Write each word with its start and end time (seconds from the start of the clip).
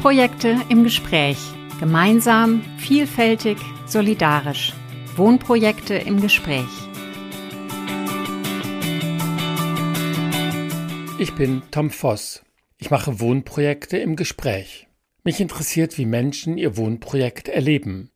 Wohnprojekte 0.00 0.56
im 0.70 0.82
Gespräch. 0.82 1.36
Gemeinsam, 1.78 2.62
vielfältig, 2.78 3.58
solidarisch. 3.86 4.72
Wohnprojekte 5.14 5.92
im 5.94 6.22
Gespräch. 6.22 6.64
Ich 11.18 11.34
bin 11.34 11.60
Tom 11.70 11.90
Voss. 11.90 12.42
Ich 12.78 12.90
mache 12.90 13.20
Wohnprojekte 13.20 13.98
im 13.98 14.16
Gespräch. 14.16 14.88
Mich 15.22 15.38
interessiert, 15.38 15.98
wie 15.98 16.06
Menschen 16.06 16.56
ihr 16.56 16.78
Wohnprojekt 16.78 17.48
erleben. 17.48 18.10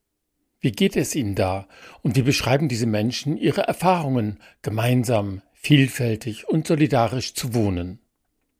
Wie 0.60 0.72
geht 0.72 0.96
es 0.96 1.14
ihnen 1.14 1.34
da 1.34 1.68
und 2.00 2.16
wie 2.16 2.22
beschreiben 2.22 2.70
diese 2.70 2.86
Menschen 2.86 3.36
ihre 3.36 3.68
Erfahrungen, 3.68 4.38
gemeinsam, 4.62 5.42
vielfältig 5.52 6.48
und 6.48 6.66
solidarisch 6.66 7.34
zu 7.34 7.52
wohnen? 7.52 8.00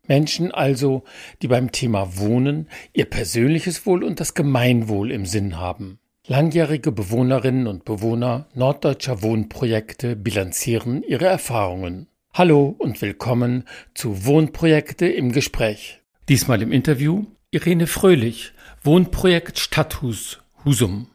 Menschen 0.07 0.51
also, 0.51 1.05
die 1.43 1.49
beim 1.49 1.73
Thema 1.73 2.19
Wohnen 2.19 2.69
ihr 2.93 3.07
persönliches 3.07 3.87
Wohl 3.87 4.05
und 4.05 4.21
das 4.21 4.35
Gemeinwohl 4.35 5.11
im 5.11 5.27
Sinn 5.27 5.57
haben. 5.59 5.99
Langjährige 6.27 6.91
Bewohnerinnen 6.91 7.67
und 7.67 7.85
Bewohner 7.85 8.47
norddeutscher 8.55 9.23
Wohnprojekte 9.23 10.17
bilanzieren 10.17 11.03
ihre 11.03 11.27
Erfahrungen. 11.27 12.07
Hallo 12.33 12.75
und 12.79 13.01
willkommen 13.03 13.65
zu 13.95 14.25
Wohnprojekte 14.25 15.07
im 15.07 15.33
Gespräch. 15.33 16.01
Diesmal 16.29 16.63
im 16.63 16.73
Interview 16.73 17.27
Irene 17.51 17.87
Fröhlich, 17.87 18.53
Wohnprojekt 18.83 19.59
Stadthus, 19.59 20.41
Husum. 20.65 21.09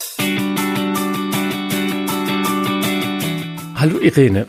Hallo 3.75 3.99
Irene. 3.99 4.47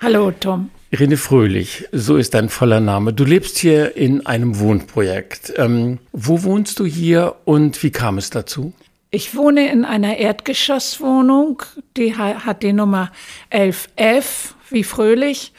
Hallo 0.00 0.30
Tom. 0.30 0.70
Irene 0.96 1.18
Fröhlich, 1.18 1.86
so 1.92 2.16
ist 2.16 2.32
dein 2.32 2.48
voller 2.48 2.80
Name. 2.80 3.12
Du 3.12 3.24
lebst 3.24 3.58
hier 3.58 3.98
in 3.98 4.24
einem 4.24 4.58
Wohnprojekt. 4.58 5.52
Ähm, 5.58 5.98
wo 6.12 6.42
wohnst 6.42 6.78
du 6.78 6.86
hier 6.86 7.34
und 7.44 7.82
wie 7.82 7.90
kam 7.90 8.16
es 8.16 8.30
dazu? 8.30 8.72
Ich 9.10 9.36
wohne 9.36 9.70
in 9.70 9.84
einer 9.84 10.16
Erdgeschosswohnung, 10.16 11.62
die 11.98 12.16
hat 12.16 12.62
die 12.62 12.72
Nummer 12.72 13.12
11F 13.52 14.54
wie 14.70 14.84
Fröhlich 14.84 15.52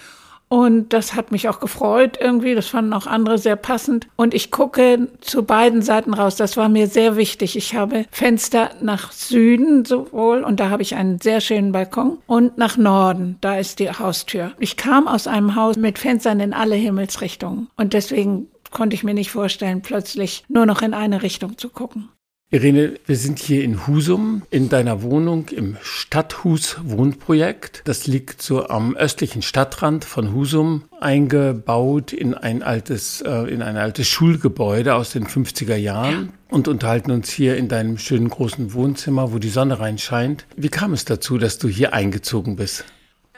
und 0.50 0.94
das 0.94 1.14
hat 1.14 1.32
mich 1.32 1.50
auch 1.50 1.60
gefreut 1.60 2.18
irgendwie. 2.22 2.56
Das 2.56 2.68
fanden 2.68 2.94
auch 2.94 3.06
andere 3.06 3.38
sehr 3.38 3.58
passend. 3.58 4.08
Und 4.16 4.34
ich 4.34 4.50
gucke 4.50 5.10
zu 5.20 5.44
beiden 5.44 5.82
Seiten 5.82 6.14
raus. 6.14 6.36
Das 6.38 6.56
war 6.56 6.70
mir 6.70 6.88
sehr 6.88 7.18
wichtig. 7.18 7.58
Ich 7.58 7.76
habe 7.76 8.06
Fenster 8.12 8.72
nach 8.82 9.12
Süden 9.12 9.84
sowohl 9.84 10.44
und 10.44 10.60
da 10.60 10.70
habe 10.70 10.84
ich 10.84 10.96
einen 10.96 11.20
sehr 11.20 11.42
schönen 11.42 11.74
Balkon 11.74 12.20
und 12.28 12.58
nach 12.58 12.78
Norden. 12.78 13.38
Da 13.42 13.58
ist 13.58 13.80
die 13.80 13.92
Haustür. 13.92 14.54
Ich 14.60 14.78
kam 14.78 15.08
aus 15.08 15.28
einem 15.28 15.56
Haus 15.56 15.76
mit 15.76 16.00
Fenstern 16.00 16.40
in 16.40 16.54
alle 16.54 16.76
Himmelsrichtungen. 16.76 17.68
Und 17.76 17.94
deswegen 17.94 18.48
konnte 18.72 18.96
ich 18.96 19.04
mir 19.04 19.14
nicht 19.14 19.32
vorstellen, 19.32 19.82
plötzlich 19.82 20.44
nur 20.48 20.66
noch 20.66 20.82
in 20.82 20.94
eine 20.94 21.24
Richtung 21.24 21.58
zu 21.58 21.70
gucken. 21.70 22.10
Irene, 22.50 22.94
wir 23.06 23.18
sind 23.18 23.40
hier 23.40 23.62
in 23.62 23.88
Husum 23.88 24.42
in 24.52 24.70
deiner 24.70 25.02
Wohnung 25.02 25.50
im 25.50 25.76
Stadthus 25.82 26.78
Wohnprojekt. 26.82 27.82
Das 27.84 28.08
liegt 28.08 28.42
so 28.42 28.70
am 28.70 28.96
östlichen 28.96 29.42
Stadtrand 29.42 30.06
von 30.06 30.34
Husum, 30.34 30.84
eingebaut 31.02 32.14
in 32.14 32.36
ein 32.36 32.64
altes, 32.64 33.20
äh, 33.20 33.54
in 33.54 33.62
ein 33.62 33.76
altes 33.76 34.08
Schulgebäude 34.08 34.96
aus 34.96 35.12
den 35.12 35.28
50er 35.28 35.76
Jahren 35.76 36.32
und 36.48 36.70
unterhalten 36.70 37.12
uns 37.12 37.30
hier 37.30 37.58
in 37.58 37.68
deinem 37.68 37.98
schönen 37.98 38.30
großen 38.30 38.72
Wohnzimmer, 38.72 39.34
wo 39.34 39.40
die 39.40 39.50
Sonne 39.50 39.82
reinscheint. 39.82 40.46
Wie 40.56 40.70
kam 40.70 40.94
es 40.94 41.04
dazu, 41.04 41.38
dass 41.38 41.58
du 41.58 41.68
hier 41.68 41.92
eingezogen 41.92 42.56
bist? 42.56 42.86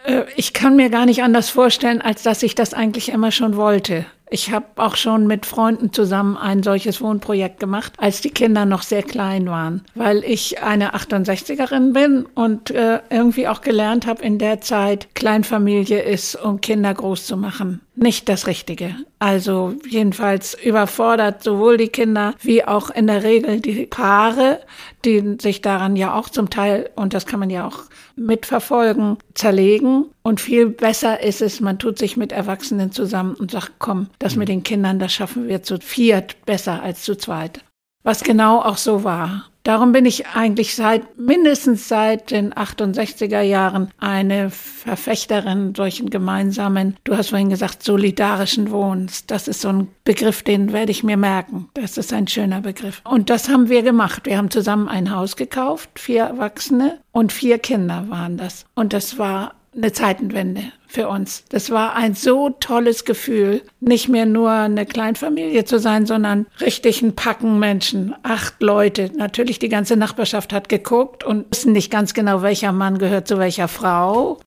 Äh, 0.04 0.26
ich 0.36 0.54
kann 0.54 0.76
mir 0.76 0.92
gar 0.92 1.08
nicht 1.08 1.24
anders 1.24 1.50
vorstellen, 1.50 2.04
als 2.04 2.22
dass 2.22 2.44
ich 2.44 2.54
das 2.54 2.76
eigentlich 2.76 3.10
immer 3.10 3.32
schon 3.32 3.56
wollte. 3.56 4.06
Ich 4.32 4.52
habe 4.52 4.66
auch 4.76 4.96
schon 4.96 5.26
mit 5.26 5.48
Freunden 5.48 5.92
zusammen 5.92 6.38
ein 6.38 6.62
solches 6.62 7.02
Wohnprojekt 7.02 7.60
gemacht, 7.60 7.94
als 7.98 8.22
die 8.22 8.30
Kinder 8.30 8.66
noch 8.66 8.84
sehr 8.84 9.02
klein 9.02 9.48
waren, 9.48 9.84
weil 9.96 10.24
ich 10.24 10.62
eine 10.62 10.94
68erin 10.94 11.94
bin 11.94 12.26
und 12.36 12.70
äh, 12.70 13.00
irgendwie 13.10 13.48
auch 13.48 13.62
gelernt 13.62 14.06
habe 14.06 14.24
in 14.24 14.38
der 14.38 14.62
Zeit, 14.62 15.08
Kleinfamilie 15.16 16.02
ist, 16.02 16.36
um 16.36 16.62
Kinder 16.62 16.94
groß 16.94 17.26
zu 17.26 17.38
machen 17.38 17.82
nicht 18.02 18.30
das 18.30 18.48
Richtige. 18.48 18.96
Also 19.20 19.76
jedenfalls 19.88 20.54
überfordert 20.54 21.44
sowohl 21.44 21.78
die 21.78 21.90
Kinder 21.90 22.34
wie 22.42 22.64
auch 22.64 22.90
in 22.90 23.08
der 23.08 23.24
Regel 23.24 23.60
die 23.60 23.86
Paare, 23.86 24.62
die 25.06 25.38
sich 25.40 25.62
daran 25.62 25.96
ja 25.96 26.14
auch 26.14 26.30
zum 26.30 26.50
Teil, 26.50 26.90
und 26.96 27.14
das 27.14 27.26
kann 27.26 27.40
man 27.40 27.50
ja 27.50 27.68
auch 27.68 27.84
mitverfolgen, 28.16 29.18
zerlegen. 29.34 30.06
Und 30.22 30.42
viel 30.42 30.68
besser 30.68 31.22
ist 31.22 31.42
es, 31.42 31.60
man 31.60 31.80
tut 31.80 31.98
sich 31.98 32.18
mit 32.18 32.32
Erwachsenen 32.32 32.92
zusammen 32.92 33.36
und 33.36 33.52
sagt, 33.52 33.74
komm, 33.80 34.08
das 34.20 34.36
mit 34.36 34.50
den 34.50 34.64
Kindern, 34.64 35.00
das 35.00 35.14
schaffen 35.14 35.48
wir 35.48 35.64
zu 35.64 35.80
viert 35.80 36.46
besser 36.46 36.82
als 36.82 37.04
zu 37.04 37.16
zweit. 37.16 37.64
Was 38.04 38.24
genau 38.24 38.62
auch 38.62 38.78
so 38.78 39.04
war. 39.04 39.46
Darum 39.70 39.92
bin 39.92 40.08
ich 40.08 40.26
eigentlich 40.26 40.74
seit 40.74 41.20
mindestens 41.20 41.88
seit 41.88 42.32
den 42.32 42.56
68er 42.56 43.42
Jahren 43.42 43.92
eine 44.00 44.50
Verfechterin 44.50 45.76
solchen 45.76 46.10
gemeinsamen, 46.10 46.98
du 47.04 47.16
hast 47.16 47.30
vorhin 47.30 47.52
gesagt, 47.52 47.84
solidarischen 47.84 48.72
Wohnens. 48.72 49.28
Das 49.28 49.48
ist 49.48 49.62
so 49.62 49.70
ein 49.70 49.88
Begriff, 50.06 50.42
den 50.42 50.74
werde 50.74 50.92
ich 50.92 51.04
mir 51.04 51.18
merken. 51.18 51.70
Das 51.76 52.00
ist 52.00 52.12
ein 52.14 52.28
schöner 52.28 52.62
Begriff. 52.62 53.04
Und 53.08 53.30
das 53.30 53.48
haben 53.48 53.70
wir 53.70 53.84
gemacht. 53.84 54.26
Wir 54.26 54.40
haben 54.40 54.50
zusammen 54.50 54.88
ein 54.88 55.16
Haus 55.16 55.36
gekauft, 55.36 55.92
vier 56.00 56.24
Erwachsene 56.24 56.98
und 57.12 57.32
vier 57.32 57.60
Kinder 57.60 58.06
waren 58.10 58.38
das. 58.38 58.66
Und 58.74 58.92
das 58.92 59.20
war 59.20 59.54
eine 59.82 59.92
Zeitenwende 59.92 60.64
für 60.88 61.08
uns. 61.08 61.44
Das 61.50 61.70
war 61.70 61.96
ein 61.96 62.16
so 62.16 62.50
tolles 62.50 63.06
Gefühl, 63.06 63.62
nicht 63.80 64.10
mehr 64.10 64.26
nur 64.26 64.52
eine 64.52 64.86
Kleinfamilie 64.86 65.66
zu 65.66 65.80
sein, 65.80 66.06
sondern 66.06 66.48
richtig 66.62 67.02
ein 67.02 67.16
Packen 67.16 67.60
Menschen, 67.60 68.16
acht 68.24 68.62
Leute. 68.62 69.12
Natürlich 69.16 69.60
die 69.60 69.70
ganze 69.70 69.96
Nachbarschaft 69.96 70.52
hat 70.52 70.70
geguckt 70.70 71.24
und 71.24 71.46
wissen 71.52 71.74
nicht 71.74 71.92
ganz 71.92 72.14
genau, 72.14 72.42
welcher 72.42 72.72
Mann 72.72 72.98
gehört 72.98 73.28
zu 73.28 73.38
welcher 73.38 73.68
Frau. 73.68 74.40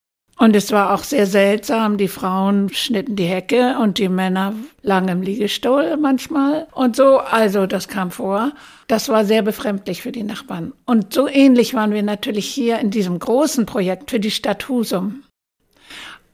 Und 0.43 0.57
es 0.57 0.73
war 0.73 0.93
auch 0.93 1.05
sehr 1.05 1.29
seltsam. 1.29 1.99
Die 1.99 2.09
Frauen 2.09 2.69
schnitten 2.71 3.15
die 3.15 3.27
Hecke 3.27 3.77
und 3.81 3.99
die 3.99 4.09
Männer 4.09 4.55
lagen 4.83 5.07
im 5.07 5.23
Liegestuhl 5.23 5.97
manchmal. 5.97 6.67
Und 6.73 6.97
so, 6.97 7.19
also 7.19 7.67
das 7.69 7.87
kam 7.87 8.11
vor. 8.11 8.51
Das 8.89 9.09
war 9.09 9.25
sehr 9.25 9.43
befremdlich 9.43 10.03
für 10.03 10.11
die 10.11 10.25
Nachbarn. 10.25 10.73
Und 10.85 11.15
so 11.15 11.29
ähnlich 11.29 11.75
waren 11.75 11.93
wir 11.93 12.03
natürlich 12.03 12.47
hier 12.47 12.81
in 12.81 12.91
diesem 12.91 13.21
großen 13.21 13.67
Projekt 13.67 14.11
für 14.11 14.19
die 14.19 14.33
Stadt 14.33 14.69
Husum. 14.69 15.23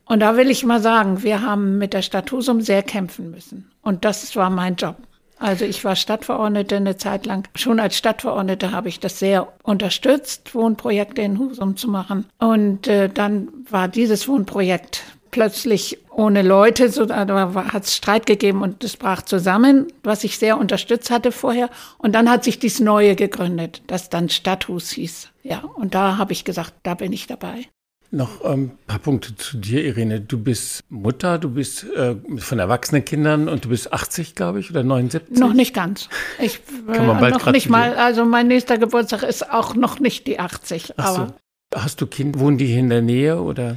Und 0.07 0.21
da 0.21 0.39
will 0.39 0.51
ich 0.51 0.65
mal 0.65 0.81
sagen, 0.81 1.23
wir 1.23 1.43
haben 1.43 1.77
mit 1.77 1.93
der 1.93 2.01
Stadt 2.01 2.33
Husum 2.33 2.63
sehr 2.63 2.83
kämpfen 2.83 3.31
müssen. 3.31 3.71
Und 3.83 4.07
das 4.07 4.35
war 4.37 4.49
mein 4.49 4.77
Job. 4.77 4.97
Also 5.39 5.65
ich 5.65 5.85
war 5.85 5.97
Stadtverordnete 5.97 6.77
eine 6.77 6.97
Zeit 6.97 7.27
lang. 7.27 7.49
Schon 7.55 7.81
als 7.81 7.97
Stadtverordnete 7.97 8.73
habe 8.73 8.89
ich 8.89 9.01
das 9.01 9.19
sehr 9.19 9.53
unterstützt, 9.63 10.55
Wohnprojekte 10.55 11.23
in 11.23 11.39
Husum 11.39 11.77
zu 11.77 11.89
machen. 11.89 12.27
Und 12.39 12.89
äh, 12.89 13.09
dann 13.09 13.49
war 13.71 13.89
dieses 13.89 14.29
Wohnprojekt 14.29 15.05
plötzlich 15.31 15.99
ohne 16.11 16.43
Leute, 16.43 16.89
so, 16.89 17.05
da 17.05 17.55
hat 17.73 17.85
es 17.85 17.95
Streit 17.95 18.27
gegeben 18.27 18.63
und 18.63 18.83
es 18.83 18.97
brach 18.97 19.23
zusammen, 19.23 19.87
was 20.03 20.25
ich 20.25 20.39
sehr 20.39 20.59
unterstützt 20.59 21.11
hatte 21.11 21.31
vorher. 21.31 21.71
Und 21.99 22.15
dann 22.15 22.29
hat 22.29 22.43
sich 22.43 22.59
dies 22.59 22.81
Neue 22.81 23.15
gegründet, 23.15 23.83
das 23.87 24.11
dann 24.11 24.29
Stadthus 24.29 24.91
hieß. 24.91 25.29
Ja, 25.45 25.63
und 25.77 25.95
da 25.95 26.17
habe 26.17 26.33
ich 26.33 26.45
gesagt, 26.45 26.75
da 26.83 26.95
bin 26.95 27.13
ich 27.13 27.27
dabei. 27.27 27.67
Noch 28.11 28.43
ein 28.43 28.53
ähm, 28.53 28.71
paar 28.87 29.01
Punkte 29.01 29.37
zu 29.37 29.59
dir, 29.59 29.85
Irene. 29.85 30.21
Du 30.23 30.39
bist 30.39 30.83
Mutter, 30.89 31.39
du 31.39 31.51
bist 31.51 31.85
äh, 31.85 32.17
von 32.39 32.59
erwachsenen 32.59 33.05
Kindern 33.05 33.49
und 33.49 33.67
du 33.67 33.69
bist 33.69 33.93
80, 33.93 34.35
glaube 34.35 34.61
ich, 34.61 34.71
oder 34.71 34.83
79? 34.83 35.39
Noch 35.39 35.53
nicht 35.53 35.75
ganz. 35.75 36.09
Ich 36.39 36.61
Kann 36.87 37.07
man 37.07 37.21
bald 37.21 37.35
noch 37.35 37.53
nicht 37.53 37.69
mal. 37.69 37.95
Also 37.97 38.25
mein 38.25 38.49
nächster 38.49 38.79
Geburtstag 38.79 39.25
ist 39.25 39.51
auch 39.53 39.75
noch 39.75 40.01
nicht 40.01 40.27
die 40.27 40.41
80. 40.41 40.95
Ach 40.97 41.17
so. 41.17 41.27
Hast 41.75 42.01
du 42.01 42.07
Kind? 42.07 42.39
Wohnen 42.39 42.57
die 42.57 42.67
hier 42.67 42.79
in 42.79 42.89
der 42.89 43.03
Nähe 43.03 43.43
oder? 43.43 43.77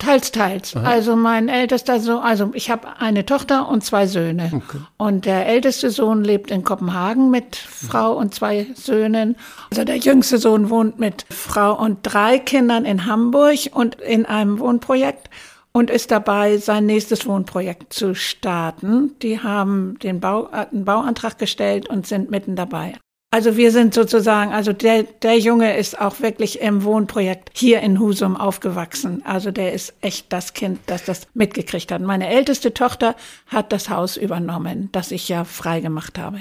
Teils, 0.00 0.32
teils. 0.32 0.74
Aha. 0.74 0.88
Also 0.88 1.14
mein 1.14 1.48
ältester 1.48 2.00
Sohn, 2.00 2.22
also 2.22 2.50
ich 2.54 2.70
habe 2.70 2.88
eine 2.98 3.26
Tochter 3.26 3.68
und 3.68 3.84
zwei 3.84 4.06
Söhne. 4.06 4.50
Okay. 4.52 4.78
Und 4.96 5.26
der 5.26 5.46
älteste 5.46 5.90
Sohn 5.90 6.24
lebt 6.24 6.50
in 6.50 6.64
Kopenhagen 6.64 7.30
mit 7.30 7.56
Frau 7.56 8.12
und 8.14 8.34
zwei 8.34 8.66
Söhnen. 8.74 9.36
Also 9.70 9.84
der 9.84 9.98
jüngste 9.98 10.38
Sohn 10.38 10.70
wohnt 10.70 10.98
mit 10.98 11.26
Frau 11.30 11.78
und 11.78 11.98
drei 12.02 12.38
Kindern 12.38 12.86
in 12.86 13.06
Hamburg 13.06 13.58
und 13.72 14.00
in 14.00 14.24
einem 14.24 14.58
Wohnprojekt 14.58 15.28
und 15.72 15.90
ist 15.90 16.10
dabei, 16.10 16.56
sein 16.56 16.86
nächstes 16.86 17.26
Wohnprojekt 17.26 17.92
zu 17.92 18.14
starten. 18.14 19.16
Die 19.20 19.40
haben 19.40 19.98
den 20.02 20.18
Bau, 20.18 20.48
äh, 20.50 20.66
einen 20.72 20.84
Bauantrag 20.84 21.38
gestellt 21.38 21.88
und 21.88 22.06
sind 22.06 22.30
mitten 22.30 22.56
dabei. 22.56 22.94
Also 23.32 23.56
wir 23.56 23.70
sind 23.70 23.94
sozusagen, 23.94 24.52
also 24.52 24.72
der, 24.72 25.04
der 25.04 25.38
Junge 25.38 25.76
ist 25.76 26.00
auch 26.00 26.20
wirklich 26.20 26.60
im 26.60 26.82
Wohnprojekt 26.82 27.50
hier 27.54 27.80
in 27.80 28.00
Husum 28.00 28.36
aufgewachsen. 28.36 29.22
Also 29.24 29.52
der 29.52 29.72
ist 29.72 29.94
echt 30.00 30.32
das 30.32 30.52
Kind, 30.52 30.80
das 30.86 31.04
das 31.04 31.28
mitgekriegt 31.32 31.92
hat. 31.92 32.02
Meine 32.02 32.28
älteste 32.28 32.74
Tochter 32.74 33.14
hat 33.46 33.72
das 33.72 33.88
Haus 33.88 34.16
übernommen, 34.16 34.88
das 34.90 35.12
ich 35.12 35.28
ja 35.28 35.44
frei 35.44 35.78
gemacht 35.78 36.18
habe. 36.18 36.38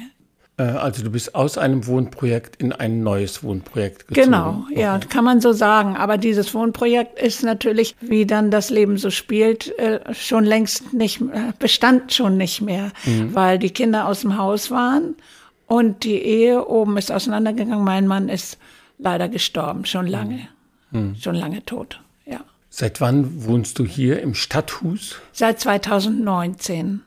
Äh, 0.58 0.64
also 0.64 1.04
du 1.04 1.12
bist 1.12 1.36
aus 1.36 1.60
einem 1.60 1.86
Wohnprojekt 1.86 2.56
in 2.56 2.74
ein 2.74 3.04
neues 3.04 3.44
Wohnprojekt 3.44 4.08
gezogen. 4.08 4.26
Genau, 4.26 4.66
ja, 4.74 4.98
kann 4.98 5.24
man 5.24 5.42
so 5.42 5.54
sagen. 5.54 5.96
Aber 5.96 6.18
dieses 6.18 6.56
Wohnprojekt 6.56 7.22
ist 7.22 7.44
natürlich, 7.44 7.96
wie 8.02 8.26
dann 8.26 8.50
das 8.50 8.72
Leben 8.72 8.98
so 8.98 9.12
spielt, 9.12 9.78
äh, 9.78 10.00
schon 10.16 10.44
längst 10.44 10.92
nicht, 10.92 11.22
bestand 11.60 12.14
schon 12.14 12.36
nicht 12.36 12.62
mehr, 12.62 12.92
mhm. 13.06 13.36
weil 13.36 13.60
die 13.60 13.70
Kinder 13.70 14.08
aus 14.08 14.22
dem 14.22 14.40
Haus 14.40 14.72
waren 14.72 15.14
Und 15.70 16.04
die 16.04 16.18
Ehe 16.18 16.68
oben 16.68 16.98
ist 16.98 17.12
auseinandergegangen. 17.12 17.84
Mein 17.84 18.08
Mann 18.08 18.28
ist 18.28 18.58
leider 18.98 19.30
gestorben, 19.30 19.86
schon 19.86 20.08
lange. 20.08 20.48
Mhm. 20.90 21.16
Schon 21.16 21.36
lange 21.36 21.64
tot, 21.64 22.02
ja. 22.26 22.40
Seit 22.72 23.00
wann 23.02 23.46
wohnst 23.46 23.78
du 23.78 23.86
hier 23.86 24.20
im 24.20 24.34
Stadthus? 24.34 25.20
Seit 25.32 25.60
2019. 25.60 27.02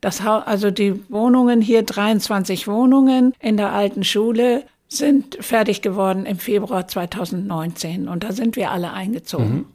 Das 0.00 0.22
ha 0.22 0.40
also 0.40 0.72
die 0.72 1.00
Wohnungen 1.08 1.60
hier, 1.60 1.84
23 1.84 2.66
Wohnungen 2.66 3.34
in 3.40 3.56
der 3.56 3.72
alten 3.72 4.02
Schule, 4.02 4.64
sind 4.88 5.38
fertig 5.40 5.80
geworden 5.80 6.26
im 6.26 6.38
Februar 6.38 6.88
2019. 6.88 8.08
Und 8.08 8.24
da 8.24 8.32
sind 8.32 8.56
wir 8.56 8.72
alle 8.72 8.92
eingezogen. 8.92 9.54
Mhm. 9.54 9.66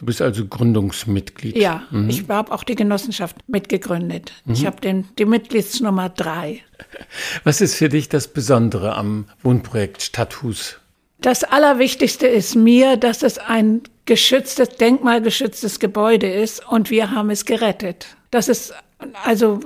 Du 0.00 0.06
bist 0.06 0.22
also 0.22 0.46
Gründungsmitglied. 0.46 1.58
Ja, 1.58 1.82
mhm. 1.90 2.08
ich 2.08 2.26
habe 2.30 2.52
auch 2.52 2.64
die 2.64 2.74
Genossenschaft 2.74 3.36
mitgegründet. 3.48 4.32
Mhm. 4.46 4.54
Ich 4.54 4.64
habe 4.64 5.04
die 5.18 5.24
Mitgliedsnummer 5.26 6.08
drei. 6.08 6.62
Was 7.44 7.60
ist 7.60 7.74
für 7.74 7.90
dich 7.90 8.08
das 8.08 8.26
Besondere 8.26 8.96
am 8.96 9.26
Wohnprojekt 9.42 10.00
Stadthus? 10.00 10.78
Das 11.20 11.44
Allerwichtigste 11.44 12.26
ist 12.26 12.54
mir, 12.54 12.96
dass 12.96 13.22
es 13.22 13.36
ein 13.36 13.82
geschütztes, 14.06 14.70
denkmalgeschütztes 14.70 15.78
Gebäude 15.80 16.32
ist 16.32 16.66
und 16.66 16.88
wir 16.88 17.10
haben 17.10 17.28
es 17.28 17.44
gerettet. 17.44 18.06
Das 18.30 18.48
ist 18.48 18.72
also 19.24 19.60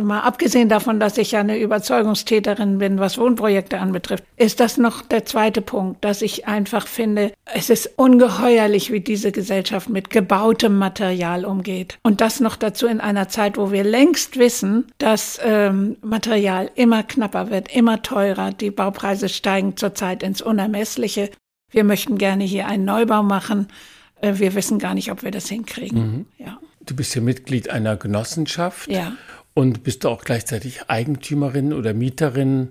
mal 0.00 0.20
abgesehen 0.20 0.68
davon, 0.68 1.00
dass 1.00 1.18
ich 1.18 1.32
ja 1.32 1.40
eine 1.40 1.58
Überzeugungstäterin 1.58 2.78
bin, 2.78 2.98
was 2.98 3.18
Wohnprojekte 3.18 3.78
anbetrifft, 3.78 4.24
ist 4.36 4.60
das 4.60 4.78
noch 4.78 5.02
der 5.02 5.24
zweite 5.24 5.60
Punkt, 5.60 6.04
dass 6.04 6.22
ich 6.22 6.46
einfach 6.46 6.86
finde, 6.86 7.32
es 7.54 7.70
ist 7.70 7.90
ungeheuerlich, 7.96 8.92
wie 8.92 9.00
diese 9.00 9.32
Gesellschaft 9.32 9.88
mit 9.88 10.10
gebautem 10.10 10.78
Material 10.78 11.44
umgeht. 11.44 11.98
Und 12.02 12.20
das 12.20 12.40
noch 12.40 12.56
dazu 12.56 12.86
in 12.86 13.00
einer 13.00 13.28
Zeit, 13.28 13.56
wo 13.56 13.72
wir 13.72 13.84
längst 13.84 14.38
wissen, 14.38 14.86
dass 14.98 15.38
ähm, 15.42 15.96
Material 16.02 16.70
immer 16.74 17.02
knapper 17.02 17.50
wird, 17.50 17.74
immer 17.74 18.02
teurer. 18.02 18.52
Die 18.52 18.70
Baupreise 18.70 19.28
steigen 19.28 19.76
zurzeit 19.76 20.22
ins 20.22 20.42
Unermessliche. 20.42 21.30
Wir 21.70 21.84
möchten 21.84 22.18
gerne 22.18 22.44
hier 22.44 22.66
einen 22.66 22.84
Neubau 22.84 23.22
machen. 23.22 23.68
Äh, 24.20 24.34
wir 24.36 24.54
wissen 24.54 24.78
gar 24.78 24.94
nicht, 24.94 25.10
ob 25.10 25.22
wir 25.22 25.30
das 25.30 25.48
hinkriegen. 25.48 25.98
Mhm. 25.98 26.26
Ja. 26.38 26.58
Du 26.90 26.96
bist 26.96 27.14
ja 27.14 27.20
Mitglied 27.20 27.70
einer 27.70 27.96
Genossenschaft 27.96 28.90
ja. 28.90 29.12
und 29.54 29.84
bist 29.84 30.02
du 30.02 30.08
auch 30.08 30.24
gleichzeitig 30.24 30.88
Eigentümerin 30.88 31.72
oder 31.72 31.94
Mieterin. 31.94 32.70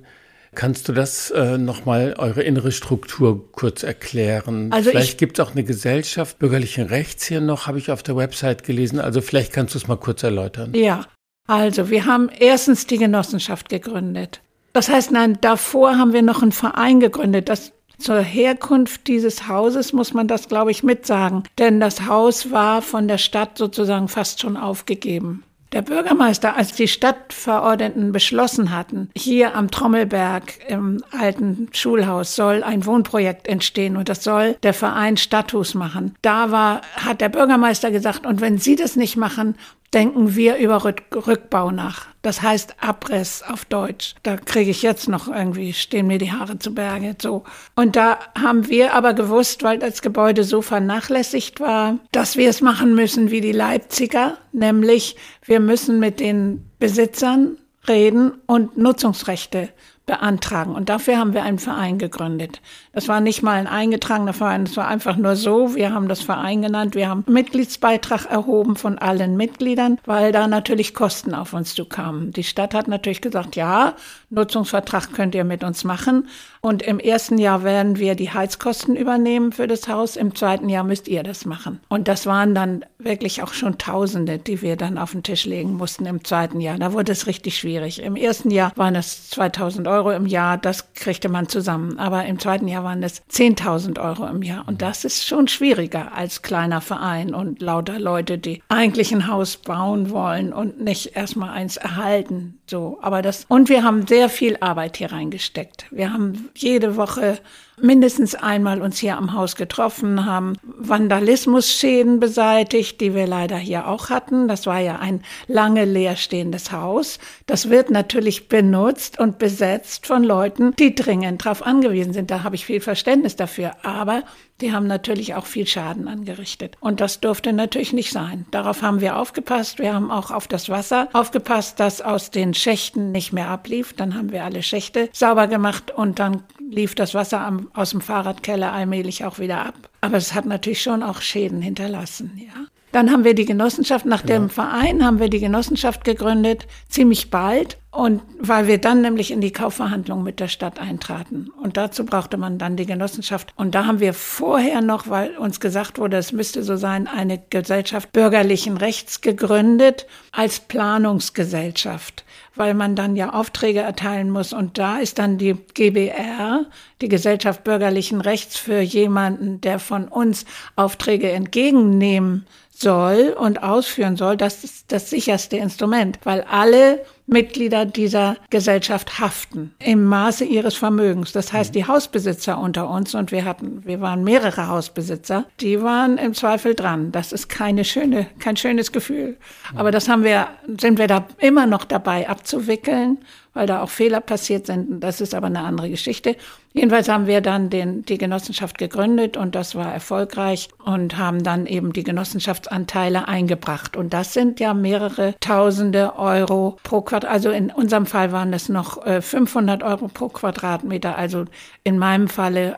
Kannst 0.54 0.89
du 0.89 0.92
das 0.92 1.31
äh, 1.31 1.57
nochmal, 1.57 2.16
eure 2.18 2.44
innere 2.44 2.74
Struktur 2.74 3.50
kurz 3.54 3.83
erklären? 3.83 4.74
Also 4.74 4.89
vielleicht 4.89 5.18
gibt 5.19 5.39
es 5.39 5.45
auch 5.45 5.51
eine 5.51 5.63
Gesellschaft 5.63 6.38
bürgerlichen 6.38 6.88
Rechts 6.88 7.27
hier 7.27 7.39
noch, 7.39 7.66
habe 7.66 7.77
ich 7.77 7.92
auf 7.92 8.04
der 8.04 8.18
Website 8.18 8.66
gelesen. 8.66 9.00
Also 9.00 9.21
vielleicht 9.21 9.54
kannst 9.54 9.74
du 9.74 9.77
es 9.77 9.88
mal 9.88 9.95
kurz 9.95 10.22
erläutern. 10.22 10.74
Ja, 10.75 11.06
also 11.48 11.89
wir 11.89 12.06
haben 12.06 12.27
erstens 12.39 12.88
die 12.88 12.98
Genossenschaft 12.98 13.69
gegründet. 13.69 14.42
Das 14.74 14.89
heißt, 14.89 15.12
nein, 15.12 15.38
davor 15.39 15.98
haben 15.98 16.12
wir 16.12 16.24
noch 16.24 16.42
einen 16.42 16.51
Verein 16.51 17.00
gegründet. 17.00 17.48
Das 17.48 17.72
zur 18.00 18.19
Herkunft 18.22 19.07
dieses 19.07 19.48
Hauses 19.48 19.94
muss 19.94 20.13
man 20.13 20.28
das, 20.28 20.48
glaube 20.48 20.72
ich, 20.72 20.84
mitsagen, 20.84 21.44
denn 21.57 21.80
das 21.80 22.07
Haus 22.07 22.51
war 22.51 22.81
von 22.81 23.07
der 23.07 23.18
Stadt 23.18 23.57
sozusagen 23.57 24.07
fast 24.07 24.42
schon 24.42 24.57
aufgegeben. 24.57 25.44
Der 25.72 25.84
Bürgermeister, 25.84 26.56
als 26.56 26.74
die 26.74 26.88
Stadtverordneten 26.88 28.12
beschlossen 28.12 28.75
hatten, 28.75 29.12
hier 29.16 29.56
am 29.56 29.69
Trommelberg 29.69 30.68
im 30.68 31.04
alten 31.12 31.69
Schulhaus 31.74 32.36
soll 32.36 32.63
ein 32.63 32.88
Wohnprojekt 32.88 33.48
entstehen 33.48 33.96
und 33.96 34.10
das 34.10 34.24
soll 34.24 34.56
der 34.63 34.74
Verein 34.74 35.16
Stadthus 35.16 35.75
machen. 35.75 36.16
Da 36.24 36.50
war, 36.50 36.81
hat 36.96 37.22
der 37.22 37.30
Bürgermeister 37.30 37.92
gesagt, 37.92 38.25
und 38.25 38.42
wenn 38.42 38.57
Sie 38.57 38.75
das 38.75 38.96
nicht 38.96 39.16
machen, 39.16 39.56
denken 39.94 40.36
wir 40.36 40.57
über 40.57 40.83
Rückbau 40.83 41.71
nach. 41.71 42.07
Das 42.21 42.41
heißt 42.41 42.75
Abriss 42.81 43.44
auf 43.47 43.65
Deutsch. 43.65 44.15
Da 44.24 44.38
kriege 44.38 44.71
ich 44.71 44.81
jetzt 44.81 45.07
noch 45.07 45.27
irgendwie, 45.27 45.74
stehen 45.74 46.07
mir 46.07 46.18
die 46.18 46.31
Haare 46.31 46.59
zu 46.59 46.74
Berge. 46.74 47.15
So. 47.21 47.44
Und 47.75 47.95
da 47.95 48.19
haben 48.39 48.68
wir 48.68 48.94
aber 48.94 49.13
gewusst, 49.13 49.63
weil 49.63 49.80
das 49.80 50.01
Gebäude 50.01 50.44
so 50.44 50.62
vernachlässigt 50.62 51.59
war, 51.59 51.97
dass 52.12 52.36
wir 52.36 52.50
es 52.50 52.62
machen 52.62 52.94
müssen 52.94 53.31
wie 53.31 53.41
die 53.41 53.53
Leipziger, 53.53 54.38
nämlich 54.51 55.15
wir 55.45 55.59
müssen 55.59 56.00
mit 56.00 56.19
den 56.19 56.69
Besitzern 56.80 57.57
reden 57.88 58.33
und 58.45 58.77
Nutzungsrechte 58.77 59.69
beantragen. 60.06 60.74
Und 60.74 60.89
dafür 60.89 61.18
haben 61.18 61.33
wir 61.33 61.44
einen 61.44 61.59
Verein 61.59 62.00
gegründet. 62.00 62.62
Das 63.00 63.07
war 63.07 63.22
nicht 63.22 63.44
mal 63.44 63.54
ein 63.54 63.68
eingetragener 63.68 64.34
Verein, 64.34 64.66
das 64.66 64.75
war 64.75 64.90
einfach 64.90 65.16
nur 65.16 65.38
so. 65.38 65.74
Wir 65.74 65.94
haben 65.94 66.10
das 66.10 66.19
Verein 66.19 66.62
genannt. 66.62 66.96
Wir 66.96 67.07
haben 67.07 67.24
Mitgliedsbeitrag 67.28 68.25
erhoben 68.25 68.75
von 68.75 68.98
allen 68.98 69.38
Mitgliedern, 69.38 70.00
weil 70.04 70.34
da 70.34 70.48
natürlich 70.50 70.94
Kosten 70.94 71.34
auf 71.34 71.54
uns 71.54 71.75
zukamen. 71.75 72.34
Die 72.34 72.44
Stadt 72.44 72.74
hat 72.74 72.90
natürlich 72.90 73.22
gesagt, 73.22 73.56
ja, 73.56 73.94
Nutzungsvertrag 74.31 75.13
könnt 75.13 75.34
ihr 75.34 75.46
mit 75.46 75.63
uns 75.63 75.86
machen. 75.86 76.28
Und 76.62 76.81
im 76.81 77.00
ersten 77.00 77.38
Jahr 77.38 77.63
werden 77.63 78.00
wir 78.00 78.16
die 78.16 78.31
Heizkosten 78.31 78.98
übernehmen 78.98 79.54
für 79.54 79.66
das 79.66 79.88
Haus. 79.88 80.18
Im 80.18 80.36
zweiten 80.36 80.68
Jahr 80.68 80.84
müsst 80.84 81.07
ihr 81.07 81.24
das 81.24 81.46
machen. 81.46 81.80
Und 81.88 82.10
das 82.10 82.25
waren 82.25 82.54
dann 82.54 82.84
wirklich 82.98 83.42
auch 83.42 83.54
schon 83.54 83.78
Tausende, 83.78 84.38
die 84.38 84.62
wir 84.62 84.75
dann 84.75 84.98
auf 84.98 85.12
den 85.12 85.24
Tisch 85.24 85.46
legen 85.46 85.78
mussten 85.78 86.06
im 86.06 86.25
zweiten 86.25 86.60
Jahr. 86.60 86.78
Da 86.78 86.92
wurde 86.92 87.13
es 87.13 87.28
richtig 87.28 87.57
schwierig. 87.57 88.01
Im 88.04 88.18
ersten 88.18 88.51
Jahr 88.51 88.74
waren 88.75 88.96
es 88.96 89.30
2000 89.30 89.88
Euro 89.88 90.12
im 90.12 90.25
Jahr. 90.25 90.57
Das 90.57 90.94
kriegte 90.94 91.30
man 91.30 91.48
zusammen. 91.48 91.98
Aber 91.98 92.25
im 92.25 92.40
zweiten 92.40 92.68
Jahr 92.68 92.84
waren 92.89 93.03
es 93.03 93.21
10.000 93.30 94.01
Euro 94.01 94.25
im 94.25 94.41
Jahr. 94.41 94.68
Und 94.68 94.81
das 94.81 95.06
ist 95.06 95.24
schon 95.24 95.47
schwieriger 95.47 96.12
als 96.13 96.41
kleiner 96.41 96.81
Verein 96.81 97.36
und 97.36 97.62
lauter 97.62 98.00
Leute, 98.00 98.39
die 98.39 98.63
eigentlich 98.68 99.12
ein 99.13 99.27
Haus 99.27 99.57
bauen 99.57 100.09
wollen 100.09 100.53
und 100.53 100.81
nicht 100.81 101.15
erstmal 101.15 101.51
eins 101.51 101.77
erhalten. 101.77 102.58
So. 102.69 103.00
Aber 103.01 103.24
das, 103.24 103.45
und 103.48 103.68
wir 103.68 103.83
haben 103.83 104.06
sehr 104.06 104.30
viel 104.30 104.56
Arbeit 104.60 104.98
hier 104.98 105.12
reingesteckt. 105.12 105.86
Wir 105.89 106.13
haben 106.13 106.50
jede 106.56 106.95
Woche 106.98 107.39
mindestens 107.81 108.36
einmal 108.36 108.83
uns 108.83 109.00
hier 109.00 109.18
am 109.18 109.33
Haus 109.33 109.56
getroffen, 109.56 110.25
haben 110.25 110.54
Vandalismusschäden 110.63 112.19
beseitigt, 112.19 113.01
die 113.01 113.16
wir 113.16 113.25
leider 113.25 113.57
hier 113.57 113.88
auch 113.88 114.12
hatten. 114.12 114.48
Das 114.48 114.68
war 114.68 114.80
ja 114.80 115.00
ein 115.00 115.24
lange 115.48 115.86
leerstehendes 115.86 116.71
Haus. 116.71 117.18
Das 117.48 117.71
wird 117.71 117.89
natürlich 117.89 118.50
benutzt 118.50 119.19
und 119.19 119.39
besetzt 119.39 120.06
von 120.06 120.24
Leuten, 120.24 120.75
die 120.75 120.94
dringend 120.94 121.44
darauf 121.44 121.65
angewiesen 121.65 122.13
sind. 122.13 122.30
Da 122.30 122.44
habe 122.44 122.56
ich 122.56 122.65
viel 122.65 122.81
Verständnis 122.81 123.36
dafür. 123.36 123.72
Aber 123.81 124.24
die 124.61 124.73
haben 124.73 124.88
natürlich 124.88 125.35
auch 125.35 125.45
viel 125.45 125.67
Schaden 125.67 126.07
angerichtet. 126.07 126.75
Und 126.79 127.01
das 127.01 127.19
durfte 127.19 127.53
natürlich 127.53 127.94
nicht 127.94 128.11
sein. 128.11 128.45
Darauf 128.51 128.81
haben 128.81 129.01
wir 129.01 129.17
aufgepasst. 129.17 129.79
Wir 129.79 129.94
haben 129.94 130.11
auch 130.11 130.31
auf 130.31 130.47
das 130.47 130.69
Wasser 130.69 131.09
aufgepasst, 131.13 131.79
dass 131.79 132.01
aus 132.01 132.31
den 132.31 132.53
Schächten 132.53 133.12
nicht 133.12 133.34
mehr 133.34 133.50
ablief. 133.50 133.93
Dann 133.93 134.15
haben 134.15 134.31
wir 134.31 134.43
alle 134.43 134.63
Schächte 134.63 135.10
sauber 135.13 135.48
gemacht 135.48 135.91
und 135.91 136.19
dann 136.19 136.43
lief 136.69 136.95
das 136.95 137.13
Wasser 137.13 137.41
am, 137.41 137.69
aus 137.74 137.91
dem 137.91 138.01
Fahrradkeller 138.01 138.72
allmählich 138.72 139.25
auch 139.25 139.39
wieder 139.39 139.65
ab. 139.65 139.89
Aber 140.01 140.17
es 140.17 140.34
hat 140.34 140.45
natürlich 140.45 140.81
schon 140.81 141.03
auch 141.03 141.22
Schäden 141.22 141.62
hinterlassen, 141.62 142.31
ja. 142.38 142.65
Dann 142.91 143.12
haben 143.12 143.24
wir 143.24 143.36
die 143.36 143.45
Genossenschaft, 143.45 144.05
nach 144.05 144.22
ja. 144.22 144.27
dem 144.27 144.50
Verein 144.50 145.05
haben 145.05 145.19
wir 145.19 145.29
die 145.29 145.39
Genossenschaft 145.39 146.03
gegründet, 146.03 146.65
ziemlich 146.88 147.29
bald. 147.29 147.77
Und 147.91 148.22
weil 148.39 148.67
wir 148.67 148.77
dann 148.77 149.01
nämlich 149.01 149.31
in 149.31 149.41
die 149.41 149.51
Kaufverhandlungen 149.51 150.24
mit 150.24 150.39
der 150.39 150.48
Stadt 150.48 150.79
eintraten. 150.79 151.50
Und 151.62 151.75
dazu 151.75 152.05
brauchte 152.05 152.38
man 152.38 152.60
dann 152.60 152.77
die 152.77 152.86
Genossenschaft. 152.86 153.51
Und 153.55 153.74
da 153.74 153.88
haben 153.88 154.00
wir 154.00 154.13
vorher 154.13 154.81
noch, 154.81 155.10
weil 155.10 155.36
uns 155.38 155.60
gesagt 155.60 155.98
wurde, 155.98 156.17
es 156.17 156.31
müsste 156.31 156.62
so 156.62 156.75
sein, 156.75 157.08
eine 157.08 157.41
Gesellschaft 157.50 158.12
bürgerlichen 158.12 158.77
Rechts 158.77 159.22
gegründet 159.22 160.05
als 160.31 160.60
Planungsgesellschaft 160.60 162.24
weil 162.60 162.74
man 162.74 162.96
dann 162.96 163.15
ja 163.15 163.34
Aufträge 163.34 163.79
erteilen 163.79 164.29
muss. 164.29 164.51
Und 164.51 164.77
da 164.77 165.00
ist 165.00 165.17
dann 165.17 165.38
die 165.38 165.55
GBR, 165.74 166.65
die 167.01 167.08
Gesellschaft 167.08 167.63
bürgerlichen 167.63 168.19
Rechts, 168.19 168.58
für 168.58 168.81
jemanden, 168.81 169.62
der 169.62 169.79
von 169.79 170.10
uns 170.10 170.46
Aufträge 170.75 171.31
entgegennehmen 171.31 172.46
soll 172.81 173.36
und 173.38 173.62
ausführen 173.63 174.15
soll, 174.15 174.38
das 174.38 174.63
ist 174.63 174.91
das 174.91 175.09
sicherste 175.09 175.57
Instrument, 175.57 176.19
weil 176.24 176.41
alle 176.50 177.01
Mitglieder 177.29 177.86
dieser 177.86 178.38
Gesellschaft 178.50 179.19
haften 179.19 179.75
im 179.79 180.03
Maße 180.05 180.45
ihres 180.45 180.75
Vermögens. 180.75 181.31
Das 181.31 181.53
heißt, 181.53 181.75
die 181.75 181.86
Hausbesitzer 181.86 182.57
unter 182.57 182.89
uns, 182.89 183.13
und 183.13 183.31
wir 183.31 183.45
hatten, 183.45 183.86
wir 183.86 184.01
waren 184.01 184.24
mehrere 184.24 184.67
Hausbesitzer, 184.67 185.45
die 185.59 185.81
waren 185.81 186.17
im 186.17 186.33
Zweifel 186.33 186.74
dran. 186.74 187.12
Das 187.12 187.31
ist 187.31 187.48
keine 187.48 187.86
schöne, 187.86 188.27
kein 188.39 188.57
schönes 188.57 188.91
Gefühl. 188.91 189.38
Aber 189.75 189.91
das 189.91 190.09
haben 190.09 190.24
wir, 190.24 190.48
sind 190.79 190.98
wir 190.98 191.07
da 191.07 191.27
immer 191.38 191.67
noch 191.67 191.86
dabei 191.86 192.27
abzuwickeln 192.27 193.19
weil 193.53 193.68
da 193.68 193.82
auch 193.82 193.89
Fehler 193.89 194.22
passiert 194.22 194.65
sind. 194.65 195.01
Das 195.01 195.22
ist 195.22 195.34
aber 195.34 195.48
eine 195.48 195.62
andere 195.62 195.89
Geschichte. 195.89 196.36
Jedenfalls 196.74 197.10
haben 197.10 197.27
wir 197.27 197.41
dann 197.41 197.70
den, 197.70 198.06
die 198.06 198.18
Genossenschaft 198.18 198.77
gegründet 198.77 199.38
und 199.38 199.56
das 199.56 199.75
war 199.75 199.91
erfolgreich 199.91 200.70
und 200.84 201.18
haben 201.18 201.44
dann 201.44 201.65
eben 201.65 201.94
die 201.94 202.03
Genossenschaftsanteile 202.03 203.27
eingebracht. 203.27 203.98
Und 203.98 204.13
das 204.13 204.34
sind 204.34 204.60
ja 204.60 204.74
mehrere 204.74 205.36
Tausende 205.39 206.15
Euro 206.18 206.77
pro 206.84 207.01
Quadrat. 207.01 207.32
Also 207.32 207.50
in 207.50 207.72
unserem 207.72 208.06
Fall 208.06 208.32
waren 208.32 208.51
das 208.51 208.70
noch 208.70 209.03
500 209.03 209.82
äh, 209.82 209.86
Euro 209.86 210.08
pro 210.08 210.29
Quadratmeter. 210.29 211.18
Also 211.18 211.46
in 211.84 211.98
meinem 211.98 212.27
Falle 212.27 212.77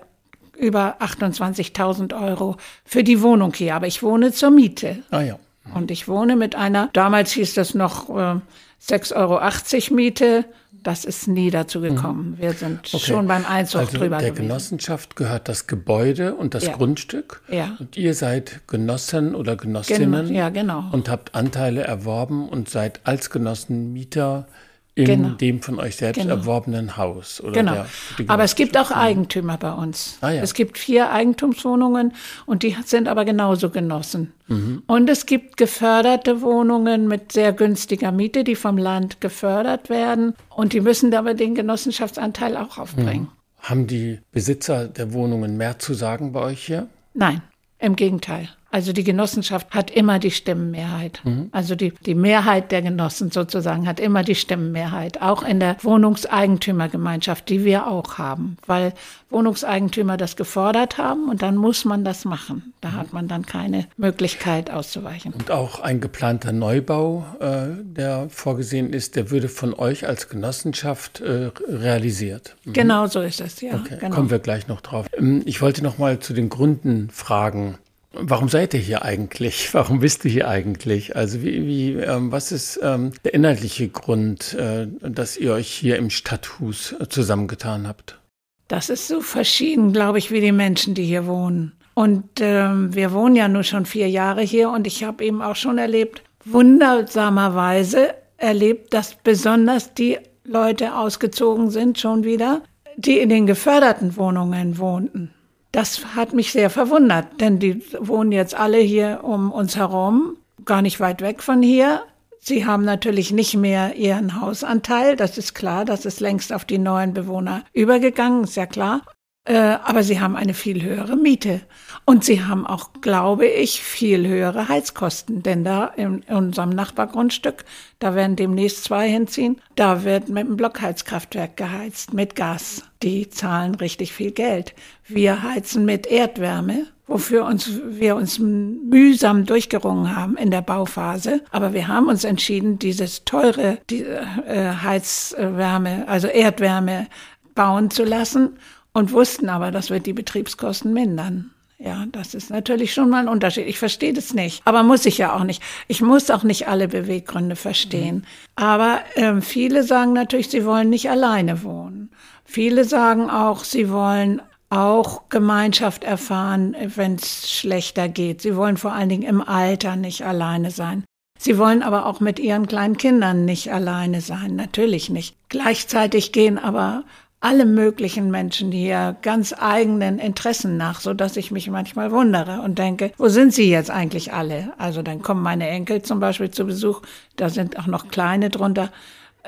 über 0.58 1.01
28.000 1.01 2.20
Euro 2.22 2.56
für 2.86 3.04
die 3.04 3.22
Wohnung 3.22 3.54
hier. 3.54 3.75
Aber 3.75 3.88
ich 3.88 4.04
wohne 4.04 4.32
zur 4.32 4.51
Miete. 4.51 5.04
Ah 5.10 5.22
ja. 5.22 5.40
Und 5.74 5.91
ich 5.91 6.08
wohne 6.08 6.36
mit 6.36 6.56
einer, 6.56 6.89
damals 6.94 7.32
hieß 7.32 7.53
das 7.53 7.74
noch 7.74 8.10
äh, 8.10 8.39
6,80 8.84 9.15
Euro 9.15 9.96
Miete 9.96 10.46
Das 10.84 11.06
ist 11.06 11.27
nie 11.27 11.51
dazu 11.51 11.82
gekommen. 11.82 12.36
Wir 12.39 12.53
sind 12.53 12.80
Okay. 12.91 12.98
schon 12.98 13.27
beim 13.27 13.46
Einzug 13.46 13.82
also 13.82 13.98
drüber 14.00 14.18
der 14.18 14.32
gewesen. 14.32 14.48
Genossenschaft 14.48 15.15
gehört 15.15 15.48
das 15.48 15.68
Gebäude 15.68 16.34
und 16.34 16.56
das 16.56 16.65
Ja. 16.65 16.75
Grundstück. 16.75 17.41
Ja. 17.50 17.75
Und 17.80 17.96
ihr 17.98 18.15
seid 18.15 18.62
Genossen 18.68 19.36
oder 19.36 19.56
Genossinnen 19.56 20.25
Gen- 20.27 20.36
ja, 20.36 20.50
genau. 20.50 20.86
und 20.91 21.08
habt 21.08 21.36
Anteile 21.36 21.84
erworben 21.84 22.50
und 22.50 22.68
seid 22.70 23.01
als 23.03 23.30
Genossen 23.30 23.94
Mieter 23.94 24.48
in 24.93 25.05
Genau. 25.05 25.29
dem 25.29 25.62
von 25.62 25.79
euch 25.79 25.95
selbst 25.95 26.21
Genau. 26.21 26.36
erworbenen 26.36 26.98
Haus. 26.98 27.39
Oder 27.41 27.53
Genau. 27.53 27.71
der- 27.74 27.86
Aber 28.27 28.43
es 28.43 28.55
gibt 28.55 28.77
auch. 28.77 28.91
Eigentümer 28.91 29.57
bei 29.57 29.71
uns. 29.71 30.17
Ah, 30.21 30.31
ja. 30.31 30.41
Es 30.41 30.53
gibt 30.53 30.77
vier 30.77 31.12
Eigentumswohnungen 31.12 32.13
und 32.45 32.63
die 32.63 32.75
sind 32.86 33.07
aber 33.07 33.24
genauso 33.24 33.69
genossen. 33.69 34.33
Mhm. 34.48 34.83
Und 34.88 35.10
es 35.10 35.25
gibt 35.25 35.55
geförderte 35.57 36.41
Wohnungen 36.41 37.07
mit 37.07 37.31
sehr 37.31 37.53
günstiger 37.53 38.12
Miete, 38.12 38.43
die 38.43 38.55
vom 38.55 38.77
Land 38.77 39.21
gefördert 39.21 39.89
werden. 39.89 40.36
Und 40.50 40.74
die 40.74 40.81
müssen 40.81 41.13
aber 41.13 41.33
den 41.36 41.55
Genossenschaftsanteil 41.55 42.57
auch 42.57 42.77
aufbringen. 42.77 43.29
Haben 43.60 43.88
die 43.88 44.19
Besitzer 44.31 44.88
der 44.88 45.13
Wohnungen 45.13 45.55
mehr 45.55 45.79
zu 45.79 45.93
sagen 45.93 46.31
bei 46.33 46.41
euch 46.41 46.65
hier? 46.65 46.88
Nein, 47.13 47.41
im 47.79 47.95
Gegenteil. 47.95 48.50
Also 48.72 48.94
die 48.94 49.04
Genossenschaft 49.04 49.72
hat 49.72 49.92
immer 49.92 50.18
die 50.20 50.32
Stimmenmehrheit. 50.32 51.22
Mhm. 51.24 51.50
Also 51.51 51.75
die, 51.75 51.94
die 52.06 52.16
Mehrheit 52.16 52.72
der 52.72 52.82
Genossen 52.82 53.30
sozusagen 53.32 53.88
hat 53.88 54.00
immer 54.00 54.24
die 54.24 54.36
Stimmenmehrheit. 54.36 55.22
Auch 55.22 55.44
in 55.44 55.60
der 55.60 55.78
Wohnungseigentümergemeinschaft, 55.82 57.50
die 57.50 57.66
wir 57.66 57.88
auch 57.88 58.18
haben. 58.18 58.58
Weil 58.66 58.94
Wohnungseigentümer 59.30 60.18
das 60.18 60.36
gefordert 60.36 60.98
haben 60.98 61.30
und 61.30 61.42
dann 61.42 61.56
muss 61.56 61.86
man 61.86 62.04
das 62.04 62.25
machen. 62.25 62.74
Da 62.82 62.94
hat 62.94 63.13
man 63.13 63.28
dann 63.28 63.46
keine 63.46 63.88
Möglichkeit 63.98 64.72
auszuweichen. 64.72 65.34
Und 65.34 65.51
auch 65.51 65.80
ein 65.80 66.01
geplanter 66.01 66.51
Neubau, 66.51 67.25
äh, 67.40 67.68
der 67.84 68.28
vorgesehen 68.30 68.94
ist, 68.94 69.16
der 69.16 69.32
würde 69.32 69.50
von 69.50 69.74
euch 69.74 70.08
als 70.08 70.30
Genossenschaft 70.30 71.22
äh, 71.22 71.51
realisiert. 71.68 72.56
Genau 72.66 73.08
so 73.08 73.22
ist 73.22 73.42
es, 73.42 73.62
ja. 73.62 73.75
Okay, 73.75 73.98
genau. 74.00 74.16
kommen 74.16 74.30
wir 74.30 74.40
gleich 74.40 74.68
noch 74.68 74.82
drauf. 74.82 75.08
Ähm, 75.18 75.42
Ich 75.46 75.62
wollte 75.62 75.84
noch 75.84 75.98
mal 75.98 76.20
zu 76.20 76.34
den 76.34 76.50
Gründen 76.50 77.10
fragen. 77.10 77.78
Warum 78.13 78.50
seid 78.50 78.74
ihr 78.74 78.80
hier 78.80 79.03
eigentlich? 79.03 79.74
Warum 79.74 80.00
bist 80.00 80.24
du 80.24 80.30
hier 80.30 80.48
eigentlich? 80.48 81.15
Also 81.15 81.41
wie, 81.41 81.65
wie 81.65 81.94
ähm, 81.94 82.32
was 82.32 82.51
ist 82.51 82.80
ähm, 82.84 83.12
der 83.24 83.34
inhaltliche 83.34 83.88
Grund, 83.89 84.53
äh, 84.53 84.88
dass 85.01 85.38
ihr 85.38 85.53
euch 85.53 85.70
hier 85.70 85.98
im 85.98 86.10
Stadthus 86.10 86.94
äh, 87.00 87.08
zusammengetan 87.08 87.88
habt? 87.88 88.20
Das 88.68 88.89
ist 88.89 89.08
so 89.08 89.22
verschieden, 89.22 89.91
glaube 89.91 90.18
ich, 90.18 90.32
wie 90.32 90.41
die 90.41 90.51
Menschen, 90.51 90.94
die 90.94 91.03
hier 91.03 91.25
wohnen. 91.25 91.74
Und 91.94 92.24
ähm, 92.39 92.94
wir 92.96 93.12
wohnen 93.12 93.36
ja 93.36 93.48
nur 93.48 93.63
schon 93.63 93.86
vier 93.86 94.10
Jahre 94.10 94.41
hier 94.41 94.70
und 94.70 94.88
ich 94.88 95.03
habe 95.03 95.25
eben 95.25 95.41
auch 95.41 95.58
schon 95.58 95.77
erlebt, 95.77 96.24
wundersamerweise 96.46 98.13
erlebt, 98.38 98.94
dass 98.94 99.15
besonders 99.15 99.94
die 99.94 100.18
Leute 100.46 100.96
ausgezogen 100.96 101.70
sind 101.70 102.00
schon 102.00 102.24
wieder, 102.24 102.63
die 102.96 103.20
in 103.20 103.30
den 103.30 103.46
geförderten 103.46 104.15
Wohnungen 104.15 104.77
wohnten. 104.77 105.34
Das 105.72 106.16
hat 106.16 106.34
mich 106.34 106.51
sehr 106.51 106.70
verwundert, 106.70 107.40
denn 107.40 107.60
die 107.60 107.82
wohnen 107.98 108.32
jetzt 108.32 108.56
alle 108.56 108.80
hier 108.80 109.22
um 109.24 109.51
uns 109.51 109.78
herum, 109.78 110.38
gar 110.66 110.82
nicht 110.82 111.00
weit 111.00 111.22
weg 111.22 111.42
von 111.42 111.62
hier. 111.62 112.04
Sie 112.40 112.66
haben 112.66 112.84
natürlich 112.84 113.32
nicht 113.32 113.56
mehr 113.56 113.96
ihren 113.96 114.42
Hausanteil, 114.42 115.16
das 115.16 115.38
ist 115.38 115.54
klar, 115.54 115.86
das 115.86 116.06
ist 116.06 116.20
längst 116.20 116.51
auf 116.51 116.66
die 116.66 116.80
neuen 116.80 117.13
Bewohner 117.13 117.63
übergegangen, 117.72 118.44
ist 118.44 118.56
ja 118.56 118.66
klar. 118.66 119.01
Äh, 119.44 119.78
aber 119.84 120.04
sie 120.04 120.20
haben 120.20 120.36
eine 120.36 120.54
viel 120.54 120.84
höhere 120.84 121.16
Miete. 121.16 121.62
Und 122.05 122.24
sie 122.24 122.43
haben 122.43 122.65
auch, 122.65 122.89
glaube 123.01 123.46
ich, 123.46 123.81
viel 123.81 124.27
höhere 124.27 124.67
Heizkosten. 124.67 125.43
Denn 125.43 125.63
da 125.63 125.86
in, 125.86 126.24
unserem 126.24 126.72
Nachbargrundstück, 126.72 127.63
da 128.00 128.15
werden 128.15 128.36
demnächst 128.36 128.84
zwei 128.84 129.10
hinziehen, 129.10 129.62
da 129.75 130.03
wird 130.03 130.29
mit 130.29 130.46
einem 130.46 130.58
Blockheizkraftwerk 130.58 131.58
geheizt, 131.58 132.13
mit 132.13 132.36
Gas. 132.36 132.84
Die 133.03 133.29
zahlen 133.29 133.75
richtig 133.75 134.13
viel 134.13 134.31
Geld. 134.31 134.74
Wir 135.08 135.43
heizen 135.43 135.86
mit 135.86 136.08
Erdwärme, 136.08 136.88
wofür 137.08 137.46
uns, 137.46 137.79
wir 137.86 138.15
uns 138.15 138.39
mühsam 138.39 139.46
durchgerungen 139.46 140.15
haben 140.15 140.38
in 140.38 140.51
der 140.51 140.62
Bauphase. 140.62 141.41
Aber 141.51 141.74
wir 141.74 141.88
haben 141.88 142.08
uns 142.08 142.24
entschieden, 142.24 142.79
dieses 142.79 143.25
teure 143.25 143.77
die, 143.89 144.03
äh, 144.03 144.74
Heizwärme, 144.81 146.08
also 146.08 146.27
Erdwärme 146.27 147.08
bauen 147.53 147.91
zu 147.91 148.03
lassen 148.03 148.58
und 148.93 149.12
wussten 149.12 149.50
aber, 149.50 149.72
das 149.72 149.89
wird 149.89 150.05
die 150.05 150.13
Betriebskosten 150.13 150.93
mindern. 150.93 151.51
Ja, 151.84 152.06
das 152.12 152.36
ist 152.36 152.52
natürlich 152.52 152.94
schon 152.94 153.10
mal 153.10 153.22
ein 153.22 153.28
Unterschied. 153.28 153.66
Ich 153.66 153.80
verstehe 153.80 154.14
das 154.14 154.36
nicht, 154.36 154.62
aber 154.66 154.84
muss 154.84 155.08
ich 155.08 155.18
ja 155.18 155.36
auch 155.36 155.44
nicht. 155.44 155.64
Ich 155.88 156.02
muss 156.02 156.30
auch 156.30 156.44
nicht 156.44 156.68
alle 156.68 156.88
Beweggründe 156.88 157.56
verstehen. 157.56 158.28
Aber 158.56 159.00
ähm, 159.16 159.42
viele 159.42 159.84
sagen 159.84 160.14
natürlich, 160.14 160.50
sie 160.50 160.64
wollen 160.64 160.92
nicht 160.92 161.10
alleine 161.10 161.64
wohnen. 161.64 162.12
Viele 162.46 162.86
sagen 162.86 163.32
auch, 163.32 163.64
sie 163.64 163.90
wollen 163.90 164.44
auch 164.70 165.28
Gemeinschaft 165.30 166.04
erfahren, 166.04 166.76
wenn 166.96 167.16
es 167.16 167.52
schlechter 167.52 168.08
geht. 168.08 168.42
Sie 168.42 168.56
wollen 168.56 168.78
vor 168.78 168.94
allen 168.94 169.10
Dingen 169.10 169.24
im 169.24 169.42
Alter 169.42 169.96
nicht 169.96 170.24
alleine 170.24 170.70
sein. 170.70 171.04
Sie 171.40 171.58
wollen 171.58 171.82
aber 171.82 172.06
auch 172.06 172.20
mit 172.20 172.38
ihren 172.38 172.68
kleinen 172.68 172.98
Kindern 172.98 173.44
nicht 173.46 173.74
alleine 173.74 174.22
sein, 174.22 174.56
natürlich 174.56 175.10
nicht. 175.10 175.36
Gleichzeitig 175.50 176.32
gehen 176.32 176.60
aber 176.60 177.06
alle 177.41 177.65
möglichen 177.65 178.29
Menschen 178.29 178.71
hier 178.71 179.17
ganz 179.24 179.53
eigenen 179.57 180.19
Interessen 180.19 180.77
nach, 180.77 181.01
so 181.01 181.13
dass 181.13 181.38
ich 181.38 181.50
mich 181.50 181.69
manchmal 181.69 182.12
wundere 182.12 182.62
und 182.62 182.77
denke, 182.77 183.12
wo 183.17 183.29
sind 183.29 183.51
sie 183.53 183.69
jetzt 183.69 183.89
eigentlich 183.89 184.31
alle? 184.31 184.71
Also 184.77 185.01
dann 185.01 185.24
kommen 185.24 185.41
meine 185.41 185.67
Enkel 185.67 186.03
zum 186.03 186.19
Beispiel 186.19 186.51
zu 186.51 186.65
Besuch, 186.65 187.01
da 187.36 187.50
sind 187.50 187.79
auch 187.79 187.88
noch 187.88 188.07
kleine 188.10 188.50
drunter. 188.50 188.91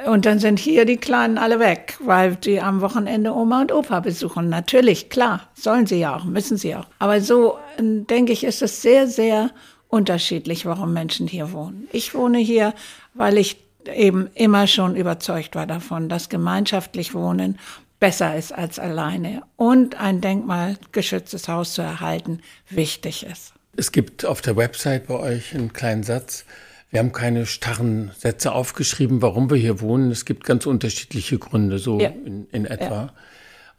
Und 0.08 0.26
dann 0.26 0.40
sind 0.40 0.58
hier 0.58 0.86
die 0.86 0.98
Kleinen 0.98 1.38
alle 1.38 1.60
weg, 1.60 1.98
weil 2.00 2.36
die 2.36 2.60
am 2.60 2.82
Wochenende 2.82 3.32
Oma 3.32 3.62
und 3.62 3.72
Opa 3.72 4.00
besuchen. 4.00 4.50
Natürlich, 4.50 5.10
klar, 5.10 5.42
sollen 5.54 5.86
sie 5.86 6.00
ja 6.00 6.16
auch, 6.16 6.24
müssen 6.24 6.58
sie 6.58 6.76
auch. 6.76 6.88
Aber 6.98 7.22
so 7.22 7.60
äh, 7.78 7.84
denke 7.84 8.34
ich, 8.34 8.44
ist 8.44 8.64
es 8.64 8.82
sehr, 8.82 9.06
sehr 9.06 9.52
unterschiedlich, 9.90 10.66
warum 10.66 10.94
Menschen 10.94 11.28
hier 11.28 11.52
wohnen. 11.52 11.88
Ich 11.92 12.16
wohne 12.16 12.40
hier, 12.40 12.74
weil 13.14 13.38
ich 13.38 13.64
eben 13.88 14.30
immer 14.34 14.68
schon 14.68 14.96
überzeugt 14.96 15.56
war 15.56 15.68
davon, 15.68 16.10
dass 16.10 16.30
gemeinschaftlich 16.30 17.14
Wohnen 17.14 17.60
besser 18.04 18.36
ist 18.36 18.52
als 18.52 18.80
alleine 18.80 19.44
und 19.56 19.98
ein 19.98 20.20
denkmalgeschütztes 20.20 21.48
Haus 21.48 21.74
zu 21.74 21.82
erhalten 21.82 22.42
wichtig 22.70 23.26
ist. 23.26 23.54
Es 23.78 23.94
gibt 23.94 24.26
auf 24.26 24.42
der 24.42 24.58
Website 24.58 25.08
bei 25.08 25.14
euch 25.14 25.56
einen 25.56 25.72
kleinen 25.72 26.04
Satz. 26.04 26.44
Wir 26.92 27.00
haben 27.00 27.14
keine 27.14 27.46
starren 27.46 28.12
Sätze 28.18 28.52
aufgeschrieben, 28.52 29.22
warum 29.22 29.50
wir 29.50 29.56
hier 29.56 29.80
wohnen. 29.80 30.12
Es 30.12 30.26
gibt 30.26 30.44
ganz 30.44 30.66
unterschiedliche 30.66 31.40
Gründe, 31.40 31.80
so 31.80 31.98
Ja. 32.02 32.10
in, 32.10 32.46
in 32.52 32.66
etwa. 32.66 33.14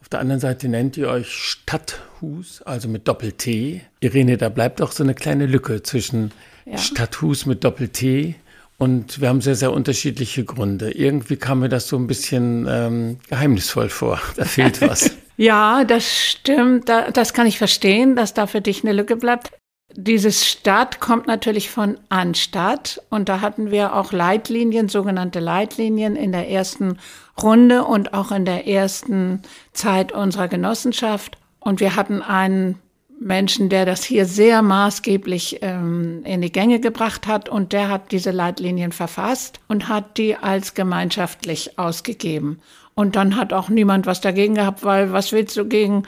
Auf 0.00 0.08
der 0.08 0.20
anderen 0.20 0.40
Seite 0.40 0.70
nennt 0.70 0.96
ihr 0.96 1.08
euch 1.08 1.28
Stadthus, 1.30 2.62
also 2.62 2.88
mit 2.88 3.06
Doppel-T. 3.06 3.82
Irene, 4.00 4.38
da 4.38 4.48
bleibt 4.48 4.80
doch 4.80 4.92
so 4.92 5.02
eine 5.02 5.14
kleine 5.14 5.44
Lücke 5.44 5.82
zwischen 5.82 6.32
Ja. 6.64 6.78
Stadthus 6.78 7.44
mit 7.44 7.62
Doppel-T 7.62 8.36
und 8.78 9.20
wir 9.20 9.28
haben 9.28 9.40
sehr, 9.40 9.54
sehr 9.54 9.72
unterschiedliche 9.72 10.44
Gründe. 10.44 10.90
Irgendwie 10.90 11.36
kam 11.36 11.60
mir 11.60 11.68
das 11.68 11.88
so 11.88 11.96
ein 11.96 12.06
bisschen 12.06 12.66
ähm, 12.68 13.18
geheimnisvoll 13.28 13.88
vor. 13.88 14.20
Da 14.36 14.44
fehlt 14.44 14.80
was. 14.80 15.10
Ja, 15.36 15.82
das 15.82 16.08
stimmt. 16.08 16.88
Da, 16.88 17.10
das 17.10 17.32
kann 17.32 17.48
ich 17.48 17.58
verstehen, 17.58 18.14
dass 18.14 18.34
da 18.34 18.46
für 18.46 18.60
dich 18.60 18.84
eine 18.84 18.92
Lücke 18.92 19.16
bleibt. 19.16 19.50
Dieses 19.92 20.48
Stadt 20.48 21.00
kommt 21.00 21.26
natürlich 21.26 21.70
von 21.70 21.98
Anstadt 22.08 23.02
und 23.10 23.28
da 23.28 23.40
hatten 23.40 23.72
wir 23.72 23.96
auch 23.96 24.12
Leitlinien, 24.12 24.88
sogenannte 24.88 25.40
Leitlinien 25.40 26.14
in 26.14 26.30
der 26.30 26.48
ersten 26.48 26.98
Runde 27.42 27.84
und 27.84 28.14
auch 28.14 28.30
in 28.30 28.44
der 28.44 28.68
ersten 28.68 29.42
Zeit 29.72 30.12
unserer 30.12 30.46
Genossenschaft. 30.46 31.36
Und 31.58 31.80
wir 31.80 31.96
hatten 31.96 32.22
einen 32.22 32.78
Menschen, 33.24 33.70
der 33.70 33.86
das 33.86 34.04
hier 34.04 34.26
sehr 34.26 34.60
maßgeblich 34.60 35.60
ähm, 35.62 36.22
in 36.24 36.42
die 36.42 36.52
Gänge 36.52 36.78
gebracht 36.78 37.26
hat 37.26 37.48
und 37.48 37.72
der 37.72 37.88
hat 37.88 38.12
diese 38.12 38.30
Leitlinien 38.30 38.92
verfasst 38.92 39.60
und 39.66 39.88
hat 39.88 40.18
die 40.18 40.36
als 40.36 40.74
gemeinschaftlich 40.74 41.78
ausgegeben. 41.78 42.60
Und 42.94 43.16
dann 43.16 43.36
hat 43.36 43.54
auch 43.54 43.70
niemand 43.70 44.04
was 44.04 44.20
dagegen 44.20 44.54
gehabt, 44.54 44.84
weil 44.84 45.12
was 45.12 45.32
willst 45.32 45.56
du 45.56 45.64
gegen 45.64 46.02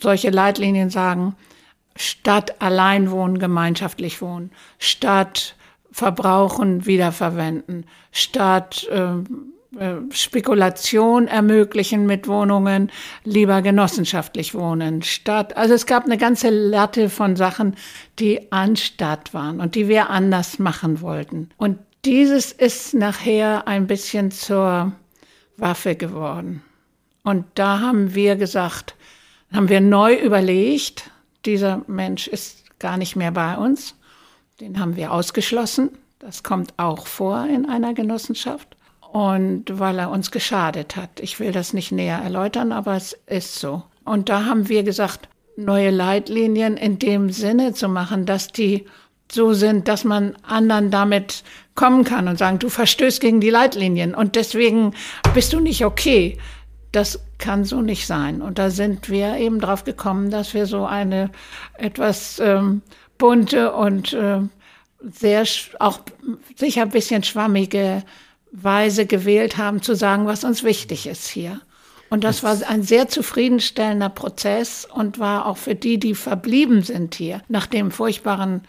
solche 0.00 0.30
Leitlinien 0.30 0.88
sagen? 0.88 1.36
Statt 1.94 2.62
Alleinwohnen, 2.62 3.38
gemeinschaftlich 3.38 4.22
wohnen. 4.22 4.50
Statt 4.78 5.56
Verbrauchen, 5.92 6.86
wiederverwenden. 6.86 7.84
Statt 8.12 8.88
ähm, 8.90 9.26
äh, 9.28 9.51
Spekulation 10.10 11.28
ermöglichen 11.28 12.04
mit 12.04 12.28
Wohnungen, 12.28 12.90
lieber 13.24 13.62
genossenschaftlich 13.62 14.54
wohnen. 14.54 15.00
Statt, 15.00 15.56
also 15.56 15.72
es 15.72 15.86
gab 15.86 16.04
eine 16.04 16.18
ganze 16.18 16.50
Latte 16.50 17.08
von 17.08 17.36
Sachen, 17.36 17.76
die 18.18 18.52
anstatt 18.52 19.32
waren 19.32 19.60
und 19.60 19.74
die 19.74 19.88
wir 19.88 20.10
anders 20.10 20.58
machen 20.58 21.00
wollten. 21.00 21.48
Und 21.56 21.78
dieses 22.04 22.52
ist 22.52 22.92
nachher 22.92 23.66
ein 23.66 23.86
bisschen 23.86 24.30
zur 24.30 24.92
Waffe 25.56 25.96
geworden. 25.96 26.62
Und 27.22 27.46
da 27.54 27.80
haben 27.80 28.14
wir 28.14 28.36
gesagt, 28.36 28.94
haben 29.52 29.68
wir 29.68 29.80
neu 29.80 30.14
überlegt, 30.14 31.10
dieser 31.46 31.82
Mensch 31.86 32.26
ist 32.26 32.78
gar 32.78 32.98
nicht 32.98 33.16
mehr 33.16 33.32
bei 33.32 33.56
uns. 33.56 33.94
Den 34.60 34.78
haben 34.78 34.96
wir 34.96 35.12
ausgeschlossen. 35.12 35.90
Das 36.18 36.42
kommt 36.42 36.74
auch 36.76 37.06
vor 37.06 37.46
in 37.46 37.68
einer 37.68 37.94
Genossenschaft. 37.94 38.76
Und 39.12 39.78
weil 39.78 39.98
er 39.98 40.10
uns 40.10 40.30
geschadet 40.30 40.96
hat. 40.96 41.20
Ich 41.20 41.38
will 41.38 41.52
das 41.52 41.74
nicht 41.74 41.92
näher 41.92 42.18
erläutern, 42.18 42.72
aber 42.72 42.96
es 42.96 43.12
ist 43.26 43.56
so. 43.56 43.82
Und 44.04 44.30
da 44.30 44.46
haben 44.46 44.70
wir 44.70 44.84
gesagt, 44.84 45.28
neue 45.56 45.90
Leitlinien 45.90 46.78
in 46.78 46.98
dem 46.98 47.28
Sinne 47.28 47.74
zu 47.74 47.90
machen, 47.90 48.24
dass 48.24 48.48
die 48.48 48.86
so 49.30 49.52
sind, 49.52 49.86
dass 49.86 50.04
man 50.04 50.34
anderen 50.42 50.90
damit 50.90 51.44
kommen 51.74 52.04
kann 52.04 52.26
und 52.26 52.38
sagen, 52.38 52.58
du 52.58 52.70
verstößt 52.70 53.20
gegen 53.20 53.42
die 53.42 53.50
Leitlinien 53.50 54.14
und 54.14 54.34
deswegen 54.34 54.94
bist 55.34 55.52
du 55.52 55.60
nicht 55.60 55.84
okay. 55.84 56.38
Das 56.90 57.22
kann 57.36 57.64
so 57.64 57.82
nicht 57.82 58.06
sein. 58.06 58.40
Und 58.40 58.58
da 58.58 58.70
sind 58.70 59.10
wir 59.10 59.36
eben 59.36 59.60
drauf 59.60 59.84
gekommen, 59.84 60.30
dass 60.30 60.54
wir 60.54 60.64
so 60.64 60.86
eine 60.86 61.30
etwas 61.76 62.38
ähm, 62.38 62.80
bunte 63.18 63.72
und 63.72 64.14
äh, 64.14 64.40
sehr 65.00 65.44
auch 65.80 66.00
sicher 66.56 66.82
ein 66.82 66.90
bisschen 66.90 67.22
schwammige 67.24 68.04
Weise 68.52 69.06
gewählt 69.06 69.56
haben, 69.56 69.82
zu 69.82 69.96
sagen, 69.96 70.26
was 70.26 70.44
uns 70.44 70.62
wichtig 70.62 71.06
ist 71.06 71.26
hier. 71.26 71.60
Und 72.10 72.24
das 72.24 72.42
war 72.42 72.58
ein 72.68 72.82
sehr 72.82 73.08
zufriedenstellender 73.08 74.10
Prozess 74.10 74.86
und 74.92 75.18
war 75.18 75.46
auch 75.46 75.56
für 75.56 75.74
die, 75.74 75.98
die 75.98 76.14
verblieben 76.14 76.82
sind 76.82 77.14
hier, 77.14 77.40
nach 77.48 77.66
dem 77.66 77.90
furchtbaren 77.90 78.60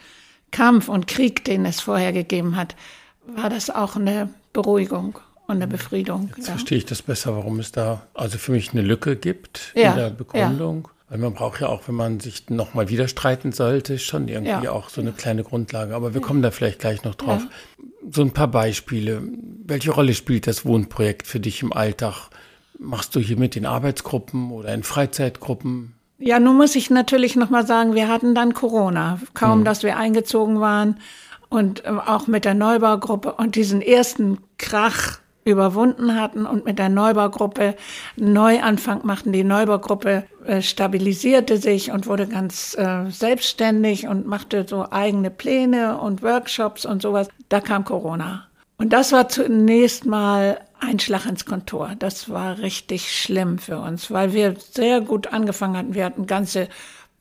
Kampf 0.51 0.87
und 0.87 1.07
Krieg, 1.07 1.43
den 1.43 1.65
es 1.65 1.81
vorher 1.81 2.13
gegeben 2.13 2.55
hat, 2.55 2.77
war 3.25 3.49
das 3.49 3.69
auch 3.69 3.97
eine 3.97 4.29
Beruhigung 4.53 5.19
und 5.47 5.57
eine 5.57 5.67
Befriedung. 5.67 6.31
Jetzt 6.37 6.47
ja. 6.47 6.53
verstehe 6.53 6.77
ich 6.77 6.85
das 6.85 7.01
besser, 7.01 7.35
warum 7.35 7.59
es 7.59 7.73
da 7.73 8.03
also 8.13 8.37
für 8.37 8.53
mich 8.53 8.71
eine 8.71 8.81
Lücke 8.81 9.17
gibt 9.17 9.73
ja. 9.75 9.91
in 9.91 9.97
der 9.97 10.09
Begründung. 10.11 10.87
Ja. 11.13 11.19
Weil 11.19 11.19
man 11.19 11.33
braucht 11.33 11.61
ja 11.61 11.69
auch, 11.69 11.87
wenn 11.87 11.95
man 11.95 12.19
sich 12.19 12.49
nochmal 12.49 12.89
wieder 12.89 13.07
streiten 13.07 13.51
sollte, 13.51 13.99
schon 13.99 14.27
irgendwie 14.27 14.67
auch 14.67 14.89
so 14.89 15.01
eine 15.01 15.11
kleine 15.11 15.43
Grundlage. 15.43 15.95
Aber 15.95 16.13
wir 16.13 16.21
kommen 16.21 16.41
da 16.41 16.51
vielleicht 16.51 16.79
gleich 16.79 17.03
noch 17.03 17.15
drauf. 17.15 17.43
So 18.09 18.21
ein 18.21 18.31
paar 18.31 18.47
Beispiele. 18.47 19.21
Welche 19.65 19.91
Rolle 19.91 20.13
spielt 20.13 20.47
das 20.47 20.65
Wohnprojekt 20.65 21.27
für 21.27 21.39
dich 21.39 21.61
im 21.61 21.71
Alltag? 21.71 22.29
Machst 22.79 23.15
du 23.15 23.19
hier 23.19 23.37
mit 23.37 23.55
in 23.55 23.65
Arbeitsgruppen 23.65 24.51
oder 24.51 24.73
in 24.73 24.83
Freizeitgruppen? 24.83 25.93
Ja, 26.17 26.39
nun 26.39 26.57
muss 26.57 26.75
ich 26.75 26.89
natürlich 26.89 27.35
noch 27.35 27.49
mal 27.49 27.65
sagen, 27.65 27.95
wir 27.95 28.07
hatten 28.07 28.33
dann 28.33 28.53
Corona. 28.53 29.19
Kaum, 29.33 29.59
hm. 29.59 29.65
dass 29.65 29.83
wir 29.83 29.97
eingezogen 29.97 30.59
waren 30.59 30.99
und 31.49 31.85
äh, 31.85 31.89
auch 31.89 32.27
mit 32.27 32.45
der 32.45 32.55
Neubaugruppe 32.55 33.33
und 33.33 33.55
diesen 33.55 33.81
ersten 33.81 34.39
Krach 34.57 35.19
überwunden 35.45 36.19
hatten 36.19 36.45
und 36.45 36.65
mit 36.65 36.79
der 36.79 36.89
Neubaugruppe 36.89 37.75
Neuanfang 38.15 39.05
machten. 39.05 39.31
Die 39.31 39.43
Neubaugruppe 39.43 40.23
äh, 40.45 40.61
stabilisierte 40.61 41.57
sich 41.57 41.91
und 41.91 42.07
wurde 42.07 42.27
ganz 42.27 42.75
äh, 42.77 43.09
selbstständig 43.09 44.07
und 44.07 44.25
machte 44.27 44.65
so 44.67 44.87
eigene 44.89 45.29
Pläne 45.29 45.97
und 45.97 46.21
Workshops 46.21 46.85
und 46.85 47.01
sowas. 47.01 47.27
Da 47.49 47.59
kam 47.59 47.85
Corona. 47.85 48.47
Und 48.77 48.91
das 48.91 49.11
war 49.11 49.29
zunächst 49.29 50.05
mal 50.05 50.59
ein 50.79 50.99
Schlag 50.99 51.25
ins 51.25 51.45
Kontor. 51.45 51.93
Das 51.99 52.29
war 52.29 52.59
richtig 52.59 53.17
schlimm 53.17 53.57
für 53.57 53.79
uns, 53.79 54.11
weil 54.11 54.33
wir 54.33 54.55
sehr 54.57 55.01
gut 55.01 55.27
angefangen 55.27 55.77
hatten. 55.77 55.93
Wir 55.93 56.05
hatten 56.05 56.27
ganze 56.27 56.67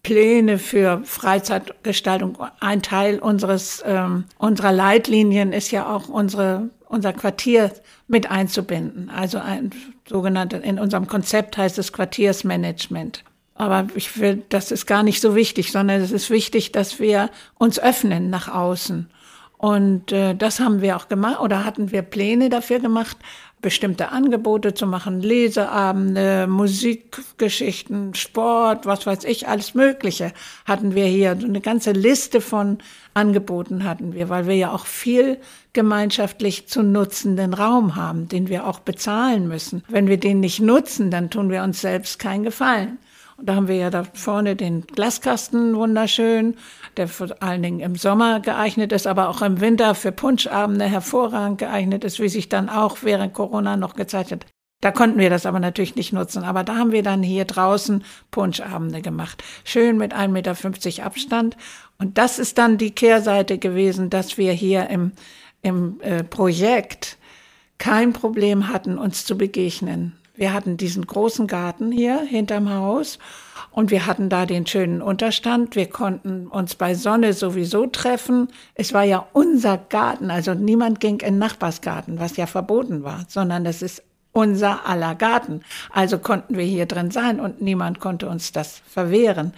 Pläne 0.03 0.59
für 0.59 1.03
Freizeitgestaltung. 1.05 2.37
Ein 2.59 2.83
Teil 2.83 3.21
unseres 3.21 3.83
ähm, 3.87 4.25
unserer 4.39 4.73
Leitlinien 4.73 5.53
ist 5.53 5.71
ja 5.71 5.87
auch 5.89 6.09
unsere 6.09 6.71
unser 6.93 7.13
Quartier 7.15 7.73
mit 8.07 8.31
einzubinden. 8.31 9.11
Also 9.11 9.39
ein 9.39 9.71
sogenannte 10.07 10.59
in 10.59 10.79
unserem 10.79 11.07
Konzept 11.07 11.57
heißt 11.57 11.79
es 11.79 11.93
Quartiersmanagement. 11.93 13.25
Aber 13.55 13.87
ich 13.95 14.19
will, 14.19 14.43
das 14.51 14.71
ist 14.71 14.87
gar 14.87 15.03
nicht 15.03 15.21
so 15.21 15.35
wichtig, 15.35 15.73
sondern 15.73 16.01
es 16.03 16.13
ist 16.13 16.29
wichtig, 16.31 16.73
dass 16.73 17.01
wir 17.01 17.31
uns 17.59 17.79
öffnen 17.79 18.29
nach 18.29 18.49
außen. 18.49 19.09
Und 19.57 20.13
äh, 20.13 20.35
das 20.35 20.61
haben 20.61 20.83
wir 20.83 20.97
auch 20.97 21.09
gemacht 21.09 21.41
oder 21.41 21.65
hatten 21.65 21.93
wir 21.93 22.03
Pläne 22.03 22.51
dafür 22.51 22.81
gemacht, 22.81 23.17
bestimmte 23.63 24.11
Angebote 24.11 24.75
zu 24.75 24.87
machen, 24.87 25.21
Leseabende, 25.21 26.47
Musikgeschichten, 26.49 28.15
Sport, 28.15 28.85
was 28.85 29.07
weiß 29.07 29.25
ich, 29.25 29.49
alles 29.49 29.75
Mögliche 29.75 30.33
hatten 30.65 30.95
wir 30.95 31.07
hier. 31.07 31.31
Eine 31.31 31.61
ganze 31.61 31.93
Liste 31.93 32.41
von 32.41 32.79
Angeboten 33.15 33.85
hatten 33.85 34.15
wir, 34.15 34.29
weil 34.29 34.47
wir 34.47 34.57
ja 34.57 34.73
auch 34.73 34.87
viel 34.87 35.39
gemeinschaftlich 35.73 36.69
zu 36.69 36.83
nutzenden 36.83 37.55
Raum 37.55 37.97
haben, 37.97 38.29
den 38.29 38.49
wir 38.49 38.67
auch 38.67 38.81
bezahlen 38.81 39.49
müssen. 39.49 39.83
Wenn 39.89 40.07
wir 40.07 40.19
den 40.19 40.41
nicht 40.41 40.61
nutzen, 40.61 41.11
dann 41.11 41.31
tun 41.31 41.51
wir 41.51 41.63
uns 41.63 41.81
selbst 41.81 42.19
keinen 42.19 42.45
Gefallen. 42.45 42.99
Und 43.39 43.49
da 43.49 43.55
haben 43.55 43.69
wir 43.69 43.77
ja 43.77 43.91
da 43.91 44.05
vorne 44.13 44.55
den 44.55 44.87
Glaskasten 44.87 45.75
wunderschön, 45.75 46.57
der 46.97 47.09
vor 47.09 47.29
allen 47.41 47.63
Dingen 47.63 47.81
im 47.81 47.97
Sommer 47.97 48.41
geeignet 48.41 48.93
ist, 48.93 49.07
aber 49.07 49.29
auch 49.29 49.41
im 49.43 49.61
Winter 49.61 49.95
für 49.95 50.13
Punschabende 50.13 50.85
hervorragend 50.85 51.59
geeignet 51.59 52.05
ist, 52.05 52.21
wie 52.21 52.29
sich 52.29 52.49
dann 52.49 52.69
auch 52.69 52.99
während 53.03 53.33
Corona 53.33 53.77
noch 53.77 53.95
gezeigt 53.95 54.33
hat. 54.33 54.47
Da 54.83 54.91
konnten 54.91 55.21
wir 55.21 55.31
das 55.31 55.47
aber 55.47 55.61
natürlich 55.61 55.95
nicht 55.95 56.13
nutzen. 56.13 56.43
Aber 56.43 56.65
da 56.65 56.77
haben 56.77 56.91
wir 56.91 57.05
dann 57.05 57.23
hier 57.23 57.45
draußen 57.45 58.05
Punschabende 58.33 59.01
gemacht. 59.01 59.43
Schön 59.65 59.97
mit 59.97 60.13
1,50 60.13 60.29
Meter 60.29 61.07
Abstand. 61.07 61.57
Und 61.99 62.19
das 62.19 62.41
ist 62.41 62.59
dann 62.59 62.79
die 62.79 62.91
Kehrseite 62.91 63.59
gewesen, 63.59 64.11
dass 64.11 64.39
wir 64.39 64.53
hier 64.53 64.91
im, 64.91 65.13
im 65.63 66.01
äh, 66.01 66.25
Projekt 66.25 67.19
kein 67.79 68.13
Problem 68.13 68.69
hatten, 68.69 68.99
uns 68.99 69.25
zu 69.25 69.37
begegnen. 69.37 70.17
Wir 70.35 70.53
hatten 70.53 70.77
diesen 70.77 71.07
großen 71.07 71.47
Garten 71.47 71.93
hier 71.93 72.21
hinterm 72.21 72.71
Haus 72.71 73.19
und 73.71 73.91
wir 73.91 74.07
hatten 74.07 74.29
da 74.29 74.47
den 74.47 74.67
schönen 74.67 75.03
Unterstand. 75.03 75.77
Wir 75.77 75.87
konnten 75.87 76.47
uns 76.47 76.75
bei 76.75 76.95
Sonne 76.95 77.33
sowieso 77.33 77.87
treffen. 77.87 78.49
Es 78.75 78.95
war 78.95 79.05
ja 79.05 79.27
unser 79.33 79.77
Garten, 79.77 80.31
also 80.31 80.55
niemand 80.55 81.01
ging 81.01 81.21
in 81.21 81.39
Nachbarsgarten, 81.39 82.19
was 82.19 82.37
ja 82.37 82.47
verboten 82.47 83.03
war, 83.05 83.25
sondern 83.29 83.67
es 83.67 83.83
ist 83.83 84.03
unser 84.33 84.87
aller 84.87 85.15
Garten. 85.15 85.61
Also 85.91 86.19
konnten 86.19 86.57
wir 86.57 86.65
hier 86.65 86.87
drin 86.87 87.11
sein 87.11 87.39
und 87.39 87.61
niemand 87.61 88.01
konnte 88.01 88.29
uns 88.29 88.53
das 88.53 88.81
verwehren. 88.89 89.53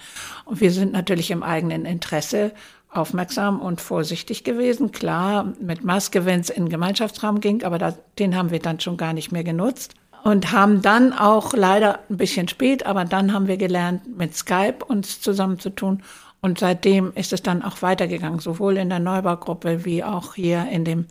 Und 0.44 0.60
wir 0.60 0.72
sind 0.72 0.92
natürlich 0.92 1.30
im 1.30 1.44
eigenen 1.44 1.84
Interesse 1.84 2.52
aufmerksam 2.94 3.60
und 3.60 3.80
vorsichtig 3.80 4.44
gewesen. 4.44 4.92
Klar, 4.92 5.52
mit 5.60 5.84
Maske, 5.84 6.24
wenn 6.24 6.40
es 6.40 6.50
in 6.50 6.64
den 6.64 6.70
Gemeinschaftsraum 6.70 7.40
ging, 7.40 7.62
aber 7.62 7.78
da, 7.78 7.94
den 8.18 8.36
haben 8.36 8.50
wir 8.50 8.60
dann 8.60 8.80
schon 8.80 8.96
gar 8.96 9.12
nicht 9.12 9.32
mehr 9.32 9.44
genutzt 9.44 9.94
und 10.24 10.52
haben 10.52 10.80
dann 10.80 11.12
auch 11.12 11.52
leider 11.52 12.00
ein 12.08 12.16
bisschen 12.16 12.48
spät, 12.48 12.86
aber 12.86 13.04
dann 13.04 13.32
haben 13.32 13.46
wir 13.46 13.58
gelernt, 13.58 14.16
mit 14.16 14.34
Skype 14.34 14.84
uns 14.86 15.20
zusammenzutun. 15.20 16.02
Und 16.40 16.58
seitdem 16.58 17.12
ist 17.14 17.32
es 17.32 17.42
dann 17.42 17.62
auch 17.62 17.82
weitergegangen, 17.82 18.38
sowohl 18.38 18.78
in 18.78 18.88
der 18.88 19.00
Neubaugruppe 19.00 19.84
wie 19.84 20.02
auch 20.02 20.34
hier 20.34 20.66
in 20.70 20.84
dem, 20.84 21.06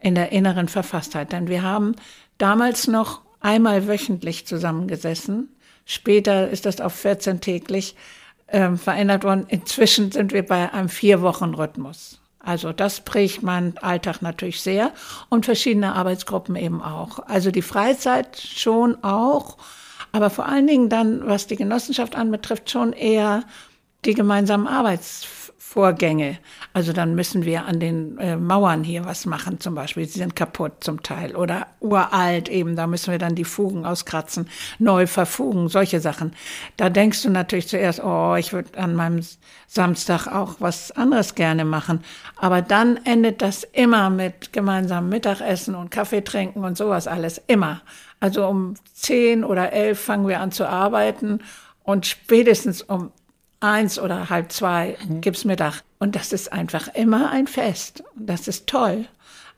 in 0.00 0.14
der 0.14 0.32
inneren 0.32 0.68
Verfasstheit. 0.68 1.32
Denn 1.32 1.48
wir 1.48 1.62
haben 1.62 1.94
damals 2.38 2.88
noch 2.88 3.20
einmal 3.40 3.86
wöchentlich 3.86 4.46
zusammengesessen. 4.46 5.50
Später 5.84 6.48
ist 6.48 6.64
das 6.64 6.80
auf 6.80 6.94
14 6.94 7.42
täglich 7.42 7.96
äh, 8.54 8.76
verändert 8.76 9.24
worden. 9.24 9.46
Inzwischen 9.48 10.12
sind 10.12 10.32
wir 10.32 10.46
bei 10.46 10.72
einem 10.72 10.88
Vier-Wochen-Rhythmus. 10.88 12.20
Also 12.38 12.72
das 12.72 13.00
prägt 13.00 13.42
meinen 13.42 13.76
Alltag 13.78 14.22
natürlich 14.22 14.60
sehr 14.60 14.92
und 15.28 15.44
verschiedene 15.44 15.94
Arbeitsgruppen 15.94 16.54
eben 16.54 16.82
auch. 16.82 17.18
Also 17.26 17.50
die 17.50 17.62
Freizeit 17.62 18.38
schon 18.38 19.02
auch, 19.02 19.56
aber 20.12 20.30
vor 20.30 20.46
allen 20.46 20.66
Dingen 20.66 20.88
dann, 20.88 21.26
was 21.26 21.46
die 21.46 21.56
Genossenschaft 21.56 22.14
anbetrifft, 22.14 22.70
schon 22.70 22.92
eher 22.92 23.42
die 24.04 24.14
gemeinsamen 24.14 24.68
Arbeits 24.68 25.26
Vorgänge. 25.74 26.38
Also 26.72 26.92
dann 26.92 27.16
müssen 27.16 27.44
wir 27.44 27.66
an 27.66 27.80
den 27.80 28.16
äh, 28.18 28.36
Mauern 28.36 28.84
hier 28.84 29.06
was 29.06 29.26
machen 29.26 29.58
zum 29.58 29.74
Beispiel. 29.74 30.06
Sie 30.06 30.20
sind 30.20 30.36
kaputt 30.36 30.84
zum 30.84 31.02
Teil 31.02 31.34
oder 31.34 31.66
uralt 31.80 32.48
eben. 32.48 32.76
Da 32.76 32.86
müssen 32.86 33.10
wir 33.10 33.18
dann 33.18 33.34
die 33.34 33.42
Fugen 33.42 33.84
auskratzen, 33.84 34.48
neu 34.78 35.08
verfugen, 35.08 35.68
solche 35.68 35.98
Sachen. 35.98 36.32
Da 36.76 36.90
denkst 36.90 37.24
du 37.24 37.30
natürlich 37.30 37.66
zuerst, 37.66 38.00
oh, 38.04 38.36
ich 38.36 38.52
würde 38.52 38.78
an 38.78 38.94
meinem 38.94 39.22
Samstag 39.66 40.28
auch 40.28 40.54
was 40.60 40.92
anderes 40.92 41.34
gerne 41.34 41.64
machen. 41.64 42.04
Aber 42.36 42.62
dann 42.62 43.00
endet 43.04 43.42
das 43.42 43.64
immer 43.64 44.10
mit 44.10 44.52
gemeinsamem 44.52 45.10
Mittagessen 45.10 45.74
und 45.74 45.90
Kaffee 45.90 46.22
trinken 46.22 46.62
und 46.62 46.76
sowas 46.76 47.08
alles. 47.08 47.42
Immer. 47.48 47.82
Also 48.20 48.46
um 48.46 48.74
zehn 48.92 49.42
oder 49.42 49.72
elf 49.72 49.98
fangen 49.98 50.28
wir 50.28 50.38
an 50.38 50.52
zu 50.52 50.68
arbeiten 50.68 51.40
und 51.82 52.06
spätestens 52.06 52.80
um 52.80 53.10
eins 53.72 53.98
oder 53.98 54.30
halb 54.30 54.52
zwei 54.52 54.96
mhm. 55.08 55.20
gibt's 55.20 55.44
Mittag. 55.44 55.82
Und 55.98 56.16
das 56.16 56.32
ist 56.32 56.52
einfach 56.52 56.88
immer 56.94 57.30
ein 57.30 57.46
Fest. 57.46 58.04
Das 58.14 58.48
ist 58.48 58.66
toll. 58.66 59.06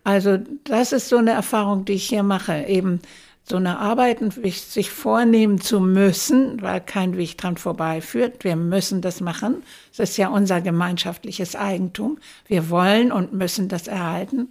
Also 0.05 0.38
das 0.64 0.92
ist 0.92 1.09
so 1.09 1.16
eine 1.16 1.33
Erfahrung, 1.33 1.85
die 1.85 1.95
ich 1.95 2.09
hier 2.09 2.23
mache. 2.23 2.64
Eben 2.66 3.01
so 3.49 3.57
eine 3.57 3.79
Arbeit 3.79 4.19
sich 4.42 4.90
vornehmen 4.90 5.61
zu 5.61 5.81
müssen, 5.81 6.61
weil 6.62 6.81
kein 6.81 7.16
Weg 7.16 7.38
dran 7.38 7.57
vorbeiführt. 7.57 8.42
Wir 8.42 8.57
müssen 8.57 9.03
das 9.03 9.21
machen. 9.21 9.62
Das 9.97 10.11
ist 10.11 10.16
ja 10.16 10.29
unser 10.29 10.61
gemeinschaftliches 10.61 11.55
Eigentum. 11.55 12.19
Wir 12.47 12.71
wollen 12.71 13.12
und 13.12 13.33
müssen 13.33 13.69
das 13.69 13.87
erhalten. 13.87 14.49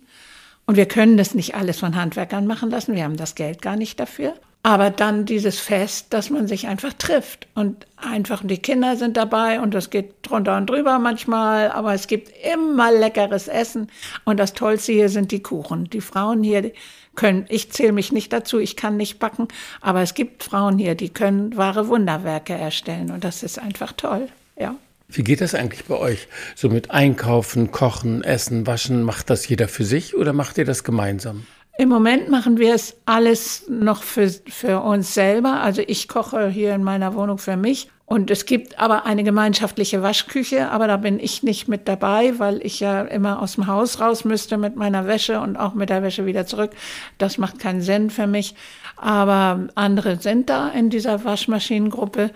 Und 0.66 0.78
wir 0.78 0.88
können 0.88 1.18
das 1.18 1.36
nicht 1.36 1.56
alles 1.56 1.80
von 1.80 1.96
Handwerkern 1.96 2.48
machen 2.48 2.70
lassen. 2.70 2.96
Wir 2.96 3.04
haben 3.04 3.18
das 3.18 3.36
Geld 3.36 3.62
gar 3.62 3.76
nicht 3.76 4.00
dafür. 4.00 4.34
Aber 4.66 4.90
dann 4.90 5.26
dieses 5.26 5.60
Fest, 5.60 6.08
dass 6.10 6.32
man 6.32 6.48
sich 6.48 6.66
einfach 6.66 6.92
trifft 6.94 7.46
und 7.54 7.86
einfach 7.98 8.42
die 8.44 8.58
Kinder 8.58 8.96
sind 8.96 9.16
dabei 9.16 9.60
und 9.62 9.76
das 9.76 9.92
geht 9.92 10.16
drunter 10.24 10.58
und 10.58 10.68
drüber 10.68 10.98
manchmal, 10.98 11.70
aber 11.70 11.94
es 11.94 12.08
gibt 12.08 12.32
immer 12.52 12.92
leckeres 12.92 13.48
Essen 13.48 13.92
und 14.24 14.40
das 14.40 14.54
Tollste 14.56 14.92
hier 14.92 15.10
sind 15.10 15.32
die 15.32 15.44
Kuchen. 15.44 15.88
Die 15.92 16.02
Frauen 16.02 16.42
hier 16.42 16.72
können, 17.14 17.46
ich 17.48 17.72
zähle 17.74 17.92
mich 17.92 18.12
nicht 18.12 18.34
dazu, 18.34 18.58
ich 18.58 18.76
kann 18.76 18.98
nicht 18.98 19.20
backen, 19.20 19.50
aber 19.82 20.02
es 20.02 20.16
gibt 20.16 20.44
Frauen 20.44 20.80
hier, 20.80 20.96
die 20.96 21.10
können 21.10 21.56
wahre 21.56 21.88
Wunderwerke 21.88 22.54
erstellen 22.54 23.12
und 23.12 23.24
das 23.24 23.44
ist 23.44 23.60
einfach 23.60 23.92
toll, 23.92 24.30
ja. 24.58 24.74
Wie 25.08 25.24
geht 25.24 25.42
das 25.42 25.54
eigentlich 25.54 25.86
bei 25.86 26.00
euch? 26.00 26.28
So 26.56 26.70
mit 26.70 26.90
Einkaufen, 26.90 27.70
Kochen, 27.70 28.24
Essen, 28.24 28.66
Waschen, 28.66 29.04
macht 29.04 29.30
das 29.30 29.48
jeder 29.48 29.68
für 29.68 29.86
sich 29.86 30.16
oder 30.16 30.34
macht 30.34 30.58
ihr 30.58 30.66
das 30.66 30.84
gemeinsam? 30.84 31.46
Im 31.78 31.90
Moment 31.90 32.30
machen 32.30 32.58
wir 32.58 32.74
es 32.74 32.96
alles 33.06 33.66
noch 33.68 34.04
für, 34.04 34.30
für 34.30 34.80
uns 34.82 35.14
selber. 35.14 35.60
Also 35.62 35.82
ich 35.86 36.08
koche 36.08 36.48
hier 36.48 36.74
in 36.74 36.84
meiner 36.84 37.16
Wohnung 37.16 37.38
für 37.38 37.58
mich. 37.58 37.90
Und 38.06 38.30
es 38.30 38.46
gibt 38.46 38.80
aber 38.80 39.06
eine 39.06 39.24
gemeinschaftliche 39.24 40.04
Waschküche, 40.04 40.70
aber 40.70 40.88
da 40.88 40.98
bin 40.98 41.20
ich 41.20 41.42
nicht 41.42 41.68
mit 41.68 41.88
dabei, 41.88 42.38
weil 42.38 42.64
ich 42.64 42.80
ja 42.80 43.02
immer 43.02 43.42
aus 43.42 43.56
dem 43.56 43.66
Haus 43.66 44.00
raus 44.00 44.26
müsste 44.26 44.58
mit 44.58 44.76
meiner 44.76 45.08
Wäsche 45.08 45.40
und 45.40 45.58
auch 45.58 45.74
mit 45.74 45.90
der 45.90 46.04
Wäsche 46.04 46.28
wieder 46.28 46.46
zurück. 46.46 46.72
Das 47.18 47.40
macht 47.40 47.60
keinen 47.60 47.82
Sinn 47.82 48.10
für 48.12 48.28
mich. 48.28 48.56
Aber 48.96 49.68
andere 49.74 50.18
sind 50.18 50.50
da 50.50 50.70
in 50.70 50.90
dieser 50.90 51.26
Waschmaschinengruppe. 51.26 52.30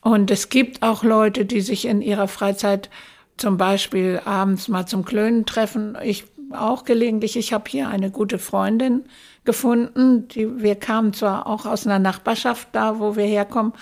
Und 0.00 0.30
es 0.30 0.48
gibt 0.48 0.82
auch 0.82 1.04
Leute, 1.04 1.44
die 1.44 1.60
sich 1.60 1.84
in 1.84 2.02
ihrer 2.02 2.26
Freizeit 2.26 2.88
zum 3.36 3.56
Beispiel 3.56 4.20
abends 4.24 4.68
mal 4.68 4.86
zum 4.86 5.04
Klönen 5.04 5.46
treffen. 5.46 5.96
Ich 6.02 6.24
auch 6.54 6.84
gelegentlich. 6.84 7.36
Ich 7.36 7.52
habe 7.52 7.64
hier 7.68 7.88
eine 7.88 8.10
gute 8.10 8.38
Freundin 8.38 9.04
gefunden. 9.44 10.28
Die, 10.28 10.62
wir 10.62 10.76
kamen 10.76 11.12
zwar 11.12 11.46
auch 11.46 11.66
aus 11.66 11.86
einer 11.86 11.98
Nachbarschaft 11.98 12.68
da, 12.72 13.00
wo 13.00 13.16
wir 13.16 13.24
herkommen, 13.24 13.72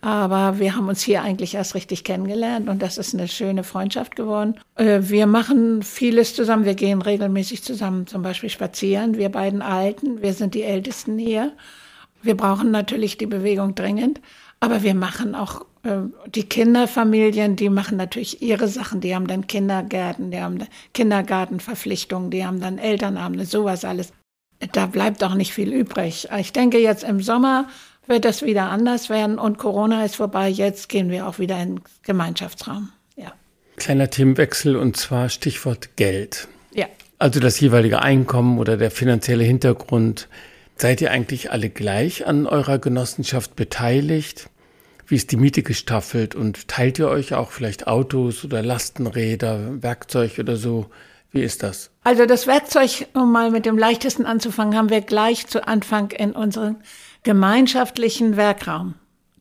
aber 0.00 0.58
wir 0.58 0.76
haben 0.76 0.88
uns 0.88 1.02
hier 1.02 1.22
eigentlich 1.22 1.54
erst 1.54 1.74
richtig 1.74 2.04
kennengelernt 2.04 2.68
und 2.68 2.82
das 2.82 2.98
ist 2.98 3.14
eine 3.14 3.28
schöne 3.28 3.64
Freundschaft 3.64 4.16
geworden. 4.16 4.60
Äh, 4.74 5.00
wir 5.02 5.26
machen 5.26 5.82
vieles 5.82 6.34
zusammen. 6.34 6.64
Wir 6.64 6.74
gehen 6.74 7.00
regelmäßig 7.00 7.62
zusammen 7.62 8.06
zum 8.06 8.22
Beispiel 8.22 8.50
spazieren. 8.50 9.16
Wir 9.16 9.30
beiden 9.30 9.62
Alten, 9.62 10.22
wir 10.22 10.34
sind 10.34 10.54
die 10.54 10.62
Ältesten 10.62 11.18
hier. 11.18 11.52
Wir 12.22 12.36
brauchen 12.36 12.70
natürlich 12.70 13.18
die 13.18 13.26
Bewegung 13.26 13.74
dringend, 13.74 14.20
aber 14.60 14.82
wir 14.82 14.94
machen 14.94 15.34
auch 15.34 15.62
äh, 15.82 15.98
die 16.26 16.44
Kinderfamilien, 16.44 17.56
die 17.56 17.68
machen 17.68 17.96
natürlich 17.96 18.42
ihre 18.42 18.68
Sachen. 18.68 19.00
Die 19.00 19.14
haben 19.14 19.26
dann 19.26 19.46
Kindergärten, 19.46 20.30
die 20.30 20.40
haben 20.40 20.58
Kindergartenverpflichtungen, 20.94 22.30
die 22.30 22.44
haben 22.44 22.60
dann 22.60 22.78
Elternabende, 22.78 23.44
sowas 23.44 23.84
alles. 23.84 24.12
Da 24.72 24.86
bleibt 24.86 25.22
auch 25.22 25.34
nicht 25.34 25.52
viel 25.52 25.72
übrig. 25.72 26.28
Ich 26.38 26.52
denke, 26.52 26.78
jetzt 26.78 27.04
im 27.04 27.20
Sommer 27.20 27.68
wird 28.06 28.24
das 28.24 28.42
wieder 28.42 28.70
anders 28.70 29.10
werden 29.10 29.38
und 29.38 29.58
Corona 29.58 30.04
ist 30.04 30.16
vorbei. 30.16 30.48
Jetzt 30.48 30.88
gehen 30.88 31.10
wir 31.10 31.26
auch 31.26 31.38
wieder 31.38 31.60
in 31.60 31.76
den 31.76 31.80
Gemeinschaftsraum. 32.02 32.90
Ja. 33.16 33.32
Kleiner 33.76 34.08
Themenwechsel 34.08 34.76
und 34.76 34.96
zwar 34.96 35.28
Stichwort 35.28 35.96
Geld. 35.96 36.48
Ja. 36.72 36.86
Also 37.18 37.40
das 37.40 37.60
jeweilige 37.60 38.00
Einkommen 38.00 38.58
oder 38.58 38.76
der 38.76 38.90
finanzielle 38.90 39.44
Hintergrund. 39.44 40.28
Seid 40.78 41.00
ihr 41.00 41.10
eigentlich 41.10 41.50
alle 41.50 41.70
gleich 41.70 42.26
an 42.26 42.46
eurer 42.46 42.78
Genossenschaft 42.78 43.56
beteiligt? 43.56 44.50
Wie 45.06 45.14
ist 45.16 45.32
die 45.32 45.38
Miete 45.38 45.62
gestaffelt 45.62 46.34
und 46.34 46.68
teilt 46.68 46.98
ihr 46.98 47.08
euch 47.08 47.32
auch 47.32 47.50
vielleicht 47.50 47.86
Autos 47.86 48.44
oder 48.44 48.62
Lastenräder, 48.62 49.82
Werkzeug 49.82 50.38
oder 50.38 50.56
so? 50.56 50.86
Wie 51.30 51.42
ist 51.42 51.62
das? 51.62 51.90
Also 52.04 52.26
das 52.26 52.46
Werkzeug, 52.46 53.08
um 53.14 53.32
mal 53.32 53.50
mit 53.50 53.64
dem 53.64 53.78
leichtesten 53.78 54.26
anzufangen, 54.26 54.76
haben 54.76 54.90
wir 54.90 55.00
gleich 55.00 55.46
zu 55.46 55.66
Anfang 55.66 56.10
in 56.10 56.32
unseren 56.32 56.76
gemeinschaftlichen 57.22 58.36
Werkraum 58.36 58.96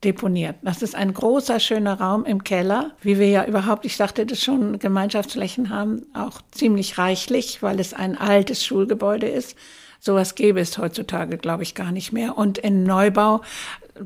deponiert. 0.06 0.56
Das 0.62 0.82
ist 0.82 0.96
ein 0.96 1.14
großer, 1.14 1.60
schöner 1.60 2.00
Raum 2.00 2.24
im 2.24 2.46
Keller, 2.46 2.92
wie 3.02 3.20
wir 3.20 3.28
ja 3.28 3.46
überhaupt, 3.46 3.86
ich 3.86 3.98
sagte 3.98 4.26
das 4.26 4.42
schon, 4.42 4.80
Gemeinschaftsflächen 4.80 5.70
haben, 5.70 6.06
auch 6.14 6.42
ziemlich 6.52 6.98
reichlich, 6.98 7.62
weil 7.62 7.82
es 7.82 7.94
ein 7.94 8.18
altes 8.18 8.64
Schulgebäude 8.64 9.28
ist. 9.28 9.58
Sowas 10.06 10.36
gäbe 10.36 10.60
es 10.60 10.78
heutzutage, 10.78 11.38
glaube 11.38 11.64
ich, 11.64 11.74
gar 11.74 11.92
nicht 11.92 12.14
mehr. 12.14 12.38
Und 12.38 12.60
in 12.60 12.84
Neubau 12.84 13.42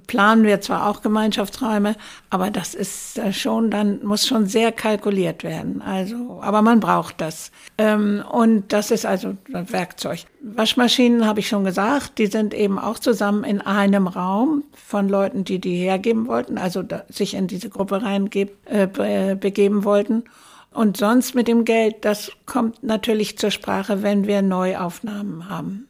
planen 0.07 0.43
wir 0.43 0.61
zwar 0.61 0.87
auch 0.87 1.01
Gemeinschaftsräume, 1.01 1.95
aber 2.29 2.51
das 2.51 2.73
ist 2.73 3.17
äh, 3.17 3.33
schon, 3.33 3.69
dann 3.69 4.05
muss 4.05 4.25
schon 4.25 4.45
sehr 4.45 4.71
kalkuliert 4.71 5.43
werden. 5.43 5.81
Also, 5.81 6.39
aber 6.41 6.61
man 6.61 6.79
braucht 6.79 7.19
das. 7.19 7.51
Ähm, 7.77 8.23
und 8.31 8.71
das 8.71 8.91
ist 8.91 9.05
also 9.05 9.35
Werkzeug. 9.49 10.19
Waschmaschinen 10.41 11.25
habe 11.25 11.41
ich 11.41 11.49
schon 11.49 11.65
gesagt, 11.65 12.17
die 12.17 12.27
sind 12.27 12.53
eben 12.53 12.79
auch 12.79 12.99
zusammen 12.99 13.43
in 13.43 13.59
einem 13.59 14.07
Raum 14.07 14.63
von 14.73 15.09
Leuten, 15.09 15.43
die 15.43 15.59
die 15.59 15.75
hergeben 15.75 16.27
wollten, 16.27 16.57
also 16.57 16.81
sich 17.09 17.33
in 17.33 17.47
diese 17.47 17.69
Gruppe 17.69 18.03
reingeben, 18.03 18.55
äh, 18.65 19.35
begeben 19.35 19.83
wollten. 19.83 20.23
Und 20.71 20.95
sonst 20.95 21.35
mit 21.35 21.49
dem 21.49 21.65
Geld, 21.65 22.05
das 22.05 22.31
kommt 22.45 22.83
natürlich 22.83 23.37
zur 23.37 23.51
Sprache, 23.51 24.01
wenn 24.01 24.27
wir 24.27 24.41
Neuaufnahmen 24.41 25.49
haben. 25.49 25.88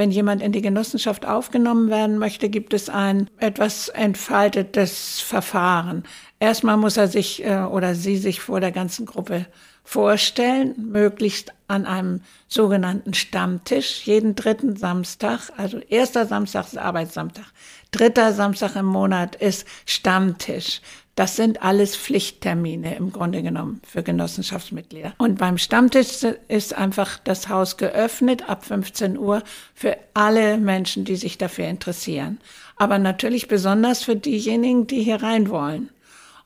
Wenn 0.00 0.10
jemand 0.10 0.40
in 0.40 0.52
die 0.52 0.62
Genossenschaft 0.62 1.26
aufgenommen 1.26 1.90
werden 1.90 2.16
möchte, 2.16 2.48
gibt 2.48 2.72
es 2.72 2.88
ein 2.88 3.28
etwas 3.36 3.90
entfaltetes 3.90 5.20
Verfahren. 5.20 6.04
Erstmal 6.38 6.78
muss 6.78 6.96
er 6.96 7.06
sich 7.06 7.44
äh, 7.44 7.64
oder 7.64 7.94
sie 7.94 8.16
sich 8.16 8.40
vor 8.40 8.60
der 8.60 8.72
ganzen 8.72 9.04
Gruppe 9.04 9.44
vorstellen, 9.84 10.74
möglichst 10.90 11.52
an 11.68 11.84
einem 11.84 12.22
sogenannten 12.48 13.12
Stammtisch, 13.12 14.06
jeden 14.06 14.36
dritten 14.36 14.74
Samstag, 14.74 15.50
also 15.58 15.76
erster 15.90 16.24
Samstag 16.24 16.68
ist 16.68 16.78
Arbeitssamstag, 16.78 17.44
dritter 17.90 18.32
Samstag 18.32 18.76
im 18.76 18.86
Monat 18.86 19.36
ist 19.36 19.66
Stammtisch. 19.84 20.80
Das 21.16 21.36
sind 21.36 21.62
alles 21.62 21.96
Pflichttermine 21.96 22.94
im 22.94 23.12
Grunde 23.12 23.42
genommen 23.42 23.82
für 23.86 24.02
Genossenschaftsmitglieder. 24.02 25.14
Und 25.18 25.38
beim 25.38 25.58
Stammtisch 25.58 26.24
ist 26.48 26.74
einfach 26.74 27.18
das 27.18 27.48
Haus 27.48 27.76
geöffnet 27.76 28.48
ab 28.48 28.64
15 28.64 29.18
Uhr 29.18 29.42
für 29.74 29.96
alle 30.14 30.56
Menschen, 30.56 31.04
die 31.04 31.16
sich 31.16 31.36
dafür 31.36 31.66
interessieren. 31.66 32.38
Aber 32.76 32.98
natürlich 32.98 33.48
besonders 33.48 34.04
für 34.04 34.16
diejenigen, 34.16 34.86
die 34.86 35.02
hier 35.02 35.22
rein 35.22 35.50
wollen. 35.50 35.90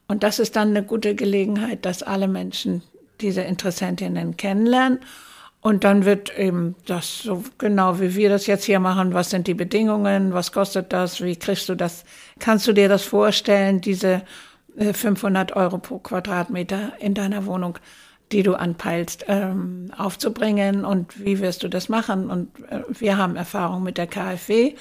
Und 0.08 0.22
das 0.22 0.38
ist 0.38 0.56
dann 0.56 0.70
eine 0.70 0.82
gute 0.82 1.14
Gelegenheit, 1.14 1.84
dass 1.84 2.02
alle 2.02 2.28
Menschen 2.28 2.82
diese 3.20 3.42
Interessentinnen 3.42 4.36
kennenlernen. 4.36 4.98
Und 5.60 5.84
dann 5.84 6.04
wird 6.04 6.36
eben 6.36 6.74
das 6.84 7.20
so 7.20 7.42
genau 7.56 7.98
wie 7.98 8.14
wir 8.14 8.28
das 8.28 8.46
jetzt 8.46 8.64
hier 8.64 8.80
machen. 8.80 9.14
Was 9.14 9.30
sind 9.30 9.46
die 9.46 9.54
Bedingungen? 9.54 10.34
Was 10.34 10.52
kostet 10.52 10.92
das? 10.92 11.22
Wie 11.22 11.36
kriegst 11.36 11.70
du 11.70 11.74
das? 11.74 12.04
Kannst 12.38 12.66
du 12.66 12.74
dir 12.74 12.88
das 12.88 13.02
vorstellen, 13.02 13.80
diese 13.80 14.22
500 14.78 15.50
äh, 15.50 15.54
Euro 15.54 15.78
pro 15.78 15.98
Quadratmeter 15.98 16.92
in 17.00 17.14
deiner 17.14 17.46
Wohnung, 17.46 17.78
die 18.32 18.42
du 18.42 18.54
anpeilst, 18.54 19.26
ähm, 19.28 19.92
aufzubringen 19.96 20.84
und 20.84 21.24
wie 21.24 21.40
wirst 21.40 21.62
du 21.62 21.68
das 21.68 21.88
machen? 21.88 22.30
Und 22.30 22.50
äh, 22.70 22.82
wir 22.88 23.16
haben 23.16 23.36
Erfahrung 23.36 23.82
mit 23.82 23.98
der 23.98 24.06
KfW, 24.06 24.74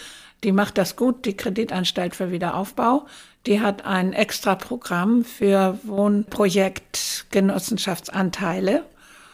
die 0.43 0.51
macht 0.51 0.77
das 0.77 0.95
gut, 0.95 1.25
die 1.25 1.35
Kreditanstalt 1.37 2.15
für 2.15 2.31
Wiederaufbau. 2.31 3.05
Die 3.45 3.61
hat 3.61 3.85
ein 3.85 4.13
extra 4.13 4.55
Programm 4.55 5.23
für 5.23 5.77
Wohnprojektgenossenschaftsanteile, 5.83 8.83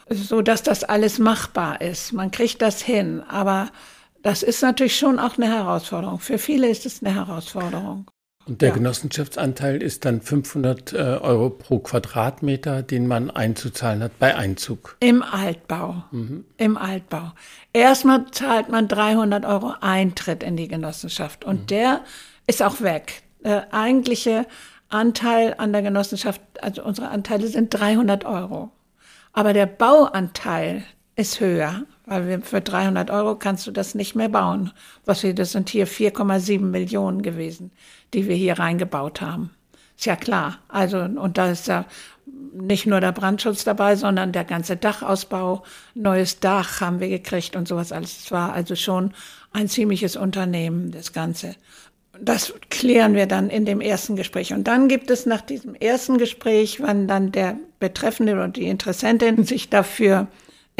so 0.08 0.42
dass 0.42 0.62
das 0.62 0.84
alles 0.84 1.18
machbar 1.18 1.80
ist. 1.80 2.12
Man 2.12 2.30
kriegt 2.30 2.60
das 2.62 2.82
hin, 2.82 3.22
aber 3.28 3.70
das 4.22 4.42
ist 4.42 4.62
natürlich 4.62 4.98
schon 4.98 5.18
auch 5.18 5.36
eine 5.36 5.48
Herausforderung. 5.48 6.20
Für 6.20 6.38
viele 6.38 6.68
ist 6.68 6.86
es 6.86 7.02
eine 7.02 7.14
Herausforderung. 7.14 8.09
Und 8.50 8.62
der 8.62 8.70
ja. 8.70 8.74
Genossenschaftsanteil 8.74 9.80
ist 9.80 10.04
dann 10.04 10.20
500 10.20 10.92
äh, 10.92 10.96
Euro 10.96 11.50
pro 11.50 11.78
Quadratmeter, 11.78 12.82
den 12.82 13.06
man 13.06 13.30
einzuzahlen 13.30 14.02
hat 14.02 14.18
bei 14.18 14.34
Einzug. 14.34 14.96
Im 14.98 15.22
Altbau. 15.22 16.02
Mhm. 16.10 16.44
Im 16.56 16.76
Altbau. 16.76 17.30
Erstmal 17.72 18.28
zahlt 18.32 18.68
man 18.68 18.88
300 18.88 19.44
Euro 19.44 19.74
Eintritt 19.80 20.42
in 20.42 20.56
die 20.56 20.66
Genossenschaft 20.66 21.44
und 21.44 21.60
mhm. 21.60 21.66
der 21.68 22.00
ist 22.48 22.60
auch 22.60 22.80
weg. 22.80 23.22
Der 23.44 23.72
eigentliche 23.72 24.46
Anteil 24.88 25.54
an 25.56 25.72
der 25.72 25.82
Genossenschaft, 25.82 26.40
also 26.60 26.82
unsere 26.82 27.10
Anteile 27.10 27.46
sind 27.46 27.70
300 27.70 28.24
Euro. 28.24 28.72
Aber 29.32 29.52
der 29.52 29.66
Bauanteil 29.66 30.82
ist 31.14 31.38
höher, 31.38 31.84
weil 32.10 32.28
wir 32.28 32.42
für 32.42 32.60
300 32.60 33.10
Euro 33.10 33.36
kannst 33.36 33.66
du 33.66 33.70
das 33.70 33.94
nicht 33.94 34.14
mehr 34.14 34.28
bauen. 34.28 34.72
Was 35.04 35.22
wir, 35.22 35.34
das 35.34 35.52
sind 35.52 35.70
hier 35.70 35.86
4,7 35.86 36.60
Millionen 36.60 37.22
gewesen 37.22 37.70
die 38.14 38.28
wir 38.28 38.36
hier 38.36 38.58
reingebaut 38.58 39.20
haben. 39.20 39.50
Ist 39.96 40.06
ja 40.06 40.16
klar. 40.16 40.58
Also, 40.68 40.98
und 40.98 41.38
da 41.38 41.50
ist 41.50 41.68
ja 41.68 41.84
nicht 42.52 42.86
nur 42.86 43.00
der 43.00 43.12
Brandschutz 43.12 43.64
dabei, 43.64 43.96
sondern 43.96 44.32
der 44.32 44.44
ganze 44.44 44.76
Dachausbau, 44.76 45.62
neues 45.94 46.40
Dach 46.40 46.80
haben 46.80 47.00
wir 47.00 47.08
gekriegt 47.08 47.56
und 47.56 47.68
sowas 47.68 47.92
alles. 47.92 48.24
Es 48.24 48.32
war 48.32 48.52
also 48.52 48.76
schon 48.76 49.12
ein 49.52 49.68
ziemliches 49.68 50.16
Unternehmen, 50.16 50.90
das 50.90 51.12
Ganze. 51.12 51.54
Das 52.20 52.52
klären 52.70 53.14
wir 53.14 53.26
dann 53.26 53.50
in 53.50 53.64
dem 53.64 53.80
ersten 53.80 54.16
Gespräch. 54.16 54.52
Und 54.52 54.64
dann 54.64 54.88
gibt 54.88 55.10
es 55.10 55.26
nach 55.26 55.40
diesem 55.40 55.74
ersten 55.74 56.18
Gespräch, 56.18 56.80
wenn 56.80 57.06
dann 57.06 57.32
der 57.32 57.56
Betreffende 57.78 58.32
oder 58.34 58.48
die 58.48 58.66
Interessentin 58.66 59.44
sich 59.44 59.70
dafür 59.70 60.26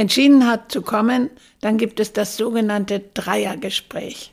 entschieden 0.01 0.47
hat 0.47 0.73
zu 0.73 0.83
kommen, 0.83 1.31
dann 1.61 1.77
gibt 1.77 2.01
es 2.01 2.13
das 2.13 2.37
sogenannte 2.37 3.01
Dreiergespräch. 3.15 4.33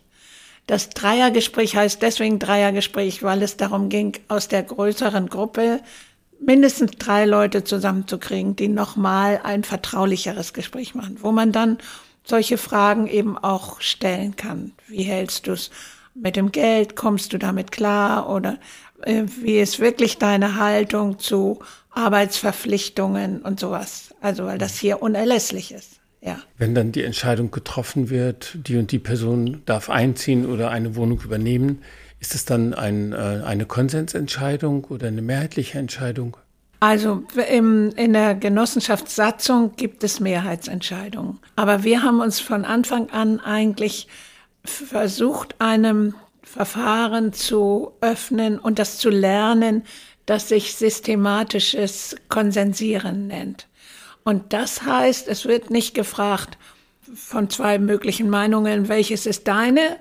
Das 0.66 0.90
Dreiergespräch 0.90 1.76
heißt 1.76 2.02
deswegen 2.02 2.40
Dreiergespräch, 2.40 3.24
weil 3.24 3.42
es 3.42 3.58
darum 3.58 3.90
ging, 3.90 4.14
aus 4.28 4.48
der 4.48 4.64
größeren 4.64 5.28
Gruppe 5.28 5.82
mindestens 6.40 6.92
drei 6.92 7.26
Leute 7.26 7.64
zusammenzukriegen, 7.64 8.56
die 8.56 8.68
nochmal 8.68 9.40
ein 9.44 9.64
vertraulicheres 9.64 10.54
Gespräch 10.54 10.96
machen, 10.96 11.18
wo 11.22 11.32
man 11.32 11.52
dann 11.52 11.78
solche 12.24 12.58
Fragen 12.58 13.08
eben 13.08 13.38
auch 13.38 13.82
stellen 13.82 14.36
kann. 14.36 14.74
Wie 14.88 15.04
hältst 15.04 15.48
du 15.48 15.54
es 15.54 15.72
mit 16.14 16.36
dem 16.36 16.52
Geld? 16.52 16.96
Kommst 16.96 17.32
du 17.34 17.38
damit 17.38 17.72
klar? 17.72 18.30
Oder 18.30 18.58
äh, 19.04 19.24
wie 19.26 19.60
ist 19.60 19.80
wirklich 19.80 20.18
deine 20.18 20.60
Haltung 20.60 21.20
zu 21.20 21.60
Arbeitsverpflichtungen 21.92 23.42
und 23.42 23.60
sowas? 23.60 24.07
Also, 24.22 24.46
weil 24.46 24.58
das 24.58 24.78
hier 24.78 25.02
unerlässlich 25.02 25.74
ist. 25.74 26.00
Ja. 26.22 26.40
Wenn 26.58 26.74
dann 26.74 26.92
die 26.92 27.04
Entscheidung 27.04 27.52
getroffen 27.52 28.10
wird, 28.10 28.58
die 28.68 28.78
und 28.78 28.92
die 28.92 29.00
Person 29.00 29.62
darf 29.66 29.90
einziehen 29.90 30.46
oder 30.46 30.72
eine 30.72 30.96
Wohnung 30.96 31.22
übernehmen, 31.22 31.84
ist 32.20 32.34
es 32.34 32.46
dann 32.46 32.74
ein, 32.74 33.14
äh, 33.14 33.16
eine 33.46 33.66
Konsensentscheidung 33.66 34.86
oder 34.86 35.08
eine 35.08 35.22
mehrheitliche 35.22 35.78
Entscheidung? 35.78 36.38
Also 36.80 37.24
im, 37.50 37.92
in 37.96 38.14
der 38.14 38.36
Genossenschaftssatzung 38.36 39.76
gibt 39.76 40.04
es 40.04 40.20
Mehrheitsentscheidungen. 40.20 41.40
Aber 41.56 41.84
wir 41.84 42.04
haben 42.04 42.20
uns 42.20 42.40
von 42.40 42.66
Anfang 42.66 43.10
an 43.10 43.40
eigentlich 43.40 44.08
versucht, 44.64 45.56
einem 45.60 46.14
Verfahren 46.44 47.34
zu 47.34 47.94
öffnen 48.02 48.60
und 48.60 48.80
das 48.80 48.98
zu 48.98 49.10
lernen, 49.10 49.84
das 50.26 50.50
sich 50.50 50.76
systematisches 50.76 52.16
Konsensieren 52.30 53.28
nennt. 53.28 53.68
Und 54.28 54.52
das 54.52 54.82
heißt, 54.82 55.30
es 55.30 55.46
wird 55.46 55.70
nicht 55.70 55.94
gefragt 55.94 56.58
von 57.16 57.50
zwei 57.50 57.80
möglichen 57.80 58.30
Meinungen, 58.30 58.90
welches 58.90 59.26
ist 59.26 59.48
deine, 59.48 59.96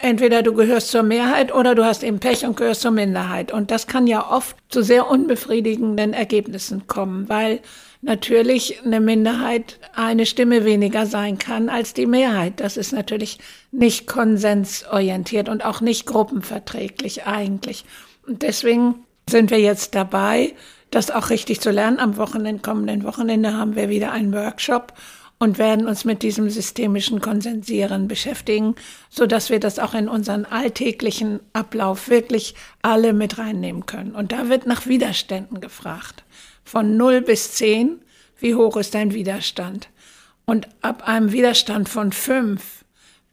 entweder 0.00 0.42
du 0.42 0.52
gehörst 0.52 0.88
zur 0.88 1.04
Mehrheit 1.04 1.54
oder 1.54 1.76
du 1.76 1.84
hast 1.84 2.02
eben 2.02 2.18
Pech 2.18 2.44
und 2.44 2.56
gehörst 2.56 2.80
zur 2.80 2.90
Minderheit. 2.90 3.52
Und 3.52 3.70
das 3.70 3.86
kann 3.86 4.08
ja 4.08 4.28
oft 4.32 4.56
zu 4.68 4.82
sehr 4.82 5.08
unbefriedigenden 5.08 6.12
Ergebnissen 6.12 6.88
kommen, 6.88 7.28
weil 7.28 7.60
natürlich 8.02 8.84
eine 8.84 9.00
Minderheit 9.00 9.78
eine 9.94 10.26
Stimme 10.26 10.64
weniger 10.64 11.06
sein 11.06 11.38
kann 11.38 11.68
als 11.68 11.94
die 11.94 12.06
Mehrheit. 12.06 12.54
Das 12.56 12.76
ist 12.76 12.92
natürlich 12.92 13.38
nicht 13.70 14.08
konsensorientiert 14.08 15.48
und 15.48 15.64
auch 15.64 15.80
nicht 15.80 16.04
gruppenverträglich 16.04 17.26
eigentlich. 17.26 17.84
Und 18.26 18.42
deswegen 18.42 19.06
sind 19.30 19.52
wir 19.52 19.60
jetzt 19.60 19.94
dabei, 19.94 20.52
das 20.90 21.10
auch 21.10 21.30
richtig 21.30 21.60
zu 21.60 21.70
lernen. 21.70 21.98
Am 21.98 22.16
Wochenende, 22.16 22.62
kommenden 22.62 23.04
Wochenende 23.04 23.54
haben 23.54 23.76
wir 23.76 23.88
wieder 23.88 24.12
einen 24.12 24.32
Workshop 24.32 24.92
und 25.38 25.58
werden 25.58 25.86
uns 25.86 26.04
mit 26.04 26.22
diesem 26.22 26.48
systemischen 26.48 27.20
Konsensieren 27.20 28.08
beschäftigen, 28.08 28.74
so 29.10 29.26
dass 29.26 29.50
wir 29.50 29.60
das 29.60 29.78
auch 29.78 29.94
in 29.94 30.08
unseren 30.08 30.44
alltäglichen 30.46 31.40
Ablauf 31.52 32.08
wirklich 32.08 32.54
alle 32.82 33.12
mit 33.12 33.38
reinnehmen 33.38 33.84
können. 33.84 34.14
Und 34.14 34.32
da 34.32 34.48
wird 34.48 34.66
nach 34.66 34.86
Widerständen 34.86 35.60
gefragt. 35.60 36.24
Von 36.64 36.96
0 36.96 37.20
bis 37.20 37.52
10, 37.52 38.00
wie 38.38 38.54
hoch 38.54 38.76
ist 38.76 38.94
dein 38.94 39.12
Widerstand? 39.12 39.88
Und 40.46 40.68
ab 40.80 41.06
einem 41.06 41.32
Widerstand 41.32 41.88
von 41.88 42.12
5 42.12 42.84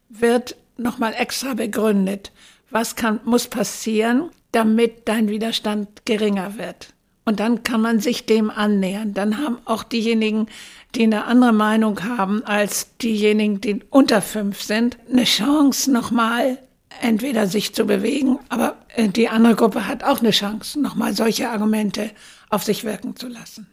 wird 0.10 0.56
nochmal 0.78 1.14
extra 1.18 1.54
begründet, 1.54 2.32
was 2.70 2.96
kann, 2.96 3.20
muss 3.24 3.48
passieren, 3.48 4.30
damit 4.52 5.08
dein 5.08 5.30
Widerstand 5.30 6.06
geringer 6.06 6.58
wird. 6.58 6.93
Und 7.26 7.40
dann 7.40 7.64
kann 7.64 7.82
man 7.82 8.00
sich 8.00 8.26
dem 8.26 8.50
annähern. 8.50 9.14
Dann 9.14 9.38
haben 9.38 9.58
auch 9.66 9.84
diejenigen, 9.84 10.48
die 10.96 11.04
eine 11.04 11.26
andere 11.26 11.54
Meinung 11.54 12.04
haben 12.04 12.44
als 12.44 12.98
diejenigen, 12.98 13.62
die 13.62 13.80
unter 13.90 14.22
fünf 14.22 14.62
sind, 14.62 14.98
eine 15.10 15.24
Chance 15.24 15.92
nochmal 15.92 16.58
entweder 17.02 17.48
sich 17.48 17.74
zu 17.74 17.86
bewegen, 17.86 18.40
aber 18.50 18.76
äh, 18.96 19.08
die 19.08 19.30
andere 19.30 19.56
Gruppe 19.56 19.88
hat 19.88 20.04
auch 20.04 20.20
eine 20.20 20.32
Chance, 20.32 20.80
nochmal 20.80 21.16
solche 21.16 21.50
Argumente 21.50 22.12
auf 22.50 22.64
sich 22.64 22.84
wirken 22.84 23.16
zu 23.16 23.28
lassen. 23.28 23.68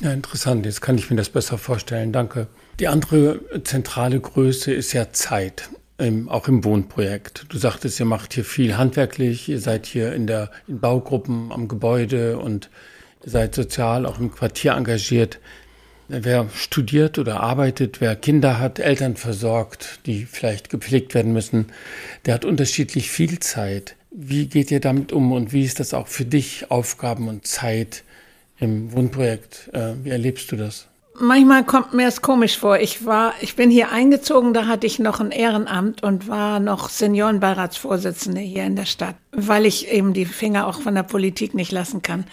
Ja, 0.00 0.12
interessant. 0.12 0.66
Jetzt 0.66 0.82
kann 0.82 0.98
ich 0.98 1.08
mir 1.08 1.16
das 1.16 1.30
besser 1.30 1.56
vorstellen. 1.56 2.12
Danke. 2.12 2.48
Die 2.80 2.88
andere 2.88 3.40
zentrale 3.64 4.20
Größe 4.20 4.72
ist 4.72 4.92
ja 4.92 5.10
Zeit, 5.12 5.70
ähm, 5.98 6.28
auch 6.28 6.48
im 6.48 6.64
Wohnprojekt. 6.64 7.46
Du 7.48 7.58
sagtest, 7.58 7.98
ihr 8.00 8.06
macht 8.06 8.34
hier 8.34 8.44
viel 8.44 8.76
handwerklich, 8.76 9.48
ihr 9.48 9.60
seid 9.60 9.86
hier 9.86 10.12
in 10.12 10.26
der 10.26 10.50
in 10.66 10.80
Baugruppen 10.80 11.52
am 11.52 11.68
Gebäude 11.68 12.38
und 12.38 12.70
ihr 13.24 13.30
seid 13.30 13.54
sozial 13.54 14.06
auch 14.06 14.18
im 14.18 14.30
Quartier 14.30 14.72
engagiert. 14.72 15.38
Wer 16.08 16.48
studiert 16.54 17.18
oder 17.18 17.40
arbeitet, 17.40 18.00
wer 18.00 18.14
Kinder 18.14 18.60
hat, 18.60 18.78
Eltern 18.78 19.16
versorgt, 19.16 20.00
die 20.06 20.24
vielleicht 20.24 20.70
gepflegt 20.70 21.14
werden 21.14 21.32
müssen, 21.32 21.66
der 22.26 22.34
hat 22.34 22.44
unterschiedlich 22.44 23.10
viel 23.10 23.40
Zeit. 23.40 23.96
Wie 24.12 24.46
geht 24.46 24.70
ihr 24.70 24.80
damit 24.80 25.12
um 25.12 25.32
und 25.32 25.52
wie 25.52 25.64
ist 25.64 25.80
das 25.80 25.94
auch 25.94 26.06
für 26.06 26.24
dich, 26.24 26.70
Aufgaben 26.70 27.26
und 27.26 27.46
Zeit 27.46 28.04
im 28.58 28.92
Wohnprojekt? 28.92 29.68
Äh, 29.72 29.94
wie 30.04 30.10
erlebst 30.10 30.52
du 30.52 30.56
das? 30.56 30.86
Manchmal 31.18 31.64
kommt 31.64 31.94
mir 31.94 32.08
es 32.08 32.20
komisch 32.20 32.58
vor. 32.58 32.78
Ich 32.78 33.06
war, 33.06 33.32
ich 33.40 33.56
bin 33.56 33.70
hier 33.70 33.90
eingezogen, 33.90 34.52
da 34.52 34.66
hatte 34.66 34.86
ich 34.86 34.98
noch 34.98 35.20
ein 35.20 35.30
Ehrenamt 35.30 36.02
und 36.02 36.28
war 36.28 36.60
noch 36.60 36.88
Seniorenbeiratsvorsitzende 36.88 38.40
hier 38.40 38.64
in 38.64 38.76
der 38.76 38.84
Stadt, 38.84 39.16
weil 39.32 39.66
ich 39.66 39.88
eben 39.88 40.12
die 40.12 40.26
Finger 40.26 40.66
auch 40.66 40.80
von 40.80 40.94
der 40.94 41.04
Politik 41.04 41.54
nicht 41.54 41.72
lassen 41.72 42.02
kann. 42.02 42.24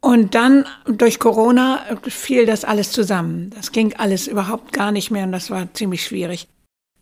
Und 0.00 0.34
dann 0.34 0.66
durch 0.86 1.18
Corona 1.18 1.80
fiel 2.08 2.44
das 2.44 2.64
alles 2.64 2.92
zusammen. 2.92 3.50
Das 3.54 3.72
ging 3.72 3.94
alles 3.96 4.26
überhaupt 4.26 4.72
gar 4.72 4.92
nicht 4.92 5.10
mehr 5.10 5.24
und 5.24 5.32
das 5.32 5.50
war 5.50 5.72
ziemlich 5.72 6.04
schwierig. 6.04 6.48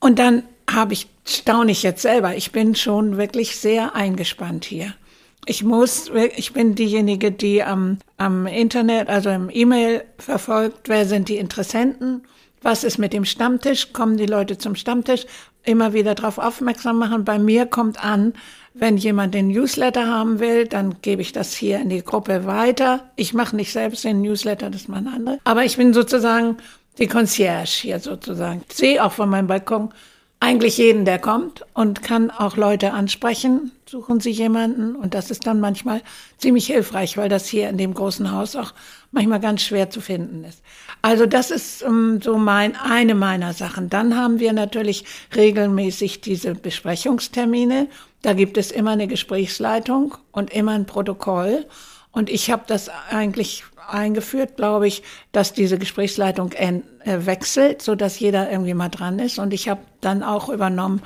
Und 0.00 0.18
dann 0.18 0.42
habe 0.70 0.92
ich, 0.92 1.08
staune 1.24 1.72
ich 1.72 1.82
jetzt 1.82 2.02
selber, 2.02 2.36
ich 2.36 2.52
bin 2.52 2.74
schon 2.74 3.16
wirklich 3.16 3.56
sehr 3.56 3.94
eingespannt 3.94 4.64
hier. 4.64 4.94
Ich 5.44 5.64
muss, 5.64 6.10
ich 6.36 6.52
bin 6.52 6.76
diejenige, 6.76 7.32
die 7.32 7.64
am, 7.64 7.98
am 8.16 8.46
Internet, 8.46 9.08
also 9.08 9.30
im 9.30 9.50
E-Mail 9.52 10.04
verfolgt, 10.18 10.88
wer 10.88 11.04
sind 11.04 11.28
die 11.28 11.36
Interessenten, 11.36 12.22
was 12.62 12.84
ist 12.84 12.98
mit 12.98 13.12
dem 13.12 13.24
Stammtisch, 13.24 13.92
kommen 13.92 14.16
die 14.16 14.26
Leute 14.26 14.56
zum 14.56 14.76
Stammtisch, 14.76 15.26
immer 15.64 15.92
wieder 15.92 16.14
darauf 16.14 16.38
aufmerksam 16.38 16.98
machen. 16.98 17.24
Bei 17.24 17.40
mir 17.40 17.66
kommt 17.66 18.02
an, 18.04 18.34
wenn 18.74 18.96
jemand 18.96 19.34
den 19.34 19.48
Newsletter 19.48 20.06
haben 20.06 20.38
will, 20.38 20.66
dann 20.66 20.96
gebe 21.02 21.22
ich 21.22 21.32
das 21.32 21.54
hier 21.54 21.80
in 21.80 21.88
die 21.88 22.04
Gruppe 22.04 22.46
weiter. 22.46 23.10
Ich 23.16 23.34
mache 23.34 23.56
nicht 23.56 23.72
selbst 23.72 24.04
den 24.04 24.22
Newsletter, 24.22 24.70
das 24.70 24.86
machen 24.86 25.08
andere. 25.08 25.38
Aber 25.44 25.64
ich 25.64 25.76
bin 25.76 25.92
sozusagen 25.92 26.56
die 26.98 27.08
Concierge 27.08 27.80
hier 27.82 27.98
sozusagen. 27.98 28.62
Ich 28.68 28.76
sehe 28.76 29.04
auch 29.04 29.12
von 29.12 29.28
meinem 29.28 29.48
Balkon 29.48 29.92
eigentlich 30.40 30.78
jeden, 30.78 31.04
der 31.04 31.18
kommt 31.18 31.64
und 31.74 32.02
kann 32.02 32.30
auch 32.30 32.56
Leute 32.56 32.92
ansprechen. 32.92 33.72
Suchen 33.92 34.20
Sie 34.20 34.30
jemanden 34.30 34.96
und 34.96 35.12
das 35.12 35.30
ist 35.30 35.46
dann 35.46 35.60
manchmal 35.60 36.00
ziemlich 36.38 36.66
hilfreich, 36.66 37.18
weil 37.18 37.28
das 37.28 37.46
hier 37.46 37.68
in 37.68 37.76
dem 37.76 37.92
großen 37.92 38.32
Haus 38.32 38.56
auch 38.56 38.72
manchmal 39.10 39.38
ganz 39.38 39.60
schwer 39.60 39.90
zu 39.90 40.00
finden 40.00 40.44
ist. 40.44 40.62
Also 41.02 41.26
das 41.26 41.50
ist 41.50 41.82
um, 41.82 42.22
so 42.22 42.38
mein, 42.38 42.74
eine 42.74 43.14
meiner 43.14 43.52
Sachen. 43.52 43.90
Dann 43.90 44.16
haben 44.16 44.40
wir 44.40 44.54
natürlich 44.54 45.04
regelmäßig 45.36 46.22
diese 46.22 46.54
Besprechungstermine 46.54 47.88
da 48.22 48.34
gibt 48.34 48.56
es 48.56 48.70
immer 48.70 48.92
eine 48.92 49.08
Gesprächsleitung 49.08 50.14
und 50.30 50.52
immer 50.52 50.72
ein 50.72 50.86
Protokoll. 50.86 51.66
Und 52.12 52.30
ich 52.30 52.50
habe 52.50 52.62
das 52.66 52.88
eigentlich 53.10 53.64
eingeführt, 53.88 54.56
glaube 54.56 54.86
ich, 54.86 55.02
dass 55.32 55.52
diese 55.52 55.76
Gesprächsleitung 55.76 56.52
äh, 56.52 56.80
wechselt, 57.04 57.82
so 57.82 57.96
dass 57.96 58.20
jeder 58.20 58.50
irgendwie 58.50 58.74
mal 58.74 58.88
dran 58.88 59.18
ist. 59.18 59.40
Und 59.40 59.52
ich 59.52 59.68
habe 59.68 59.80
dann 60.00 60.22
auch 60.22 60.48
übernommen, 60.48 61.02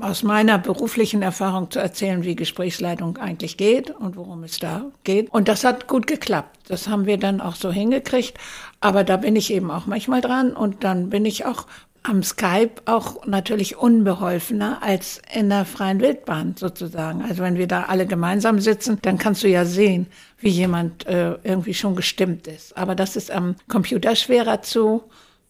aus 0.00 0.22
meiner 0.22 0.58
beruflichen 0.58 1.22
Erfahrung 1.22 1.70
zu 1.70 1.78
erzählen, 1.78 2.24
wie 2.24 2.36
Gesprächsleitung 2.36 3.16
eigentlich 3.16 3.56
geht 3.56 3.90
und 3.90 4.16
worum 4.16 4.44
es 4.44 4.58
da 4.58 4.86
geht. 5.04 5.30
Und 5.30 5.48
das 5.48 5.64
hat 5.64 5.88
gut 5.88 6.06
geklappt. 6.06 6.56
Das 6.68 6.88
haben 6.88 7.06
wir 7.06 7.18
dann 7.18 7.40
auch 7.40 7.56
so 7.56 7.72
hingekriegt. 7.72 8.38
Aber 8.80 9.04
da 9.04 9.16
bin 9.16 9.36
ich 9.36 9.52
eben 9.52 9.70
auch 9.70 9.86
manchmal 9.86 10.20
dran 10.20 10.52
und 10.52 10.84
dann 10.84 11.10
bin 11.10 11.24
ich 11.24 11.44
auch 11.44 11.66
am 12.02 12.22
Skype 12.22 12.82
auch 12.86 13.26
natürlich 13.26 13.76
unbeholfener 13.76 14.82
als 14.82 15.20
in 15.34 15.48
der 15.48 15.64
freien 15.64 16.00
Wildbahn 16.00 16.54
sozusagen. 16.56 17.22
Also 17.22 17.42
wenn 17.42 17.56
wir 17.56 17.66
da 17.66 17.84
alle 17.84 18.06
gemeinsam 18.06 18.60
sitzen, 18.60 18.98
dann 19.02 19.18
kannst 19.18 19.42
du 19.42 19.48
ja 19.48 19.64
sehen, 19.64 20.06
wie 20.38 20.48
jemand 20.48 21.06
äh, 21.06 21.34
irgendwie 21.42 21.74
schon 21.74 21.96
gestimmt 21.96 22.46
ist. 22.46 22.76
Aber 22.76 22.94
das 22.94 23.16
ist 23.16 23.30
am 23.30 23.56
Computer 23.68 24.14
schwerer 24.14 24.62
zu 24.62 25.02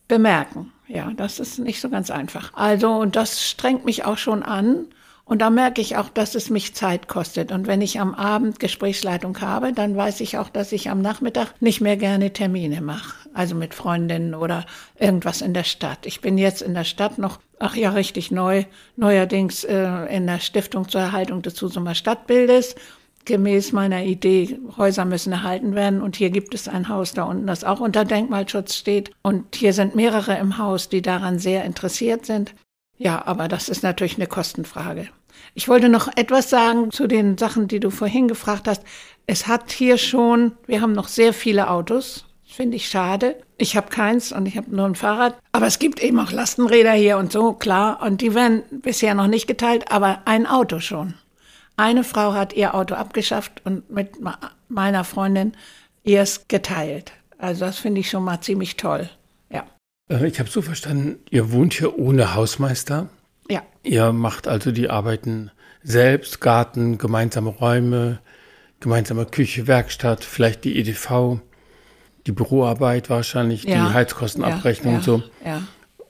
bemerken. 0.09 0.73
Ja, 0.88 1.12
das 1.14 1.38
ist 1.38 1.59
nicht 1.59 1.81
so 1.81 1.90
ganz 1.90 2.11
einfach. 2.11 2.53
Also, 2.55 2.90
und 2.92 3.14
das 3.14 3.47
strengt 3.47 3.85
mich 3.85 4.05
auch 4.05 4.18
schon 4.18 4.42
an. 4.42 4.87
Und 5.29 5.42
da 5.42 5.51
merke 5.51 5.83
ich 5.83 5.99
auch, 5.99 6.09
dass 6.09 6.35
es 6.35 6.49
mich 6.49 6.75
Zeit 6.75 7.07
kostet. 7.07 7.53
Und 7.53 7.66
wenn 7.66 7.83
ich 7.83 8.01
am 8.01 8.14
Abend 8.14 8.59
Gesprächsleitung 8.59 9.38
habe, 9.42 9.75
dann 9.75 9.94
weiß 9.94 10.23
ich 10.23 10.38
auch, 10.38 10.49
dass 10.49 10.73
ich 10.73 10.88
am 10.88 11.03
Nachmittag 11.03 11.53
nicht 11.61 11.83
mehr 11.83 11.99
gerne 11.99 12.33
Termine 12.33 12.81
mache. 12.81 13.29
Also 13.35 13.55
mit 13.55 13.75
Freundinnen 13.75 14.35
oder 14.35 14.64
irgendwas 14.99 15.42
in 15.42 15.53
der 15.53 15.64
Stadt. 15.64 16.07
Ich 16.07 16.23
bin 16.23 16.38
jetzt 16.38 16.62
in 16.62 16.73
der 16.73 16.85
Stadt 16.85 17.18
noch, 17.18 17.40
ach 17.59 17.77
ja, 17.77 17.90
richtig 17.90 18.31
neu, 18.31 18.64
neuerdings 18.97 19.64
äh, 19.64 20.07
in 20.07 20.27
der 20.27 20.40
Stiftung 20.40 20.88
zur 20.88 21.03
Erhaltung 21.03 21.42
des 21.42 21.61
Husumer 21.61 21.94
Stadtbildes. 21.94 22.75
Gemäß 23.29 23.73
meiner 23.73 24.05
Idee, 24.05 24.59
Häuser 24.79 25.05
müssen 25.05 25.35
erhalten 25.35 25.75
werden. 25.75 26.01
Und 26.01 26.17
hier 26.17 26.31
gibt 26.31 26.55
es 26.55 26.67
ein 26.67 26.88
Haus 26.88 27.12
da 27.12 27.25
unten, 27.25 27.47
das 27.47 27.62
auch 27.62 27.79
unter 27.79 28.07
Denkmalschutz 28.07 28.75
steht. 28.75 29.11
Und 29.21 29.55
hier 29.55 29.75
sind 29.75 29.95
mehrere 29.95 30.38
im 30.38 30.57
Haus, 30.57 30.88
die 30.88 31.03
daran 31.03 31.38
sehr 31.38 31.64
interessiert 31.64 32.25
sind. 32.25 32.55
Ja, 32.97 33.27
aber 33.27 33.47
das 33.47 33.69
ist 33.69 33.83
natürlich 33.83 34.17
eine 34.17 34.29
Kostenfrage. 34.29 35.09
Ich 35.53 35.69
wollte 35.69 35.91
noch 35.91 36.09
etwas 36.17 36.49
sagen 36.49 36.91
zu 36.91 37.07
den 37.07 37.37
Sachen, 37.37 37.69
die 37.69 37.81
du 37.81 37.91
vorhin 37.91 38.29
gefragt 38.29 38.67
hast. 38.67 38.83
Es 39.27 39.47
hat 39.47 39.73
hier 39.73 39.99
schon, 39.99 40.53
wir 40.67 40.81
haben 40.81 40.95
noch 40.95 41.09
sehr 41.09 41.35
viele 41.35 41.69
Autos. 41.69 42.25
Finde 42.47 42.79
ich 42.79 42.88
schade. 42.88 43.37
Ich 43.59 43.77
habe 43.77 43.91
keins 43.91 44.33
und 44.33 44.49
ich 44.49 44.57
habe 44.57 44.75
nur 44.75 44.87
ein 44.87 44.95
Fahrrad. 44.95 45.38
Aber 45.53 45.67
es 45.67 45.79
gibt 45.79 46.03
eben 46.03 46.19
auch 46.19 46.33
Lastenräder 46.33 46.93
hier 46.93 47.19
und 47.19 47.31
so, 47.31 47.53
klar. 47.53 48.01
Und 48.01 48.23
die 48.23 48.35
werden 48.35 48.62
bisher 48.71 49.14
noch 49.14 49.27
nicht 49.27 49.47
geteilt, 49.47 49.93
aber 49.93 50.23
ein 50.25 50.47
Auto 50.47 50.81
schon. 50.81 51.12
Eine 51.79 52.03
Frau 52.03 52.35
hat 52.35 52.55
ihr 52.55 52.75
Auto 52.75 52.97
abgeschafft 52.97 53.62
und 53.64 53.88
mit 53.88 54.17
meiner 54.69 55.05
Freundin 55.05 55.53
ihr 56.03 56.23
es 56.23 56.49
geteilt. 56.49 57.12
Also 57.38 57.67
das 57.67 57.79
finde 57.79 58.01
ich 58.01 58.11
schon 58.11 58.25
mal 58.25 58.41
ziemlich 58.41 58.77
toll. 58.77 59.09
Ja. 59.49 59.64
Äh, 60.11 60.27
ich 60.27 60.41
habe 60.41 60.51
so 60.51 60.61
verstanden, 60.61 61.21
ihr 61.31 61.53
wohnt 61.53 61.75
hier 61.75 61.97
ohne 61.97 62.35
Hausmeister. 62.35 63.11
Ja. 63.49 63.62
Ihr 63.85 64.12
macht 64.12 64.49
also 64.49 64.73
die 64.73 64.91
Arbeiten 64.91 65.53
selbst, 65.85 66.41
Garten, 66.41 66.99
gemeinsame 66.99 67.51
Räume, 67.51 68.19
gemeinsame 68.81 69.25
Küche, 69.27 69.69
Werkstatt, 69.69 70.25
vielleicht 70.25 70.64
die 70.64 70.81
EDV, 70.81 71.38
die 72.27 72.33
Büroarbeit 72.33 73.09
wahrscheinlich, 73.09 73.62
ja. 73.62 73.87
die 73.87 73.95
Heizkostenabrechnung 73.95 74.95
ja, 74.95 75.01
ja, 75.01 75.12
und 75.14 75.23
so. 75.23 75.23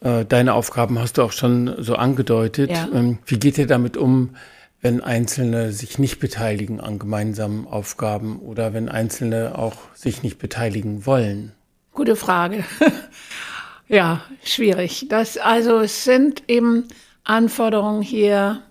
Ja. 0.00 0.20
Äh, 0.20 0.24
deine 0.24 0.54
Aufgaben 0.54 0.98
hast 0.98 1.18
du 1.18 1.22
auch 1.24 1.33
schon 1.33 1.74
so 1.76 1.94
angedeutet. 1.94 2.70
Ähm, 2.70 3.18
wie 3.26 3.38
geht 3.38 3.59
ihr 3.59 3.66
damit 3.66 3.98
um, 3.98 4.31
wenn 4.80 5.00
Einzelne 5.00 5.72
sich 5.72 5.98
nicht 5.98 6.20
beteiligen 6.20 6.80
an 6.80 6.98
gemeinsamen 6.98 7.66
Aufgaben 7.66 8.38
oder 8.38 8.74
wenn 8.74 8.88
Einzelne 8.88 9.58
auch 9.58 9.76
sich 9.94 10.22
nicht 10.22 10.38
beteiligen 10.38 11.04
wollen? 11.04 11.52
Gute 11.92 12.14
Frage. 12.14 12.64
ja, 13.88 14.22
schwierig. 14.44 15.06
Das, 15.08 15.36
also 15.36 15.80
es 15.80 16.04
sind 16.04 16.44
eben 16.46 16.86
Anforderungen 17.24 18.02
hier 18.02 18.62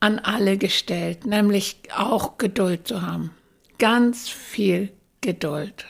an 0.00 0.20
alle 0.20 0.58
gestellt, 0.58 1.26
nämlich 1.26 1.80
auch 1.96 2.38
Geduld 2.38 2.86
zu 2.86 3.02
haben. 3.02 3.32
Ganz 3.78 4.28
viel 4.28 4.90
Geduld. 5.20 5.86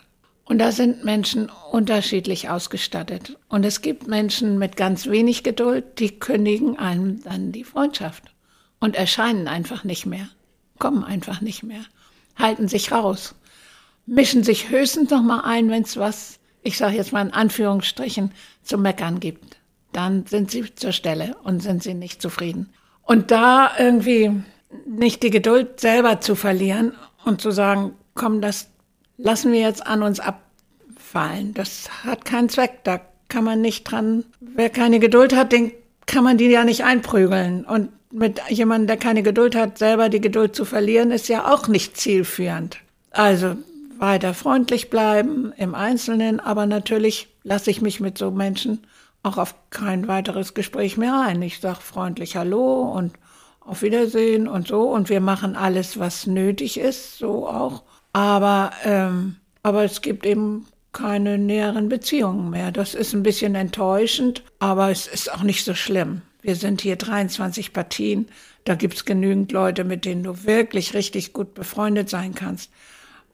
Und 0.46 0.60
da 0.60 0.72
sind 0.72 1.04
Menschen 1.04 1.50
unterschiedlich 1.70 2.48
ausgestattet. 2.48 3.36
Und 3.50 3.66
es 3.66 3.82
gibt 3.82 4.08
Menschen 4.08 4.58
mit 4.58 4.78
ganz 4.78 5.06
wenig 5.06 5.42
Geduld, 5.42 5.98
die 5.98 6.18
kündigen 6.18 6.78
einem 6.78 7.22
dann 7.22 7.52
die 7.52 7.64
Freundschaft 7.64 8.24
und 8.80 8.96
erscheinen 8.96 9.48
einfach 9.48 9.84
nicht 9.84 10.06
mehr, 10.06 10.28
kommen 10.78 11.04
einfach 11.04 11.40
nicht 11.40 11.62
mehr, 11.62 11.82
halten 12.36 12.68
sich 12.68 12.92
raus, 12.92 13.34
mischen 14.06 14.42
sich 14.42 14.70
höchstens 14.70 15.10
noch 15.10 15.22
mal 15.22 15.40
ein, 15.40 15.70
wenn 15.70 15.82
es 15.82 15.96
was, 15.96 16.38
ich 16.62 16.78
sage 16.78 16.96
jetzt 16.96 17.12
mal 17.12 17.26
in 17.26 17.32
Anführungsstrichen, 17.32 18.32
zu 18.62 18.78
meckern 18.78 19.20
gibt. 19.20 19.58
Dann 19.92 20.26
sind 20.26 20.50
sie 20.50 20.74
zur 20.74 20.92
Stelle 20.92 21.36
und 21.42 21.62
sind 21.62 21.82
sie 21.82 21.94
nicht 21.94 22.20
zufrieden. 22.20 22.70
Und 23.02 23.30
da 23.30 23.72
irgendwie 23.78 24.42
nicht 24.86 25.22
die 25.22 25.30
Geduld 25.30 25.80
selber 25.80 26.20
zu 26.20 26.34
verlieren 26.34 26.92
und 27.24 27.40
zu 27.40 27.50
sagen, 27.50 27.92
komm, 28.14 28.40
das 28.40 28.68
lassen 29.16 29.52
wir 29.52 29.60
jetzt 29.60 29.86
an 29.86 30.02
uns 30.02 30.20
abfallen. 30.20 31.54
Das 31.54 32.04
hat 32.04 32.24
keinen 32.24 32.48
Zweck. 32.48 32.80
Da 32.84 33.00
kann 33.28 33.44
man 33.44 33.60
nicht 33.60 33.84
dran. 33.84 34.24
Wer 34.40 34.70
keine 34.70 35.00
Geduld 35.00 35.34
hat, 35.34 35.52
den 35.52 35.72
kann 36.08 36.24
man 36.24 36.38
die 36.38 36.46
ja 36.46 36.64
nicht 36.64 36.82
einprügeln. 36.84 37.64
Und 37.64 37.90
mit 38.10 38.40
jemandem, 38.48 38.88
der 38.88 38.96
keine 38.96 39.22
Geduld 39.22 39.54
hat, 39.54 39.78
selber 39.78 40.08
die 40.08 40.20
Geduld 40.20 40.56
zu 40.56 40.64
verlieren, 40.64 41.12
ist 41.12 41.28
ja 41.28 41.52
auch 41.52 41.68
nicht 41.68 41.96
zielführend. 41.96 42.78
Also 43.12 43.56
weiter 43.98 44.34
freundlich 44.34 44.90
bleiben 44.90 45.52
im 45.56 45.74
Einzelnen, 45.74 46.40
aber 46.40 46.66
natürlich 46.66 47.28
lasse 47.42 47.70
ich 47.70 47.82
mich 47.82 48.00
mit 48.00 48.18
so 48.18 48.30
Menschen 48.30 48.80
auch 49.22 49.36
auf 49.36 49.54
kein 49.70 50.08
weiteres 50.08 50.54
Gespräch 50.54 50.96
mehr 50.96 51.20
ein. 51.20 51.42
Ich 51.42 51.60
sage 51.60 51.80
freundlich 51.80 52.36
Hallo 52.36 52.82
und 52.82 53.12
auf 53.60 53.82
Wiedersehen 53.82 54.48
und 54.48 54.68
so 54.68 54.82
und 54.88 55.10
wir 55.10 55.20
machen 55.20 55.56
alles, 55.56 55.98
was 55.98 56.26
nötig 56.26 56.78
ist, 56.78 57.18
so 57.18 57.46
auch. 57.46 57.82
Aber, 58.12 58.70
ähm, 58.84 59.36
aber 59.62 59.84
es 59.84 60.00
gibt 60.00 60.24
eben 60.24 60.66
keine 60.98 61.38
näheren 61.38 61.88
Beziehungen 61.88 62.50
mehr. 62.50 62.72
Das 62.72 62.94
ist 62.94 63.14
ein 63.14 63.22
bisschen 63.22 63.54
enttäuschend, 63.54 64.42
aber 64.58 64.90
es 64.90 65.06
ist 65.06 65.32
auch 65.32 65.44
nicht 65.44 65.64
so 65.64 65.74
schlimm. 65.74 66.22
Wir 66.42 66.56
sind 66.56 66.80
hier 66.80 66.96
23 66.96 67.72
Partien. 67.72 68.26
Da 68.64 68.74
gibt's 68.74 69.04
genügend 69.04 69.52
Leute, 69.52 69.84
mit 69.84 70.04
denen 70.04 70.24
du 70.24 70.44
wirklich 70.44 70.94
richtig 70.94 71.32
gut 71.32 71.54
befreundet 71.54 72.10
sein 72.10 72.34
kannst. 72.34 72.72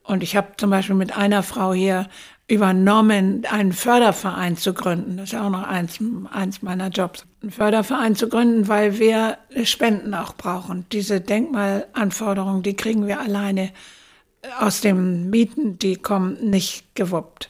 Und 0.03 0.21
ich 0.21 0.35
habe 0.35 0.49
zum 0.57 0.69
Beispiel 0.69 0.95
mit 0.95 1.17
einer 1.17 1.41
Frau 1.41 1.73
hier 1.73 2.07
übernommen, 2.47 3.43
einen 3.49 3.73
Förderverein 3.73 4.57
zu 4.57 4.75
gründen. 4.75 5.17
Das 5.17 5.33
ist 5.33 5.39
auch 5.39 5.49
noch 5.49 5.63
eins, 5.63 5.97
eins 6.31 6.61
meiner 6.61 6.89
Jobs. 6.89 7.25
Einen 7.41 7.51
Förderverein 7.51 8.15
zu 8.15 8.29
gründen, 8.29 8.67
weil 8.67 8.99
wir 8.99 9.39
Spenden 9.63 10.13
auch 10.13 10.35
brauchen. 10.35 10.85
Diese 10.91 11.19
Denkmalanforderungen, 11.19 12.61
die 12.61 12.75
kriegen 12.75 13.07
wir 13.07 13.19
alleine 13.19 13.71
aus 14.59 14.81
den 14.81 15.31
Mieten, 15.31 15.79
die 15.79 15.95
kommen 15.95 16.37
nicht 16.51 16.93
gewuppt. 16.93 17.49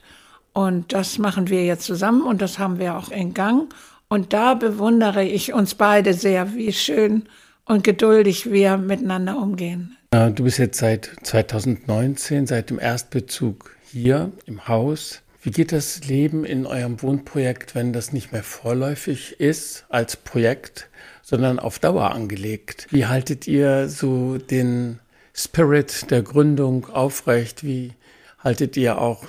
Und 0.56 0.94
das 0.94 1.18
machen 1.18 1.50
wir 1.50 1.65
jetzt 1.65 1.84
zusammen 1.84 2.22
und 2.22 2.41
das 2.41 2.60
haben 2.60 2.80
wir 2.80 2.96
auch 2.96 3.12
in 3.12 3.34
Gang. 3.34 3.74
Und 4.08 4.32
da 4.32 4.54
bewundere 4.54 5.22
ich 5.22 5.52
uns 5.52 5.76
beide 5.76 6.13
sehr, 6.13 6.56
wie 6.56 6.72
schön 6.72 7.24
und 7.65 7.84
geduldig 7.84 8.50
wir 8.50 8.78
miteinander 8.78 9.38
umgehen. 9.38 9.98
Du 10.12 10.46
bist 10.46 10.58
jetzt 10.58 10.80
seit 10.80 11.12
2019, 11.24 12.48
seit 12.48 12.70
dem 12.70 12.80
Erstbezug 12.80 13.76
hier 13.91 14.32
im 14.46 14.65
Haus. 14.70 15.22
Wie 15.41 15.52
geht 15.52 15.74
das 15.74 16.06
Leben 16.06 16.46
in 16.46 16.65
eurem 16.65 17.02
Wohnprojekt, 17.02 17.76
wenn 17.76 17.91
das 17.91 18.13
nicht 18.13 18.32
mehr 18.32 18.44
vorläufig 18.44 19.41
ist 19.41 19.84
als 19.89 20.15
Projekt, 20.15 20.88
sondern 21.22 21.60
auf 21.60 21.80
Dauer 21.80 22.12
angelegt? 22.12 22.88
Wie 22.91 23.08
haltet 23.08 23.46
ihr 23.46 23.89
so 23.89 24.38
den 24.38 25.00
Spirit 25.34 26.10
der 26.12 26.22
Gründung 26.22 26.89
aufrecht? 26.89 27.65
Wie 27.65 27.91
haltet 28.39 28.78
ihr 28.78 29.02
auch 29.02 29.26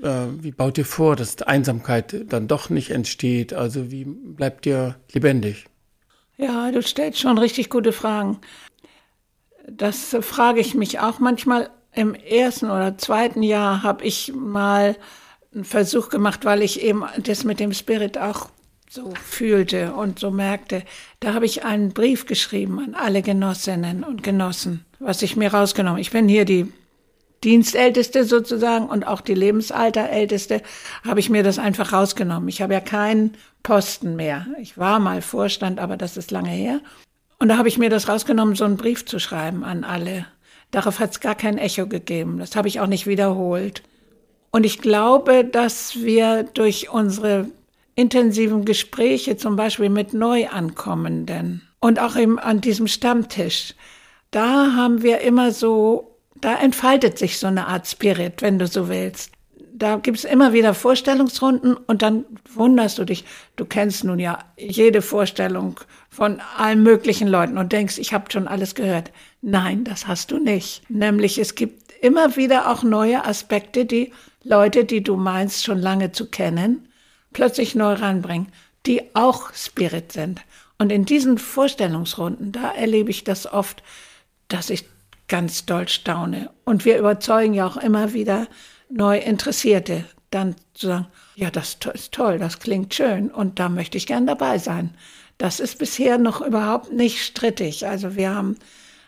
wie 0.00 0.52
baut 0.52 0.78
ihr 0.78 0.84
vor, 0.84 1.16
dass 1.16 1.42
Einsamkeit 1.42 2.32
dann 2.32 2.48
doch 2.48 2.70
nicht 2.70 2.90
entsteht? 2.90 3.52
Also 3.52 3.90
wie 3.90 4.04
bleibt 4.04 4.66
ihr 4.66 4.96
lebendig? 5.12 5.66
Ja, 6.36 6.70
du 6.70 6.82
stellst 6.82 7.18
schon 7.18 7.36
richtig 7.38 7.68
gute 7.68 7.92
Fragen. 7.92 8.38
Das 9.68 10.16
frage 10.20 10.60
ich 10.60 10.74
mich 10.74 11.00
auch 11.00 11.18
manchmal. 11.18 11.70
Im 11.92 12.14
ersten 12.14 12.66
oder 12.66 12.96
zweiten 12.96 13.42
Jahr 13.42 13.82
habe 13.82 14.04
ich 14.04 14.32
mal 14.34 14.96
einen 15.52 15.64
Versuch 15.64 16.10
gemacht, 16.10 16.44
weil 16.44 16.62
ich 16.62 16.82
eben 16.82 17.04
das 17.24 17.42
mit 17.44 17.58
dem 17.58 17.72
Spirit 17.72 18.18
auch 18.18 18.50
so 18.88 19.12
fühlte 19.20 19.94
und 19.94 20.18
so 20.18 20.30
merkte. 20.30 20.84
Da 21.20 21.34
habe 21.34 21.46
ich 21.46 21.64
einen 21.64 21.92
Brief 21.92 22.26
geschrieben 22.26 22.78
an 22.78 22.94
alle 22.94 23.22
Genossinnen 23.22 24.04
und 24.04 24.22
Genossen, 24.22 24.84
was 25.00 25.22
ich 25.22 25.36
mir 25.36 25.52
rausgenommen. 25.52 26.00
Ich 26.00 26.10
bin 26.10 26.28
hier 26.28 26.44
die 26.44 26.72
Dienstälteste 27.44 28.24
sozusagen 28.24 28.86
und 28.86 29.06
auch 29.06 29.20
die 29.20 29.34
Lebensalterälteste, 29.34 30.62
habe 31.06 31.20
ich 31.20 31.30
mir 31.30 31.42
das 31.42 31.58
einfach 31.58 31.92
rausgenommen. 31.92 32.48
Ich 32.48 32.62
habe 32.62 32.74
ja 32.74 32.80
keinen 32.80 33.34
Posten 33.62 34.16
mehr. 34.16 34.46
Ich 34.60 34.78
war 34.78 34.98
mal 34.98 35.22
Vorstand, 35.22 35.78
aber 35.78 35.96
das 35.96 36.16
ist 36.16 36.30
lange 36.30 36.50
her. 36.50 36.80
Und 37.38 37.48
da 37.48 37.56
habe 37.56 37.68
ich 37.68 37.78
mir 37.78 37.90
das 37.90 38.08
rausgenommen, 38.08 38.56
so 38.56 38.64
einen 38.64 38.76
Brief 38.76 39.06
zu 39.06 39.18
schreiben 39.18 39.62
an 39.62 39.84
alle. 39.84 40.26
Darauf 40.70 40.98
hat 40.98 41.12
es 41.12 41.20
gar 41.20 41.34
kein 41.34 41.58
Echo 41.58 41.86
gegeben. 41.86 42.38
Das 42.38 42.56
habe 42.56 42.68
ich 42.68 42.80
auch 42.80 42.86
nicht 42.86 43.06
wiederholt. 43.06 43.82
Und 44.50 44.64
ich 44.64 44.80
glaube, 44.80 45.44
dass 45.44 46.02
wir 46.02 46.42
durch 46.42 46.90
unsere 46.90 47.48
intensiven 47.94 48.64
Gespräche, 48.64 49.36
zum 49.36 49.56
Beispiel 49.56 49.90
mit 49.90 50.14
Neuankommenden 50.14 51.62
und 51.80 52.00
auch 52.00 52.16
eben 52.16 52.38
an 52.38 52.60
diesem 52.60 52.86
Stammtisch, 52.86 53.74
da 54.30 54.72
haben 54.74 55.02
wir 55.02 55.20
immer 55.20 55.52
so 55.52 56.07
da 56.40 56.56
entfaltet 56.56 57.18
sich 57.18 57.38
so 57.38 57.46
eine 57.46 57.66
Art 57.66 57.86
Spirit, 57.86 58.42
wenn 58.42 58.58
du 58.58 58.66
so 58.66 58.88
willst. 58.88 59.32
Da 59.72 59.96
gibt's 59.96 60.24
immer 60.24 60.52
wieder 60.52 60.74
Vorstellungsrunden 60.74 61.76
und 61.76 62.02
dann 62.02 62.24
wunderst 62.52 62.98
du 62.98 63.04
dich. 63.04 63.24
Du 63.54 63.64
kennst 63.64 64.02
nun 64.02 64.18
ja 64.18 64.40
jede 64.56 65.02
Vorstellung 65.02 65.78
von 66.10 66.40
allen 66.56 66.82
möglichen 66.82 67.28
Leuten 67.28 67.58
und 67.58 67.72
denkst, 67.72 67.98
ich 67.98 68.12
habe 68.12 68.30
schon 68.32 68.48
alles 68.48 68.74
gehört. 68.74 69.12
Nein, 69.40 69.84
das 69.84 70.08
hast 70.08 70.32
du 70.32 70.38
nicht. 70.38 70.82
Nämlich 70.90 71.38
es 71.38 71.54
gibt 71.54 71.92
immer 72.00 72.36
wieder 72.36 72.70
auch 72.70 72.82
neue 72.82 73.24
Aspekte, 73.24 73.84
die 73.84 74.12
Leute, 74.42 74.84
die 74.84 75.02
du 75.02 75.16
meinst 75.16 75.64
schon 75.64 75.78
lange 75.78 76.10
zu 76.10 76.26
kennen, 76.26 76.88
plötzlich 77.32 77.76
neu 77.76 77.92
ranbringen, 77.92 78.48
die 78.86 79.14
auch 79.14 79.52
Spirit 79.54 80.10
sind. 80.10 80.40
Und 80.78 80.90
in 80.90 81.04
diesen 81.04 81.38
Vorstellungsrunden, 81.38 82.52
da 82.52 82.72
erlebe 82.72 83.10
ich 83.10 83.24
das 83.24 83.52
oft, 83.52 83.82
dass 84.48 84.70
ich 84.70 84.86
ganz 85.28 85.66
doll 85.66 85.88
staune. 85.88 86.50
Und 86.64 86.84
wir 86.84 86.98
überzeugen 86.98 87.54
ja 87.54 87.66
auch 87.66 87.76
immer 87.76 88.12
wieder 88.12 88.46
neu 88.90 89.18
Interessierte, 89.18 90.04
dann 90.30 90.56
zu 90.74 90.88
sagen, 90.88 91.06
ja, 91.36 91.50
das 91.50 91.78
ist 91.94 92.12
toll, 92.12 92.38
das 92.38 92.58
klingt 92.58 92.94
schön 92.94 93.30
und 93.30 93.58
da 93.58 93.68
möchte 93.68 93.96
ich 93.96 94.06
gern 94.06 94.26
dabei 94.26 94.58
sein. 94.58 94.94
Das 95.38 95.60
ist 95.60 95.78
bisher 95.78 96.18
noch 96.18 96.40
überhaupt 96.40 96.92
nicht 96.92 97.22
strittig. 97.22 97.86
Also 97.86 98.16
wir 98.16 98.34
haben 98.34 98.56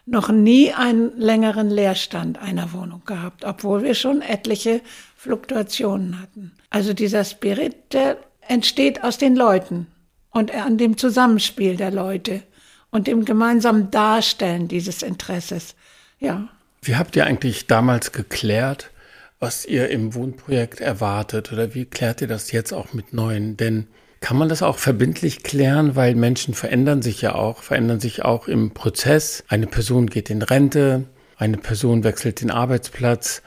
noch 0.06 0.28
nie 0.28 0.72
einen 0.72 1.18
längeren 1.18 1.70
Leerstand 1.70 2.38
einer 2.38 2.72
Wohnung 2.72 3.02
gehabt, 3.04 3.44
obwohl 3.44 3.82
wir 3.82 3.94
schon 3.94 4.22
etliche 4.22 4.80
Fluktuationen 5.16 6.20
hatten. 6.20 6.52
Also 6.70 6.94
dieser 6.94 7.24
Spirit, 7.24 7.92
der 7.92 8.16
entsteht 8.46 9.02
aus 9.04 9.18
den 9.18 9.36
Leuten. 9.36 9.86
und 10.30 10.54
an 10.54 10.78
dem 10.78 10.96
Zusammenspiel 10.96 11.76
der 11.76 11.90
Leute 11.90 12.42
und 12.90 13.06
dem 13.06 13.24
gemeinsamen 13.24 13.90
Darstellen 13.90 14.68
dieses 14.68 15.02
Interesses. 15.02 15.74
Ja. 16.20 16.48
Wie 16.82 16.96
habt 16.96 17.16
ihr 17.16 17.26
eigentlich 17.26 17.66
damals 17.66 18.12
geklärt, 18.12 18.90
was 19.38 19.64
ihr 19.64 19.88
im 19.88 20.14
Wohnprojekt 20.14 20.80
erwartet 20.80 21.52
oder 21.52 21.74
wie 21.74 21.86
klärt 21.86 22.20
ihr 22.20 22.28
das 22.28 22.52
jetzt 22.52 22.72
auch 22.72 22.92
mit 22.92 23.12
neuen? 23.12 23.56
Denn 23.56 23.88
kann 24.20 24.36
man 24.36 24.50
das 24.50 24.62
auch 24.62 24.78
verbindlich 24.78 25.42
klären, 25.42 25.96
weil 25.96 26.14
Menschen 26.14 26.52
verändern 26.54 27.00
sich 27.00 27.22
ja 27.22 27.34
auch, 27.34 27.62
verändern 27.62 28.00
sich 28.00 28.22
auch 28.22 28.48
im 28.48 28.72
Prozess. 28.72 29.44
Eine 29.48 29.66
Person 29.66 30.08
geht 30.08 30.28
in 30.28 30.42
Rente, 30.42 31.04
eine 31.36 31.56
Person 31.56 32.04
wechselt 32.04 32.42
den 32.42 32.50
Arbeitsplatz. 32.50 33.42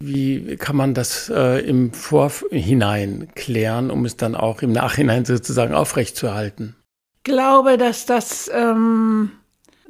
Wie 0.00 0.56
kann 0.56 0.76
man 0.76 0.94
das 0.94 1.32
äh, 1.34 1.66
im 1.66 1.92
Vorhinein 1.92 3.28
klären, 3.34 3.90
um 3.90 4.04
es 4.04 4.16
dann 4.16 4.34
auch 4.34 4.62
im 4.62 4.70
Nachhinein 4.70 5.24
sozusagen 5.24 5.74
aufrechtzuerhalten? 5.74 6.76
Ich 7.16 7.24
glaube, 7.24 7.78
dass 7.78 8.06
das 8.06 8.50
ähm, 8.54 9.32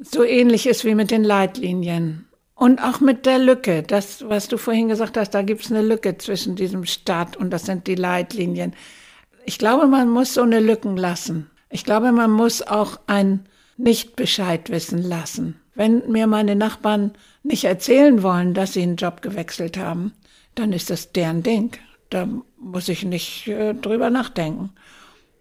so 0.01 0.23
ähnlich 0.23 0.67
ist 0.67 0.85
wie 0.85 0.95
mit 0.95 1.11
den 1.11 1.23
Leitlinien. 1.23 2.28
Und 2.59 2.83
auch 2.83 2.99
mit 2.99 3.25
der 3.25 3.39
Lücke, 3.39 3.83
das, 3.83 4.27
was 4.27 4.49
du 4.49 4.57
vorhin 4.57 4.89
gesagt 4.89 5.15
hast, 5.15 5.29
da 5.29 5.43
gibt 5.43 5.63
es 5.63 5.71
eine 5.71 5.81
Lücke 5.81 6.17
zwischen 6.17 6.57
diesem 6.57 6.83
Staat 6.83 7.37
und 7.37 7.51
das 7.51 7.65
sind 7.65 7.87
die 7.87 7.95
Leitlinien. 7.95 8.73
Ich 9.45 9.57
glaube, 9.57 9.87
man 9.87 10.09
muss 10.09 10.33
so 10.33 10.41
eine 10.41 10.59
Lücken 10.59 10.97
lassen. 10.97 11.49
Ich 11.69 11.85
glaube, 11.85 12.11
man 12.11 12.31
muss 12.31 12.61
auch 12.61 12.99
ein 13.07 13.45
Nicht-Bescheid 13.77 14.69
wissen 14.71 15.01
lassen. 15.01 15.61
Wenn 15.73 16.11
mir 16.11 16.27
meine 16.27 16.57
Nachbarn 16.57 17.13
nicht 17.43 17.63
erzählen 17.63 18.23
wollen, 18.23 18.53
dass 18.53 18.73
sie 18.73 18.83
einen 18.83 18.97
Job 18.97 19.21
gewechselt 19.21 19.77
haben, 19.77 20.11
dann 20.53 20.73
ist 20.73 20.89
das 20.89 21.13
deren 21.13 21.43
Ding. 21.43 21.77
Da 22.09 22.27
muss 22.57 22.89
ich 22.89 23.05
nicht 23.05 23.47
äh, 23.47 23.73
drüber 23.73 24.09
nachdenken. 24.09 24.71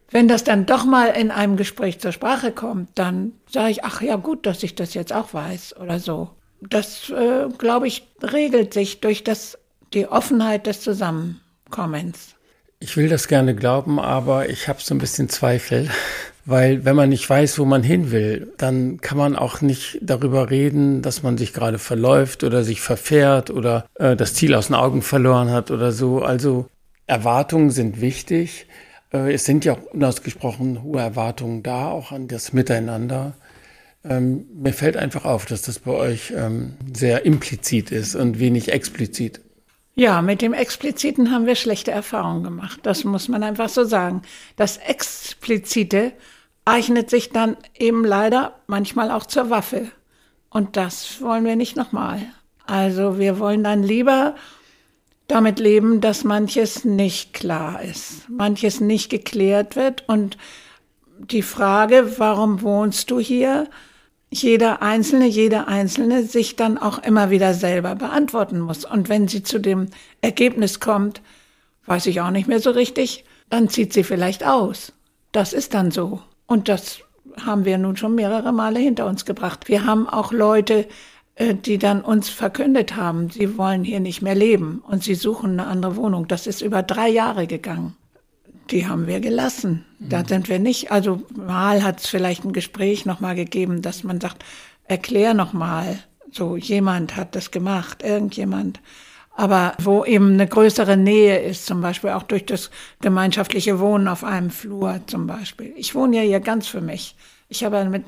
Wenn 0.09 0.29
das 0.29 0.45
dann 0.45 0.66
doch 0.66 0.85
mal 0.85 1.09
in 1.09 1.33
einem 1.33 1.57
Gespräch 1.57 1.99
zur 1.99 2.12
Sprache 2.12 2.53
kommt, 2.53 2.91
dann 2.95 3.33
sage 3.51 3.73
ich, 3.73 3.83
ach 3.83 4.03
ja 4.03 4.14
gut, 4.14 4.47
dass 4.47 4.62
ich 4.62 4.77
das 4.77 4.95
jetzt 4.95 5.12
auch 5.12 5.35
weiß 5.35 5.77
oder 5.79 5.99
so 5.99 6.31
das, 6.61 7.11
äh, 7.11 7.48
glaube 7.56 7.86
ich, 7.86 8.06
regelt 8.22 8.74
sich 8.74 9.00
durch 9.00 9.24
das, 9.24 9.59
die 9.92 10.06
Offenheit 10.06 10.66
des 10.66 10.80
Zusammenkommens. 10.80 12.34
Ich 12.80 12.96
will 12.96 13.09
das 13.09 13.26
gerne 13.26 13.54
glauben, 13.54 13.98
aber 13.98 14.48
ich 14.48 14.68
habe 14.68 14.80
so 14.80 14.94
ein 14.94 14.98
bisschen 14.98 15.28
Zweifel, 15.28 15.88
weil 16.44 16.84
wenn 16.84 16.94
man 16.94 17.09
nicht 17.09 17.28
weiß, 17.28 17.59
wo 17.59 17.64
man 17.64 17.82
hin 17.82 18.12
will, 18.12 18.52
dann 18.56 19.00
kann 19.00 19.18
man 19.18 19.34
auch 19.34 19.61
nicht 19.61 19.98
darüber 20.00 20.50
reden, 20.50 21.02
dass 21.02 21.22
man 21.22 21.36
sich 21.36 21.52
gerade 21.52 21.78
verläuft 21.78 22.44
oder 22.44 22.62
sich 22.62 22.80
verfährt 22.80 23.50
oder 23.50 23.86
äh, 23.96 24.14
das 24.14 24.34
Ziel 24.34 24.54
aus 24.54 24.68
den 24.68 24.76
Augen 24.76 25.02
verloren 25.02 25.50
hat 25.50 25.70
oder 25.70 25.90
so. 25.90 26.22
Also 26.22 26.66
Erwartungen 27.06 27.70
sind 27.70 28.00
wichtig. 28.00 28.66
Äh, 29.12 29.32
es 29.32 29.44
sind 29.44 29.64
ja 29.64 29.72
auch 29.72 29.82
unausgesprochen 29.92 30.82
hohe 30.82 31.00
Erwartungen 31.00 31.62
da, 31.62 31.88
auch 31.88 32.12
an 32.12 32.28
das 32.28 32.52
Miteinander. 32.52 33.34
Ähm, 34.05 34.46
mir 34.55 34.72
fällt 34.72 34.96
einfach 34.96 35.24
auf, 35.24 35.46
dass 35.46 35.62
das 35.62 35.80
bei 35.80 35.92
euch 35.92 36.32
ähm, 36.34 36.76
sehr 36.92 37.24
implizit 37.24 37.90
ist 37.90 38.14
und 38.14 38.38
wenig 38.38 38.72
explizit. 38.72 39.40
Ja, 39.94 40.22
mit 40.22 40.42
dem 40.42 40.53
Expliziten 40.53 41.32
haben 41.32 41.46
wir 41.46 41.57
schlechte 41.57 41.90
Erfahrungen 41.90 42.44
gemacht. 42.44 42.80
Das 42.84 43.03
muss 43.03 43.28
man 43.28 43.42
einfach 43.42 43.68
so 43.68 43.82
sagen. 43.82 44.22
Das 44.55 44.76
Explizite 44.76 46.12
eignet 46.64 47.11
sich 47.11 47.30
dann 47.30 47.57
eben 47.76 48.05
leider 48.05 48.61
manchmal 48.68 49.11
auch 49.11 49.26
zur 49.26 49.51
Waffe. 49.51 49.90
Und 50.51 50.76
das 50.76 51.20
wollen 51.20 51.44
wir 51.44 51.57
nicht 51.57 51.76
nochmal. 51.76 52.20
Also 52.66 53.18
wir 53.18 53.38
wollen 53.38 53.64
dann 53.64 53.82
lieber 53.82 54.36
damit 55.26 55.59
leben, 55.59 56.01
dass 56.01 56.24
manches 56.24 56.84
nicht 56.84 57.34
klar 57.34 57.82
ist, 57.82 58.28
manches 58.28 58.80
nicht 58.80 59.11
geklärt 59.11 59.76
wird 59.76 60.09
und 60.09 60.38
die 61.18 61.42
Frage, 61.42 62.14
warum 62.18 62.62
wohnst 62.62 63.11
du 63.11 63.18
hier, 63.18 63.68
jeder 64.31 64.83
Einzelne, 64.83 65.26
jede 65.26 65.68
Einzelne 65.68 66.24
sich 66.24 66.57
dann 66.57 66.79
auch 66.79 66.99
immer 66.99 67.31
wieder 67.31 67.55
selber 67.55 67.95
beantworten 67.95 68.61
muss. 68.61 68.85
Und 68.85 69.09
wenn 69.09 69.29
sie 69.29 69.43
zu 69.43 69.59
dem 69.59 69.89
Ergebnis 70.20 70.81
kommt, 70.81 71.22
weiß 71.87 72.07
ich 72.07 72.20
auch 72.20 72.31
nicht 72.31 72.49
mehr 72.49 72.61
so 72.61 72.70
richtig, 72.70 73.24
dann 73.49 73.68
zieht 73.68 73.93
sie 73.93 74.05
vielleicht 74.05 74.45
aus. 74.45 74.93
Das 75.33 75.53
ist 75.53 75.74
dann 75.74 75.91
so. 75.91 76.22
Und 76.47 76.68
das 76.68 77.01
haben 77.45 77.64
wir 77.64 77.79
nun 77.79 77.97
schon 77.97 78.14
mehrere 78.14 78.53
Male 78.53 78.81
hinter 78.81 79.07
uns 79.07 79.24
gebracht. 79.24 79.68
Wir 79.68 79.87
haben 79.87 80.09
auch 80.09 80.33
Leute, 80.33 80.87
äh, 81.37 81.55
die 81.55 81.79
dann 81.79 82.03
uns 82.03 82.29
verkündet 82.29 82.97
haben, 82.97 83.31
sie 83.31 83.57
wollen 83.57 83.85
hier 83.85 84.01
nicht 84.01 84.22
mehr 84.22 84.35
leben 84.35 84.83
und 84.87 85.05
sie 85.05 85.14
suchen 85.14 85.53
eine 85.53 85.66
andere 85.66 85.97
Wohnung. 85.97 86.29
Das 86.29 86.47
ist 86.47 86.61
über 86.61 86.83
drei 86.83 87.09
Jahre 87.09 87.47
gegangen 87.47 87.97
die 88.71 88.87
haben 88.87 89.07
wir 89.07 89.21
gelassen. 89.21 89.85
Da 89.99 90.25
sind 90.25 90.49
wir 90.49 90.59
nicht. 90.59 90.91
Also 90.91 91.23
mal 91.35 91.83
hat 91.83 92.01
es 92.01 92.07
vielleicht 92.07 92.45
ein 92.45 92.53
Gespräch 92.53 93.07
nochmal 93.07 93.35
gegeben, 93.35 93.83
dass 93.83 94.05
man 94.05 94.21
sagt, 94.21 94.45
erklär 94.85 95.35
nochmal. 95.35 95.99
So 96.31 96.57
jemand 96.57 97.16
hat 97.16 97.35
das 97.35 97.51
gemacht, 97.51 98.03
irgendjemand. 98.03 98.81
Aber 99.33 99.75
wo 99.79 100.05
eben 100.05 100.33
eine 100.33 100.47
größere 100.47 100.97
Nähe 100.97 101.39
ist, 101.39 101.66
zum 101.66 101.81
Beispiel 101.81 102.11
auch 102.11 102.25
durch 102.25 102.45
das 102.45 102.71
gemeinschaftliche 103.01 103.79
Wohnen 103.79 104.09
auf 104.09 104.25
einem 104.25 104.51
Flur 104.51 105.01
zum 105.07 105.27
Beispiel. 105.27 105.73
Ich 105.77 105.95
wohne 105.95 106.16
ja 106.16 106.23
hier 106.23 106.41
ganz 106.41 106.66
für 106.66 106.81
mich. 106.81 107.14
Ich 107.49 107.64
habe 107.64 107.85
mit 107.85 108.05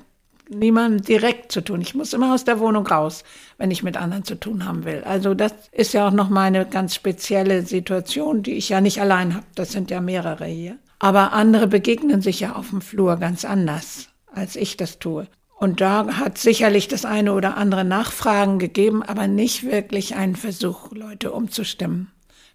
niemandem 0.50 1.02
direkt 1.02 1.52
zu 1.52 1.62
tun. 1.62 1.80
Ich 1.80 1.94
muss 1.94 2.12
immer 2.12 2.34
aus 2.34 2.44
der 2.44 2.60
Wohnung 2.60 2.86
raus, 2.86 3.24
wenn 3.56 3.70
ich 3.70 3.82
mit 3.82 3.96
anderen 3.96 4.24
zu 4.24 4.34
tun 4.34 4.66
haben 4.66 4.84
will. 4.84 5.02
Also 5.04 5.34
das 5.34 5.52
ist 5.72 5.94
ja 5.94 6.08
auch 6.08 6.12
noch 6.12 6.28
meine 6.28 6.66
ganz 6.66 6.94
spezielle 6.94 7.62
Situation, 7.62 8.42
die 8.42 8.54
ich 8.54 8.68
ja 8.68 8.80
nicht 8.80 9.00
allein 9.00 9.34
habe. 9.34 9.46
Das 9.54 9.72
sind 9.72 9.90
ja 9.90 10.00
mehrere 10.00 10.46
hier. 10.46 10.76
Aber 10.98 11.32
andere 11.32 11.66
begegnen 11.66 12.20
sich 12.20 12.40
ja 12.40 12.56
auf 12.56 12.70
dem 12.70 12.82
Flur 12.82 13.16
ganz 13.16 13.44
anders, 13.44 14.08
als 14.32 14.56
ich 14.56 14.76
das 14.76 14.98
tue. 14.98 15.26
Und 15.56 15.80
da 15.80 16.16
hat 16.16 16.38
sicherlich 16.38 16.88
das 16.88 17.04
eine 17.04 17.34
oder 17.34 17.56
andere 17.56 17.84
Nachfragen 17.84 18.58
gegeben, 18.58 19.02
aber 19.02 19.28
nicht 19.28 19.64
wirklich 19.64 20.16
einen 20.16 20.36
Versuch, 20.36 20.90
Leute 20.92 21.32
umzustimmen. 21.32 22.10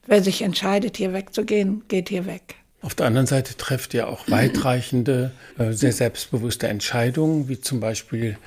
Wer 0.08 0.24
sich 0.24 0.42
entscheidet, 0.42 0.98
hier 0.98 1.14
wegzugehen, 1.14 1.84
geht 1.88 2.10
hier 2.10 2.26
weg. 2.26 2.56
Auf 2.86 2.94
der 2.94 3.08
anderen 3.08 3.26
Seite 3.26 3.58
trefft 3.58 3.96
ihr 3.96 4.08
auch 4.08 4.30
weitreichende, 4.30 5.32
äh, 5.58 5.72
sehr 5.72 5.92
selbstbewusste 5.92 6.68
Entscheidungen, 6.68 7.50
wie 7.50 7.60
zum 7.60 7.80
Beispiel 7.80 8.38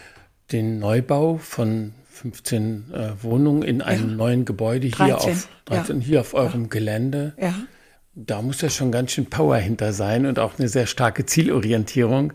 den 0.53 0.79
Neubau 0.79 1.39
von 1.39 1.93
15 2.13 2.93
äh, 2.95 3.23
Wohnungen 3.25 3.63
in 3.63 3.83
einem 3.83 4.11
ja. 4.11 4.15
neuen 4.15 4.45
Gebäude 4.45 4.91
13, 4.91 5.07
hier 5.07 5.19
auf, 5.19 5.49
13, 5.65 6.01
ja. 6.01 6.07
hier 6.07 6.21
auf 6.21 6.35
eurem 6.35 6.63
ja. 6.63 6.69
Gelände. 6.69 7.33
Da 8.15 8.41
muss 8.41 8.61
ja 8.61 8.71
schon 8.71 8.93
ganz 8.93 9.11
schön 9.11 9.27
Power 9.27 9.57
hinter 9.57 9.93
sein 9.93 10.25
und 10.25 10.39
auch 10.39 10.57
eine 10.57 10.69
sehr 10.69 10.87
starke 10.87 11.27
Zielorientierung. 11.27 12.33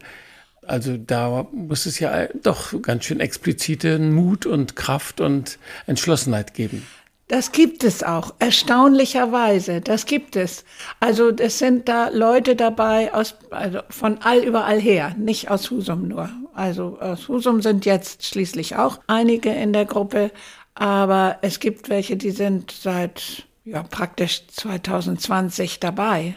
Also 0.61 0.97
da 0.97 1.47
muss 1.53 1.85
es 1.85 1.99
ja 1.99 2.27
doch 2.41 2.81
ganz 2.81 3.05
schön 3.05 3.21
explizite 3.21 3.97
Mut 3.97 4.45
und 4.45 4.75
Kraft 4.75 5.21
und 5.21 5.57
Entschlossenheit 5.87 6.53
geben. 6.53 6.85
Das 7.27 7.51
gibt 7.53 7.83
es 7.83 8.03
auch, 8.03 8.33
erstaunlicherweise. 8.39 9.79
Das 9.81 10.05
gibt 10.05 10.35
es. 10.35 10.65
Also 10.99 11.29
es 11.29 11.57
sind 11.57 11.87
da 11.87 12.09
Leute 12.09 12.55
dabei 12.55 13.13
aus, 13.13 13.35
also 13.49 13.79
von 13.89 14.17
all 14.21 14.39
überall 14.39 14.79
her, 14.79 15.15
nicht 15.17 15.49
aus 15.49 15.71
Husum 15.71 16.07
nur. 16.09 16.29
Also 16.53 16.99
aus 16.99 17.27
Husum 17.27 17.61
sind 17.61 17.85
jetzt 17.85 18.25
schließlich 18.25 18.75
auch 18.75 18.99
einige 19.07 19.51
in 19.51 19.73
der 19.73 19.85
Gruppe, 19.85 20.31
aber 20.75 21.37
es 21.41 21.59
gibt 21.59 21.89
welche, 21.89 22.17
die 22.17 22.31
sind 22.31 22.71
seit 22.71 23.47
ja 23.63 23.83
praktisch 23.83 24.45
2020 24.47 25.79
dabei. 25.79 26.35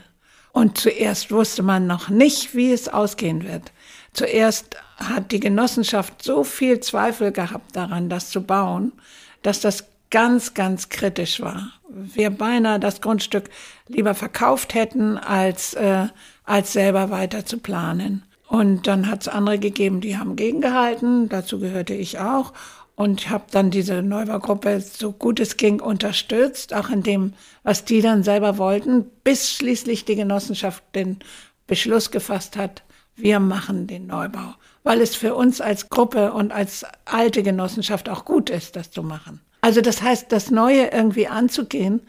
Und 0.52 0.78
zuerst 0.78 1.30
wusste 1.30 1.62
man 1.62 1.86
noch 1.86 2.08
nicht, 2.08 2.54
wie 2.54 2.72
es 2.72 2.88
ausgehen 2.88 3.44
wird. 3.44 3.72
Zuerst 4.14 4.76
hat 4.96 5.32
die 5.32 5.40
Genossenschaft 5.40 6.22
so 6.22 6.44
viel 6.44 6.80
Zweifel 6.80 7.32
gehabt 7.32 7.76
daran, 7.76 8.08
das 8.08 8.30
zu 8.30 8.40
bauen, 8.40 8.92
dass 9.42 9.60
das 9.60 9.84
ganz, 10.10 10.54
ganz 10.54 10.88
kritisch 10.88 11.40
war. 11.40 11.72
Wir 11.88 12.30
beinahe 12.30 12.80
das 12.80 13.00
Grundstück 13.00 13.50
lieber 13.88 14.14
verkauft 14.14 14.74
hätten, 14.74 15.18
als, 15.18 15.74
äh, 15.74 16.08
als 16.44 16.72
selber 16.72 17.10
weiter 17.10 17.46
zu 17.46 17.58
planen. 17.58 18.24
Und 18.48 18.86
dann 18.86 19.10
hat 19.10 19.22
es 19.22 19.28
andere 19.28 19.58
gegeben, 19.58 20.00
die 20.00 20.18
haben 20.18 20.36
gegengehalten. 20.36 21.28
Dazu 21.28 21.58
gehörte 21.58 21.94
ich 21.94 22.18
auch. 22.18 22.52
Und 22.94 23.28
habe 23.28 23.44
dann 23.50 23.70
diese 23.70 24.02
Neubaugruppe 24.02 24.80
so 24.80 25.12
gut 25.12 25.38
es 25.38 25.58
ging 25.58 25.80
unterstützt, 25.80 26.72
auch 26.72 26.88
in 26.88 27.02
dem, 27.02 27.34
was 27.62 27.84
die 27.84 28.00
dann 28.00 28.22
selber 28.22 28.56
wollten, 28.56 29.04
bis 29.22 29.52
schließlich 29.52 30.06
die 30.06 30.16
Genossenschaft 30.16 30.82
den 30.94 31.18
Beschluss 31.66 32.10
gefasst 32.10 32.56
hat, 32.56 32.82
wir 33.16 33.40
machen 33.40 33.86
den 33.86 34.06
Neubau, 34.06 34.54
weil 34.82 35.00
es 35.00 35.16
für 35.16 35.34
uns 35.34 35.60
als 35.60 35.88
Gruppe 35.88 36.32
und 36.32 36.52
als 36.52 36.84
alte 37.06 37.42
Genossenschaft 37.42 38.08
auch 38.08 38.24
gut 38.24 38.50
ist, 38.50 38.76
das 38.76 38.90
zu 38.90 39.02
machen. 39.02 39.40
Also 39.66 39.80
das 39.80 40.00
heißt, 40.00 40.30
das 40.30 40.52
Neue 40.52 40.92
irgendwie 40.92 41.26
anzugehen, 41.26 42.02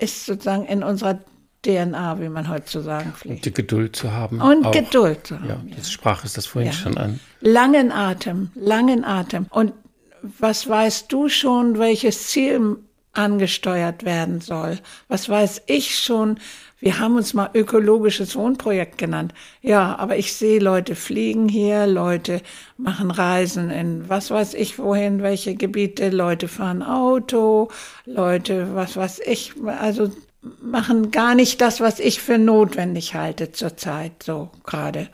ist 0.00 0.24
sozusagen 0.24 0.64
in 0.64 0.82
unserer 0.82 1.18
DNA, 1.60 2.20
wie 2.20 2.30
man 2.30 2.48
heute 2.48 2.64
zu 2.64 2.80
sagen 2.80 3.12
pflegt. 3.12 3.36
Und 3.36 3.44
die 3.44 3.52
Geduld 3.52 3.94
zu 3.94 4.12
haben. 4.12 4.40
Und 4.40 4.64
auch. 4.64 4.72
Geduld 4.72 5.26
zu 5.26 5.38
haben. 5.38 5.46
Ja, 5.46 5.60
das 5.76 5.92
sprach 5.92 6.24
es 6.24 6.32
das 6.32 6.46
vorhin 6.46 6.72
ja. 6.72 6.78
schon 6.78 6.96
an. 6.96 7.20
Langen 7.42 7.92
Atem, 7.92 8.50
langen 8.54 9.04
Atem. 9.04 9.44
Und 9.50 9.74
was 10.22 10.66
weißt 10.70 11.12
du 11.12 11.28
schon, 11.28 11.78
welches 11.78 12.28
Ziel 12.28 12.78
angesteuert 13.12 14.04
werden 14.04 14.40
soll. 14.40 14.78
Was 15.08 15.28
weiß 15.28 15.62
ich 15.66 15.98
schon? 15.98 16.38
Wir 16.78 16.98
haben 16.98 17.16
uns 17.16 17.32
mal 17.32 17.50
ökologisches 17.54 18.36
Wohnprojekt 18.36 18.98
genannt. 18.98 19.32
Ja, 19.62 19.96
aber 19.96 20.18
ich 20.18 20.34
sehe 20.34 20.60
Leute 20.60 20.94
fliegen 20.94 21.48
hier, 21.48 21.86
Leute 21.86 22.42
machen 22.76 23.10
Reisen 23.10 23.70
in 23.70 24.08
was 24.08 24.30
weiß 24.30 24.54
ich 24.54 24.78
wohin, 24.78 25.22
welche 25.22 25.54
Gebiete, 25.54 26.10
Leute 26.10 26.48
fahren 26.48 26.82
Auto, 26.82 27.68
Leute, 28.04 28.74
was 28.74 28.96
weiß 28.96 29.20
ich, 29.20 29.54
also 29.64 30.10
machen 30.60 31.10
gar 31.10 31.34
nicht 31.34 31.60
das, 31.60 31.80
was 31.80 31.98
ich 31.98 32.20
für 32.20 32.38
notwendig 32.38 33.14
halte 33.14 33.52
zurzeit, 33.52 34.22
so 34.22 34.50
gerade. 34.64 35.08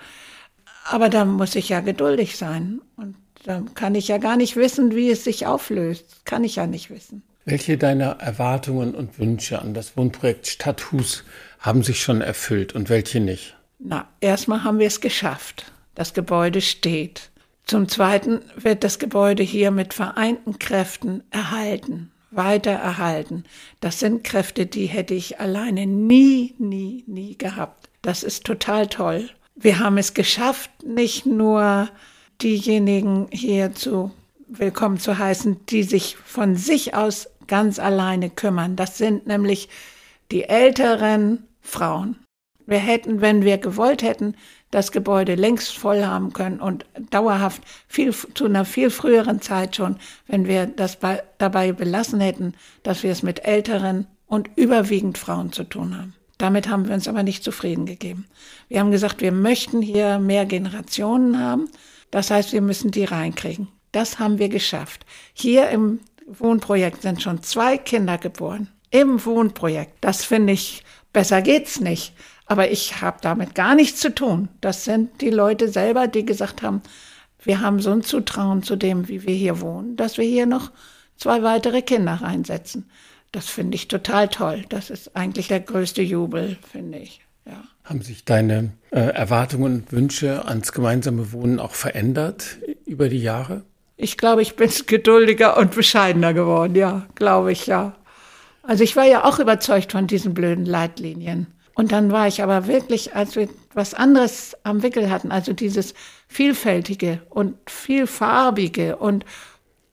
Aber 0.85 1.09
da 1.09 1.25
muss 1.25 1.55
ich 1.55 1.69
ja 1.69 1.81
geduldig 1.81 2.37
sein. 2.37 2.81
Und 2.97 3.17
da 3.45 3.63
kann 3.75 3.95
ich 3.95 4.09
ja 4.09 4.19
gar 4.19 4.37
nicht 4.37 4.57
wissen, 4.57 4.95
wie 4.95 5.11
es 5.11 5.25
sich 5.25 5.47
auflöst. 5.47 6.25
Kann 6.25 6.45
ich 6.45 6.57
ja 6.57 6.67
nicht 6.67 6.91
wissen. 6.91 7.23
Welche 7.45 7.77
deiner 7.77 8.21
Erwartungen 8.21 8.95
und 8.95 9.19
Wünsche 9.19 9.61
an 9.61 9.75
das 9.75 9.97
Wohnprojekt 9.97 10.47
Stadthus 10.47 11.25
haben 11.63 11.83
sich 11.83 12.03
schon 12.03 12.21
erfüllt 12.21 12.75
und 12.75 12.91
welche 12.91 13.21
nicht? 13.21 13.57
Na, 13.79 14.09
erstmal 14.21 14.65
haben 14.65 14.79
wir 14.79 14.87
es 14.87 15.01
geschafft. 15.01 15.73
Das 15.95 16.13
Gebäude 16.13 16.61
steht. 16.61 17.31
Zum 17.65 17.89
Zweiten 17.89 18.41
wird 18.57 18.85
das 18.85 18.99
Gebäude 18.99 19.43
hier 19.43 19.71
mit 19.71 19.95
vereinten 19.95 20.59
Kräften 20.59 21.23
erhalten, 21.31 22.11
weiter 22.31 22.73
erhalten. 22.73 23.45
Das 23.81 24.01
sind 24.01 24.25
Kräfte, 24.25 24.67
die 24.67 24.87
hätte 24.87 25.15
ich 25.15 25.39
alleine 25.41 25.87
nie, 25.87 26.55
nie, 26.59 27.05
nie 27.07 27.39
gehabt. 27.39 27.89
Das 28.03 28.25
ist 28.25 28.45
total 28.45 28.89
toll. 28.89 29.31
Wir 29.55 29.79
haben 29.79 29.99
es 29.99 30.15
geschafft, 30.15 30.71
nicht 30.85 31.25
nur 31.27 31.89
diejenigen 32.43 33.29
hier 33.31 33.73
zu 33.75 34.11
willkommen 34.49 34.99
zu 34.99 35.19
heißen, 35.19 35.65
die 35.67 35.85
sich 35.85 36.17
von 36.17 36.57
sich 36.57 36.95
aus 36.95 37.29
ganz 37.47 37.79
alleine 37.79 38.31
kümmern. 38.31 38.75
Das 38.77 38.99
sind 38.99 39.27
nämlich 39.27 39.69
die 40.31 40.45
älteren 40.45 41.47
Frauen. 41.63 42.17
Wir 42.67 42.79
hätten, 42.79 43.21
wenn 43.21 43.43
wir 43.45 43.59
gewollt 43.59 44.03
hätten, 44.03 44.37
das 44.71 44.93
Gebäude 44.93 45.35
längst 45.35 45.77
voll 45.77 46.05
haben 46.05 46.33
können 46.33 46.61
und 46.61 46.87
dauerhaft 47.11 47.63
viel, 47.89 48.13
zu 48.13 48.45
einer 48.45 48.65
viel 48.65 48.91
früheren 48.91 49.41
Zeit 49.41 49.77
schon, 49.77 49.97
wenn 50.27 50.47
wir 50.47 50.67
das 50.67 50.97
bei, 50.97 51.23
dabei 51.39 51.73
belassen 51.73 52.21
hätten, 52.21 52.55
dass 52.83 53.03
wir 53.03 53.11
es 53.11 53.23
mit 53.23 53.45
älteren 53.45 54.07
und 54.27 54.49
überwiegend 54.57 55.19
Frauen 55.19 55.53
zu 55.53 55.65
tun 55.65 55.97
haben. 55.97 56.15
Damit 56.39 56.69
haben 56.69 56.89
wir 56.89 56.95
uns 56.95 57.07
aber 57.07 57.23
nicht 57.23 57.45
zufrieden 57.45 57.87
gegeben. 57.87 58.27
Wir 58.69 58.81
haben 58.81 58.91
gesagt, 58.91 59.21
wir 59.21 59.33
möchten 59.33 59.83
hier 59.83 60.19
mehr 60.19 60.47
Generationen 60.47 61.39
haben. 61.39 61.69
Das 62.11 62.31
heißt, 62.31 62.53
wir 62.53 62.63
müssen 62.63 62.91
die 62.91 63.05
reinkriegen. 63.05 63.69
Das 63.93 64.19
haben 64.19 64.39
wir 64.39 64.49
geschafft. 64.49 65.05
Hier 65.35 65.69
im 65.69 66.01
Wohnprojekt 66.27 67.03
sind 67.03 67.23
schon 67.23 67.43
zwei 67.43 67.77
Kinder 67.77 68.19
geboren. 68.19 68.69
Im 68.91 69.25
Wohnprojekt. 69.25 69.97
Das 70.01 70.25
finde 70.25 70.55
ich, 70.55 70.83
besser 71.13 71.43
geht's 71.43 71.81
nicht. 71.81 72.15
Aber 72.47 72.71
ich 72.71 73.01
habe 73.01 73.19
damit 73.21 73.55
gar 73.55 73.75
nichts 73.75 74.01
zu 74.01 74.15
tun. 74.15 74.49
Das 74.61 74.85
sind 74.85 75.21
die 75.21 75.31
Leute 75.31 75.69
selber, 75.69 76.09
die 76.09 76.27
gesagt 76.27 76.63
haben, 76.63 76.83
wir 77.43 77.61
haben 77.61 77.81
so 77.81 77.91
ein 77.91 78.03
Zutrauen 78.03 78.63
zu 78.63 78.77
dem, 78.77 79.09
wie 79.09 79.27
wir 79.27 79.35
hier 79.35 79.61
wohnen, 79.61 79.97
dass 79.97 80.19
wir 80.19 80.25
hier 80.25 80.47
noch 80.47 80.71
zwei 81.17 81.43
weitere 81.43 81.83
Kinder 81.83 82.15
reinsetzen. 82.15 82.91
Das 83.33 83.49
finde 83.49 83.77
ich 83.77 83.89
total 83.89 84.29
toll. 84.29 84.65
Das 84.69 84.91
ist 84.91 85.17
eigentlich 85.17 85.49
der 85.49 85.61
größte 85.61 86.03
Jubel, 86.03 86.59
finde 86.71 86.99
ich. 86.99 87.23
Ja. 87.47 87.65
Haben 87.85 88.03
sich 88.03 88.25
deine 88.25 88.73
äh, 88.91 89.01
Erwartungen 89.01 89.83
und 89.83 89.93
Wünsche 89.93 90.45
ans 90.45 90.73
gemeinsame 90.73 91.33
Wohnen 91.33 91.59
auch 91.59 91.75
verändert 91.75 92.59
über 92.85 93.09
die 93.09 93.23
Jahre? 93.23 93.63
Ich 93.97 94.19
glaube, 94.19 94.43
ich 94.43 94.57
bin 94.57 94.71
geduldiger 94.87 95.57
und 95.57 95.75
bescheidener 95.75 96.35
geworden, 96.35 96.75
ja, 96.75 97.07
glaube 97.15 97.53
ich, 97.53 97.67
ja. 97.67 97.95
Also 98.63 98.85
ich 98.85 98.97
war 98.97 99.05
ja 99.05 99.25
auch 99.25 99.39
überzeugt 99.39 99.93
von 99.93 100.07
diesen 100.07 100.35
blöden 100.35 100.67
Leitlinien. 100.67 101.47
Und 101.75 101.93
dann 101.93 102.13
war 102.13 102.29
ich 102.29 102.43
aber 102.43 102.67
wirklich, 102.67 103.15
als 103.17 103.35
wir 103.35 103.49
was 103.73 103.95
anderes 103.95 104.57
am 104.63 104.83
Wickel 104.83 105.11
hatten, 105.11 105.33
also 105.33 105.53
dieses 105.53 105.95
vielfältige 106.29 107.23
und 107.31 107.57
vielfarbige 107.67 108.97
und 108.97 109.25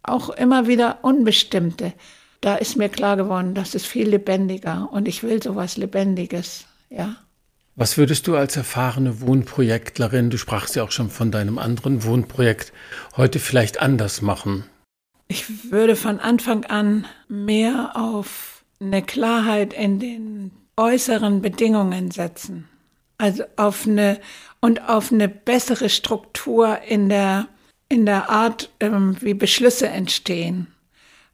auch 0.04 0.30
immer 0.30 0.68
wieder 0.68 1.00
unbestimmte, 1.04 1.94
da 2.42 2.56
ist 2.56 2.78
mir 2.78 2.90
klar 2.90 3.18
geworden, 3.18 3.54
das 3.54 3.76
ist 3.76 3.86
viel 3.86 4.10
lebendiger 4.10 4.90
und 4.92 5.08
ich 5.08 5.24
will 5.24 5.42
sowas 5.42 5.78
Lebendiges, 5.78 6.66
ja. 6.90 7.16
Was 7.76 7.98
würdest 7.98 8.28
du 8.28 8.36
als 8.36 8.58
erfahrene 8.58 9.22
Wohnprojektlerin, 9.22 10.30
du 10.30 10.38
sprachst 10.38 10.76
ja 10.76 10.84
auch 10.84 10.92
schon 10.92 11.10
von 11.10 11.32
deinem 11.32 11.58
anderen 11.58 12.04
Wohnprojekt, 12.04 12.74
heute 13.16 13.40
vielleicht 13.40 13.82
anders 13.82 14.22
machen? 14.22 14.66
Ich 15.30 15.72
würde 15.72 15.96
von 15.96 16.20
Anfang 16.20 16.66
an 16.66 17.06
mehr 17.30 17.92
auf 17.96 18.59
eine 18.80 19.02
Klarheit 19.02 19.74
in 19.74 20.00
den 20.00 20.52
äußeren 20.78 21.42
Bedingungen 21.42 22.12
setzen. 22.12 22.68
Also 23.18 23.44
auf 23.58 23.86
eine 23.86 24.20
und 24.62 24.88
auf 24.88 25.12
eine 25.12 25.28
bessere 25.28 25.90
Struktur 25.90 26.82
in 26.88 27.10
der, 27.10 27.48
in 27.90 28.06
der 28.06 28.30
Art, 28.30 28.70
ähm, 28.80 29.18
wie 29.20 29.34
Beschlüsse 29.34 29.90
entstehen. 29.90 30.68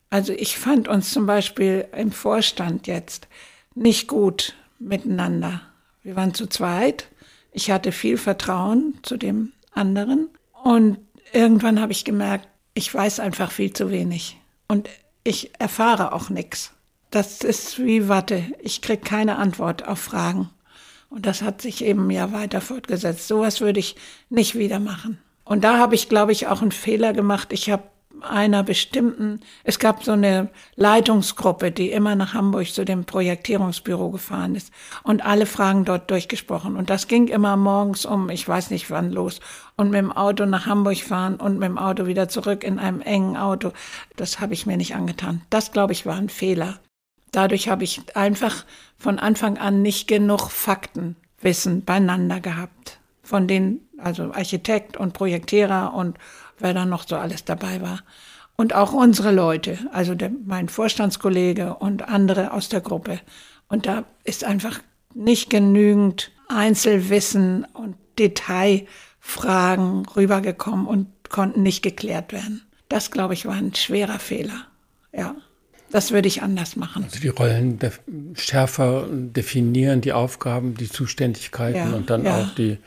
Also 0.09 0.33
ich 0.33 0.57
fand 0.57 0.87
uns 0.87 1.11
zum 1.11 1.25
Beispiel 1.25 1.87
im 1.95 2.11
Vorstand 2.11 2.87
jetzt 2.87 3.27
nicht 3.73 4.07
gut 4.07 4.55
miteinander. 4.79 5.61
Wir 6.03 6.15
waren 6.15 6.33
zu 6.33 6.47
zweit. 6.47 7.07
Ich 7.51 7.71
hatte 7.71 7.91
viel 7.91 8.17
Vertrauen 8.17 8.97
zu 9.01 9.17
dem 9.17 9.51
anderen. 9.71 10.29
Und 10.63 10.97
irgendwann 11.33 11.81
habe 11.81 11.91
ich 11.91 12.05
gemerkt, 12.05 12.47
ich 12.73 12.93
weiß 12.93 13.19
einfach 13.19 13.51
viel 13.51 13.73
zu 13.73 13.89
wenig. 13.89 14.37
Und 14.67 14.89
ich 15.23 15.51
erfahre 15.59 16.13
auch 16.13 16.29
nichts. 16.29 16.74
Das 17.15 17.45
ist 17.45 17.79
wie 17.79 18.09
Watte. 18.09 18.43
Ich 18.59 18.81
kriege 18.81 19.01
keine 19.01 19.37
Antwort 19.37 19.87
auf 19.87 19.99
Fragen. 19.99 20.49
Und 21.07 21.25
das 21.25 21.43
hat 21.43 21.61
sich 21.61 21.81
eben 21.81 22.11
ja 22.11 22.33
weiter 22.33 22.59
fortgesetzt. 22.59 23.29
Sowas 23.29 23.61
würde 23.61 23.79
ich 23.79 23.95
nicht 24.29 24.55
wieder 24.55 24.81
machen. 24.81 25.17
Und 25.45 25.63
da 25.63 25.77
habe 25.77 25.95
ich, 25.95 26.09
glaube 26.09 26.33
ich, 26.33 26.47
auch 26.47 26.61
einen 26.61 26.73
Fehler 26.73 27.13
gemacht. 27.13 27.53
Ich 27.53 27.69
habe 27.69 27.83
einer 28.21 28.63
bestimmten, 28.63 29.39
es 29.63 29.79
gab 29.79 30.03
so 30.03 30.11
eine 30.11 30.49
Leitungsgruppe, 30.75 31.71
die 31.71 31.89
immer 31.89 32.15
nach 32.15 32.33
Hamburg 32.33 32.67
zu 32.67 32.83
dem 32.83 33.05
Projektierungsbüro 33.05 34.09
gefahren 34.09 34.53
ist 34.55 34.73
und 35.03 35.25
alle 35.25 35.45
Fragen 35.45 35.85
dort 35.85 36.11
durchgesprochen. 36.11 36.75
Und 36.75 36.89
das 36.89 37.07
ging 37.07 37.29
immer 37.29 37.55
morgens 37.55 38.05
um, 38.05 38.29
ich 38.29 38.45
weiß 38.45 38.71
nicht 38.71 38.91
wann 38.91 39.09
los, 39.09 39.39
und 39.77 39.89
mit 39.89 39.99
dem 39.99 40.11
Auto 40.11 40.45
nach 40.45 40.65
Hamburg 40.65 40.97
fahren 40.97 41.37
und 41.37 41.59
mit 41.59 41.69
dem 41.69 41.77
Auto 41.77 42.07
wieder 42.07 42.27
zurück 42.27 42.65
in 42.65 42.77
einem 42.77 42.99
engen 42.99 43.37
Auto. 43.37 43.71
Das 44.17 44.41
habe 44.41 44.53
ich 44.53 44.65
mir 44.65 44.75
nicht 44.75 44.95
angetan. 44.95 45.43
Das, 45.49 45.71
glaube 45.71 45.93
ich, 45.93 46.05
war 46.05 46.17
ein 46.17 46.27
Fehler. 46.27 46.77
Dadurch 47.31 47.67
habe 47.69 47.83
ich 47.83 48.15
einfach 48.15 48.65
von 48.97 49.19
Anfang 49.19 49.57
an 49.57 49.81
nicht 49.81 50.07
genug 50.07 50.49
Faktenwissen 50.49 51.83
beieinander 51.83 52.39
gehabt. 52.39 52.99
Von 53.23 53.47
den, 53.47 53.81
also 53.97 54.31
Architekt 54.33 54.97
und 54.97 55.13
Projektierer 55.13 55.93
und 55.93 56.17
wer 56.59 56.73
da 56.73 56.85
noch 56.85 57.07
so 57.07 57.15
alles 57.15 57.43
dabei 57.43 57.81
war. 57.81 58.03
Und 58.55 58.73
auch 58.73 58.93
unsere 58.93 59.31
Leute, 59.31 59.79
also 59.91 60.15
der, 60.15 60.31
mein 60.45 60.69
Vorstandskollege 60.69 61.75
und 61.75 62.07
andere 62.07 62.53
aus 62.53 62.69
der 62.69 62.81
Gruppe. 62.81 63.19
Und 63.67 63.85
da 63.85 64.05
ist 64.23 64.43
einfach 64.43 64.79
nicht 65.13 65.49
genügend 65.49 66.31
Einzelwissen 66.47 67.65
und 67.73 67.95
Detailfragen 68.17 70.05
rübergekommen 70.05 70.87
und 70.87 71.07
konnten 71.29 71.63
nicht 71.63 71.81
geklärt 71.81 72.31
werden. 72.31 72.61
Das, 72.87 73.11
glaube 73.11 73.33
ich, 73.33 73.45
war 73.45 73.55
ein 73.55 73.73
schwerer 73.75 74.19
Fehler. 74.19 74.67
Ja, 75.11 75.35
das 75.95 76.11
würde 76.11 76.27
ich 76.27 76.41
anders 76.41 76.75
machen. 76.75 77.05
Also 77.05 77.21
die 77.21 77.29
Rollen 77.29 77.79
def 77.79 78.01
schärfer 78.33 79.07
definieren, 79.09 80.01
die 80.01 80.11
Aufgaben, 80.11 80.75
die 80.75 80.89
Zuständigkeiten 80.89 81.91
ja, 81.91 81.95
und 81.95 82.09
dann 82.09 82.25
ja. 82.25 82.41
auch 82.41 82.55
die 82.55 82.77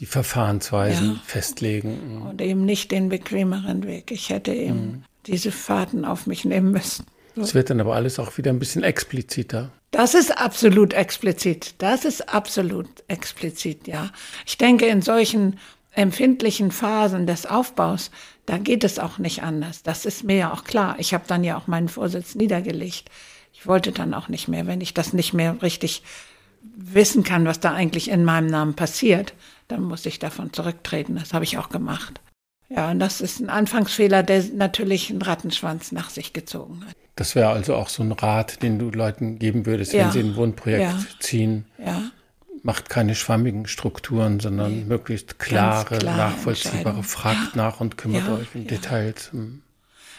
die 0.00 0.06
Verfahrensweisen 0.06 1.12
ja. 1.12 1.20
festlegen. 1.24 2.22
Und 2.28 2.42
eben 2.42 2.64
nicht 2.64 2.90
den 2.90 3.08
bequemeren 3.10 3.84
Weg. 3.86 4.10
Ich 4.10 4.30
hätte 4.30 4.52
eben 4.52 4.74
mhm. 4.74 5.04
diese 5.26 5.52
Fahrten 5.52 6.04
auf 6.04 6.26
mich 6.26 6.44
nehmen 6.44 6.72
müssen. 6.72 7.06
Es 7.36 7.54
wird 7.54 7.70
dann 7.70 7.80
aber 7.80 7.94
alles 7.94 8.18
auch 8.18 8.36
wieder 8.36 8.50
ein 8.50 8.58
bisschen 8.58 8.82
expliziter. 8.82 9.70
Das 9.92 10.14
ist 10.14 10.36
absolut 10.36 10.94
explizit. 10.94 11.76
Das 11.78 12.04
ist 12.04 12.28
absolut 12.28 12.88
explizit, 13.06 13.86
ja. 13.86 14.10
Ich 14.44 14.58
denke, 14.58 14.86
in 14.86 15.02
solchen 15.02 15.60
empfindlichen 15.92 16.72
Phasen 16.72 17.28
des 17.28 17.46
Aufbaus, 17.46 18.10
da 18.46 18.58
geht 18.58 18.84
es 18.84 18.98
auch 18.98 19.18
nicht 19.18 19.42
anders. 19.42 19.82
Das 19.82 20.04
ist 20.04 20.24
mir 20.24 20.36
ja 20.36 20.52
auch 20.52 20.64
klar. 20.64 20.96
Ich 20.98 21.14
habe 21.14 21.24
dann 21.26 21.44
ja 21.44 21.56
auch 21.56 21.66
meinen 21.66 21.88
Vorsitz 21.88 22.34
niedergelegt. 22.34 23.10
Ich 23.52 23.66
wollte 23.66 23.92
dann 23.92 24.14
auch 24.14 24.28
nicht 24.28 24.48
mehr, 24.48 24.66
wenn 24.66 24.80
ich 24.80 24.94
das 24.94 25.12
nicht 25.12 25.32
mehr 25.32 25.62
richtig 25.62 26.02
wissen 26.76 27.22
kann, 27.22 27.44
was 27.44 27.60
da 27.60 27.72
eigentlich 27.72 28.10
in 28.10 28.24
meinem 28.24 28.46
Namen 28.46 28.74
passiert, 28.74 29.34
dann 29.68 29.82
muss 29.82 30.06
ich 30.06 30.18
davon 30.18 30.52
zurücktreten. 30.52 31.16
Das 31.16 31.34
habe 31.34 31.44
ich 31.44 31.58
auch 31.58 31.68
gemacht. 31.68 32.20
Ja, 32.68 32.90
und 32.90 33.00
das 33.00 33.20
ist 33.20 33.40
ein 33.40 33.50
Anfangsfehler, 33.50 34.22
der 34.22 34.44
natürlich 34.54 35.10
einen 35.10 35.22
Rattenschwanz 35.22 35.92
nach 35.92 36.10
sich 36.10 36.32
gezogen 36.32 36.84
hat. 36.86 36.96
Das 37.16 37.34
wäre 37.34 37.50
also 37.50 37.74
auch 37.74 37.88
so 37.88 38.02
ein 38.02 38.12
Rat, 38.12 38.62
den 38.62 38.78
du 38.78 38.90
Leuten 38.90 39.38
geben 39.38 39.66
würdest, 39.66 39.92
ja. 39.92 40.04
wenn 40.04 40.12
sie 40.12 40.20
ein 40.20 40.36
Wohnprojekt 40.36 40.82
ja. 40.82 40.98
ziehen. 41.20 41.66
Ja. 41.78 42.02
Macht 42.62 42.90
keine 42.90 43.14
schwammigen 43.14 43.66
Strukturen, 43.66 44.38
sondern 44.38 44.72
nee. 44.72 44.84
möglichst 44.84 45.38
klare, 45.38 45.98
klare 45.98 46.16
nachvollziehbare, 46.16 47.02
fragt 47.02 47.56
nach 47.56 47.80
und 47.80 47.98
kümmert 47.98 48.28
euch 48.28 48.54
um 48.54 48.66
Details. 48.66 49.32
Hm. 49.32 49.62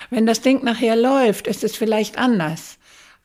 Wenn 0.09 0.25
das 0.25 0.41
Ding 0.41 0.63
nachher 0.63 0.95
läuft, 0.95 1.47
ist 1.47 1.63
es 1.63 1.75
vielleicht 1.75 2.17
anders. 2.17 2.77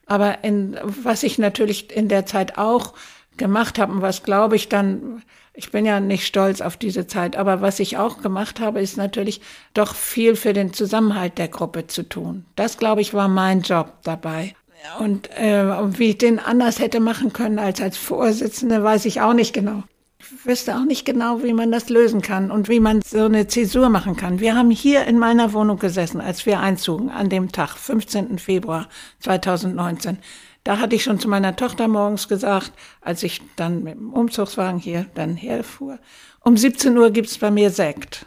Aber 0.05 0.43
in, 0.43 0.77
was 0.83 1.23
ich 1.23 1.37
natürlich 1.37 1.95
in 1.95 2.07
der 2.07 2.25
Zeit 2.25 2.57
auch 2.57 2.93
gemacht 3.37 3.77
habe 3.77 3.93
und 3.93 4.01
was 4.01 4.23
glaube 4.23 4.55
ich 4.55 4.69
dann, 4.69 5.21
ich 5.53 5.71
bin 5.71 5.85
ja 5.85 5.99
nicht 5.99 6.25
stolz 6.25 6.61
auf 6.61 6.77
diese 6.77 7.05
Zeit, 7.05 7.35
aber 7.35 7.61
was 7.61 7.79
ich 7.79 7.97
auch 7.97 8.21
gemacht 8.21 8.59
habe, 8.59 8.81
ist 8.81 8.97
natürlich 8.97 9.41
doch 9.73 9.95
viel 9.95 10.35
für 10.35 10.53
den 10.53 10.73
Zusammenhalt 10.73 11.37
der 11.37 11.47
Gruppe 11.47 11.87
zu 11.87 12.03
tun. 12.03 12.45
Das 12.55 12.77
glaube 12.77 13.01
ich 13.01 13.13
war 13.13 13.27
mein 13.27 13.61
Job 13.61 13.93
dabei. 14.03 14.55
Und 14.99 15.29
äh, 15.37 15.65
wie 15.99 16.11
ich 16.11 16.17
den 16.17 16.39
anders 16.39 16.79
hätte 16.79 16.99
machen 16.99 17.33
können 17.33 17.59
als 17.59 17.81
als 17.81 17.97
Vorsitzende, 17.97 18.83
weiß 18.83 19.05
ich 19.05 19.21
auch 19.21 19.33
nicht 19.33 19.53
genau. 19.53 19.83
Ich 20.19 20.45
wüsste 20.45 20.75
auch 20.75 20.85
nicht 20.85 21.05
genau, 21.05 21.43
wie 21.43 21.53
man 21.53 21.71
das 21.71 21.89
lösen 21.89 22.21
kann 22.21 22.51
und 22.51 22.67
wie 22.69 22.79
man 22.79 23.01
so 23.01 23.25
eine 23.25 23.47
Zäsur 23.47 23.89
machen 23.89 24.17
kann. 24.17 24.39
Wir 24.39 24.55
haben 24.55 24.69
hier 24.69 25.05
in 25.05 25.17
meiner 25.17 25.53
Wohnung 25.53 25.79
gesessen, 25.79 26.19
als 26.21 26.45
wir 26.45 26.59
einzogen, 26.59 27.09
an 27.09 27.29
dem 27.29 27.51
Tag, 27.51 27.77
15. 27.77 28.37
Februar 28.37 28.89
2019. 29.19 30.17
Da 30.63 30.79
hatte 30.79 30.95
ich 30.95 31.03
schon 31.03 31.19
zu 31.19 31.29
meiner 31.29 31.55
Tochter 31.55 31.87
morgens 31.87 32.27
gesagt, 32.27 32.73
als 33.01 33.23
ich 33.23 33.41
dann 33.55 33.83
mit 33.83 33.95
dem 33.95 34.11
Umzugswagen 34.11 34.79
hier 34.79 35.05
dann 35.15 35.35
herfuhr, 35.35 35.99
um 36.41 36.57
17 36.57 36.97
Uhr 36.97 37.11
gibt's 37.11 37.37
bei 37.37 37.51
mir 37.51 37.69
Sekt. 37.69 38.25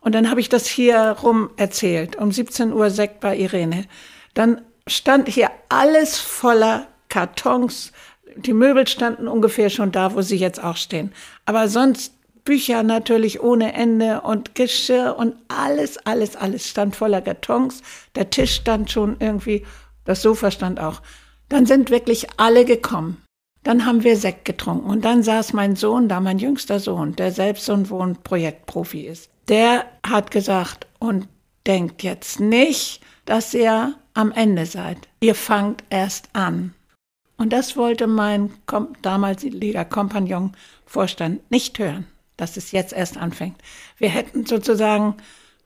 Und 0.00 0.14
dann 0.14 0.30
habe 0.30 0.40
ich 0.40 0.48
das 0.48 0.66
hier 0.66 1.16
rum 1.22 1.50
erzählt. 1.56 2.16
Um 2.16 2.32
17 2.32 2.72
Uhr 2.72 2.90
Sekt 2.90 3.20
bei 3.20 3.36
Irene. 3.36 3.86
Dann 4.34 4.60
stand 4.92 5.28
hier 5.28 5.50
alles 5.68 6.18
voller 6.18 6.86
Kartons. 7.08 7.92
Die 8.36 8.52
Möbel 8.52 8.86
standen 8.86 9.28
ungefähr 9.28 9.70
schon 9.70 9.92
da, 9.92 10.14
wo 10.14 10.22
sie 10.22 10.36
jetzt 10.36 10.62
auch 10.62 10.76
stehen. 10.76 11.12
Aber 11.44 11.68
sonst 11.68 12.14
Bücher 12.44 12.82
natürlich 12.82 13.40
ohne 13.40 13.72
Ende 13.72 14.22
und 14.22 14.54
Geschirr 14.54 15.16
und 15.16 15.34
alles, 15.48 15.98
alles, 15.98 16.34
alles 16.36 16.68
stand 16.68 16.96
voller 16.96 17.20
Kartons. 17.20 17.82
Der 18.14 18.30
Tisch 18.30 18.54
stand 18.56 18.90
schon 18.90 19.16
irgendwie, 19.20 19.64
das 20.04 20.22
Sofa 20.22 20.50
stand 20.50 20.80
auch. 20.80 21.02
Dann 21.48 21.66
sind 21.66 21.90
wirklich 21.90 22.26
alle 22.38 22.64
gekommen. 22.64 23.22
Dann 23.62 23.86
haben 23.86 24.02
wir 24.02 24.16
Sekt 24.16 24.44
getrunken 24.44 24.90
und 24.90 25.04
dann 25.04 25.22
saß 25.22 25.52
mein 25.52 25.76
Sohn 25.76 26.08
da, 26.08 26.18
mein 26.18 26.40
jüngster 26.40 26.80
Sohn, 26.80 27.14
der 27.14 27.30
selbst 27.30 27.66
so 27.66 27.74
ein 27.74 27.88
Wohnprojektprofi 27.90 29.02
ist. 29.02 29.30
Der 29.48 29.84
hat 30.04 30.32
gesagt 30.32 30.88
und 30.98 31.28
denkt 31.64 32.02
jetzt 32.02 32.40
nicht, 32.40 33.00
dass 33.24 33.54
ihr 33.54 33.94
am 34.14 34.32
Ende 34.32 34.66
seid. 34.66 35.08
Ihr 35.20 35.34
fangt 35.34 35.84
erst 35.90 36.28
an. 36.32 36.74
Und 37.36 37.52
das 37.52 37.76
wollte 37.76 38.06
mein 38.06 38.50
damaliger 39.02 39.84
Kompagnon 39.84 40.52
Vorstand 40.86 41.50
nicht 41.50 41.78
hören, 41.78 42.06
dass 42.36 42.56
es 42.56 42.72
jetzt 42.72 42.92
erst 42.92 43.16
anfängt. 43.16 43.56
Wir 43.98 44.10
hätten 44.10 44.46
sozusagen 44.46 45.16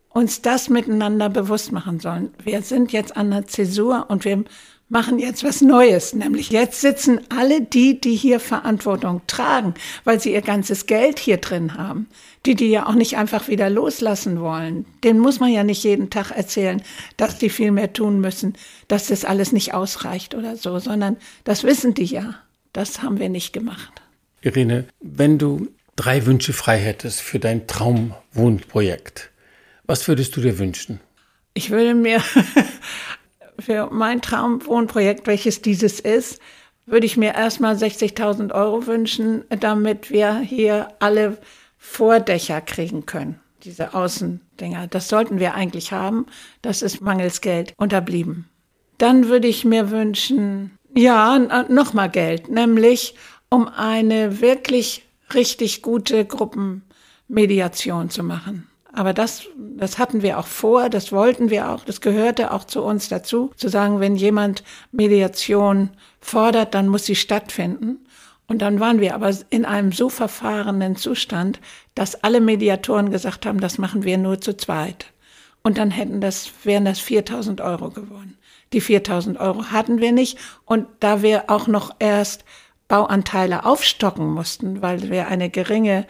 uns 0.08 0.40
das 0.40 0.70
miteinander 0.70 1.28
bewusst 1.28 1.72
machen 1.72 2.00
sollen. 2.00 2.32
Wir 2.42 2.62
sind 2.62 2.92
jetzt 2.92 3.16
an 3.16 3.30
der 3.30 3.46
Zäsur 3.46 4.06
und 4.08 4.24
wir 4.24 4.44
machen 4.88 5.18
jetzt 5.18 5.44
was 5.44 5.60
Neues, 5.60 6.14
nämlich 6.14 6.50
jetzt 6.50 6.80
sitzen 6.80 7.20
alle 7.28 7.60
die, 7.60 8.00
die 8.00 8.14
hier 8.14 8.40
Verantwortung 8.40 9.20
tragen, 9.26 9.74
weil 10.04 10.20
sie 10.20 10.32
ihr 10.32 10.42
ganzes 10.42 10.86
Geld 10.86 11.18
hier 11.18 11.38
drin 11.38 11.74
haben, 11.74 12.08
die 12.46 12.54
die 12.54 12.70
ja 12.70 12.86
auch 12.86 12.94
nicht 12.94 13.16
einfach 13.16 13.48
wieder 13.48 13.68
loslassen 13.68 14.40
wollen. 14.40 14.86
Den 15.04 15.18
muss 15.18 15.40
man 15.40 15.52
ja 15.52 15.64
nicht 15.64 15.82
jeden 15.84 16.10
Tag 16.10 16.30
erzählen, 16.30 16.82
dass 17.16 17.38
die 17.38 17.50
viel 17.50 17.72
mehr 17.72 17.92
tun 17.92 18.20
müssen, 18.20 18.54
dass 18.88 19.08
das 19.08 19.24
alles 19.24 19.52
nicht 19.52 19.74
ausreicht 19.74 20.34
oder 20.34 20.56
so, 20.56 20.78
sondern 20.78 21.16
das 21.44 21.64
wissen 21.64 21.94
die 21.94 22.04
ja. 22.04 22.36
Das 22.72 23.02
haben 23.02 23.18
wir 23.18 23.28
nicht 23.28 23.52
gemacht. 23.52 24.02
Irene, 24.42 24.84
wenn 25.00 25.38
du 25.38 25.68
drei 25.96 26.26
Wünsche 26.26 26.52
frei 26.52 26.78
hättest 26.78 27.20
für 27.20 27.38
dein 27.38 27.66
Traumwohnprojekt, 27.66 29.30
was 29.86 30.06
würdest 30.08 30.36
du 30.36 30.40
dir 30.40 30.58
wünschen? 30.58 31.00
Ich 31.54 31.70
würde 31.70 31.94
mir 31.94 32.20
für 33.58 33.88
mein 33.90 34.20
Traumwohnprojekt, 34.20 35.26
welches 35.26 35.62
dieses 35.62 36.00
ist, 36.00 36.40
würde 36.84 37.06
ich 37.06 37.16
mir 37.16 37.34
erstmal 37.34 37.74
60.000 37.74 38.52
Euro 38.52 38.86
wünschen, 38.86 39.44
damit 39.48 40.10
wir 40.10 40.38
hier 40.38 40.88
alle 41.00 41.38
Vordächer 41.78 42.60
kriegen 42.60 43.06
können. 43.06 43.40
Diese 43.64 43.94
Außendinger. 43.94 44.86
Das 44.86 45.08
sollten 45.08 45.40
wir 45.40 45.54
eigentlich 45.54 45.92
haben. 45.92 46.26
Das 46.62 46.82
ist 46.82 47.00
mangels 47.00 47.40
Geld 47.40 47.72
unterblieben. 47.76 48.48
Dann 48.98 49.28
würde 49.28 49.48
ich 49.48 49.64
mir 49.64 49.90
wünschen, 49.90 50.78
ja, 50.94 51.38
nochmal 51.68 52.10
Geld, 52.10 52.48
nämlich 52.48 53.14
um 53.50 53.68
eine 53.68 54.40
wirklich 54.40 55.04
richtig 55.34 55.82
gute 55.82 56.24
Gruppenmediation 56.24 58.10
zu 58.10 58.22
machen. 58.22 58.68
Aber 58.92 59.12
das, 59.12 59.46
das 59.76 59.98
hatten 59.98 60.22
wir 60.22 60.38
auch 60.38 60.46
vor, 60.46 60.88
das 60.88 61.12
wollten 61.12 61.50
wir 61.50 61.70
auch, 61.70 61.84
das 61.84 62.00
gehörte 62.00 62.50
auch 62.50 62.64
zu 62.64 62.82
uns 62.82 63.10
dazu, 63.10 63.50
zu 63.54 63.68
sagen, 63.68 64.00
wenn 64.00 64.16
jemand 64.16 64.64
Mediation 64.90 65.90
fordert, 66.18 66.72
dann 66.72 66.88
muss 66.88 67.04
sie 67.04 67.14
stattfinden. 67.14 68.05
Und 68.48 68.62
dann 68.62 68.78
waren 68.78 69.00
wir 69.00 69.14
aber 69.14 69.34
in 69.50 69.64
einem 69.64 69.92
so 69.92 70.08
verfahrenen 70.08 70.96
Zustand, 70.96 71.60
dass 71.94 72.22
alle 72.22 72.40
Mediatoren 72.40 73.10
gesagt 73.10 73.44
haben, 73.44 73.60
das 73.60 73.78
machen 73.78 74.04
wir 74.04 74.18
nur 74.18 74.40
zu 74.40 74.56
zweit. 74.56 75.12
Und 75.62 75.78
dann 75.78 75.90
hätten 75.90 76.20
das, 76.20 76.50
wären 76.62 76.84
das 76.84 77.00
4000 77.00 77.60
Euro 77.60 77.90
geworden. 77.90 78.38
Die 78.72 78.80
4000 78.80 79.38
Euro 79.40 79.70
hatten 79.72 80.00
wir 80.00 80.12
nicht. 80.12 80.38
Und 80.64 80.86
da 81.00 81.22
wir 81.22 81.50
auch 81.50 81.66
noch 81.66 81.90
erst 81.98 82.44
Bauanteile 82.86 83.64
aufstocken 83.64 84.28
mussten, 84.28 84.80
weil 84.80 85.10
wir 85.10 85.26
eine 85.26 85.50
geringe 85.50 86.06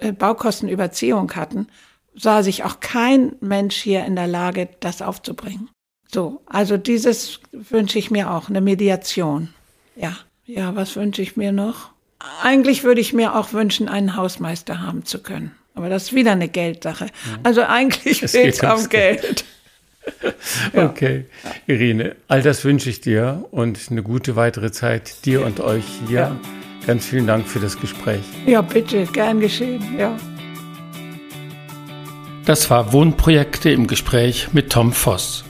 äh, 0.00 0.12
Baukostenüberziehung 0.12 1.34
hatten, 1.36 1.66
sah 2.14 2.42
sich 2.42 2.64
auch 2.64 2.80
kein 2.80 3.36
Mensch 3.40 3.76
hier 3.76 4.04
in 4.06 4.16
der 4.16 4.26
Lage, 4.26 4.70
das 4.80 5.02
aufzubringen. 5.02 5.68
So, 6.10 6.40
also 6.46 6.78
dieses 6.78 7.40
wünsche 7.52 7.98
ich 7.98 8.10
mir 8.10 8.30
auch, 8.30 8.48
eine 8.48 8.60
Mediation. 8.60 9.52
Ja, 9.94 10.16
ja, 10.46 10.74
was 10.74 10.96
wünsche 10.96 11.22
ich 11.22 11.36
mir 11.36 11.52
noch? 11.52 11.90
Eigentlich 12.42 12.84
würde 12.84 13.00
ich 13.00 13.12
mir 13.12 13.34
auch 13.36 13.52
wünschen, 13.52 13.88
einen 13.88 14.16
Hausmeister 14.16 14.80
haben 14.80 15.04
zu 15.04 15.22
können. 15.22 15.52
Aber 15.74 15.88
das 15.88 16.04
ist 16.04 16.14
wieder 16.14 16.32
eine 16.32 16.48
Geldsache. 16.48 17.08
Also 17.42 17.62
eigentlich 17.62 18.20
geht 18.32 18.62
es 18.62 18.62
um 18.62 18.88
Geld. 18.88 19.44
ja. 20.72 20.86
Okay, 20.86 21.24
Irene, 21.66 22.16
all 22.28 22.42
das 22.42 22.64
wünsche 22.64 22.88
ich 22.88 23.00
dir 23.00 23.44
und 23.50 23.90
eine 23.90 24.02
gute 24.02 24.36
weitere 24.36 24.70
Zeit 24.70 25.24
dir 25.24 25.44
und 25.44 25.60
euch 25.60 25.84
hier. 26.06 26.18
Ja. 26.18 26.40
Ganz 26.86 27.06
vielen 27.06 27.26
Dank 27.26 27.48
für 27.48 27.58
das 27.58 27.80
Gespräch. 27.80 28.22
Ja, 28.46 28.62
bitte, 28.62 29.04
gern 29.06 29.40
geschehen. 29.40 29.82
Ja. 29.98 30.16
Das 32.44 32.70
war 32.70 32.92
Wohnprojekte 32.92 33.70
im 33.70 33.88
Gespräch 33.88 34.52
mit 34.52 34.70
Tom 34.70 34.92
Voss. 34.92 35.45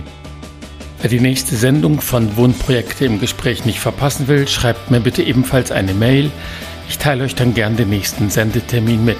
Wer 1.01 1.09
die 1.09 1.19
nächste 1.19 1.55
Sendung 1.55 1.99
von 2.01 2.35
Wohnprojekte 2.35 3.05
im 3.05 3.21
Gespräch 3.21 3.63
nicht 3.65 3.79
verpassen 3.79 4.27
will, 4.27 4.47
schreibt 4.47 4.91
mir 4.91 4.99
bitte 4.99 5.23
ebenfalls 5.23 5.71
eine 5.71 5.93
Mail. 5.93 6.29
Ich 6.89 6.97
teile 6.97 7.23
euch 7.23 7.35
dann 7.35 7.53
gern 7.53 7.77
den 7.77 7.89
nächsten 7.89 8.29
Sendetermin 8.29 9.05
mit. 9.05 9.17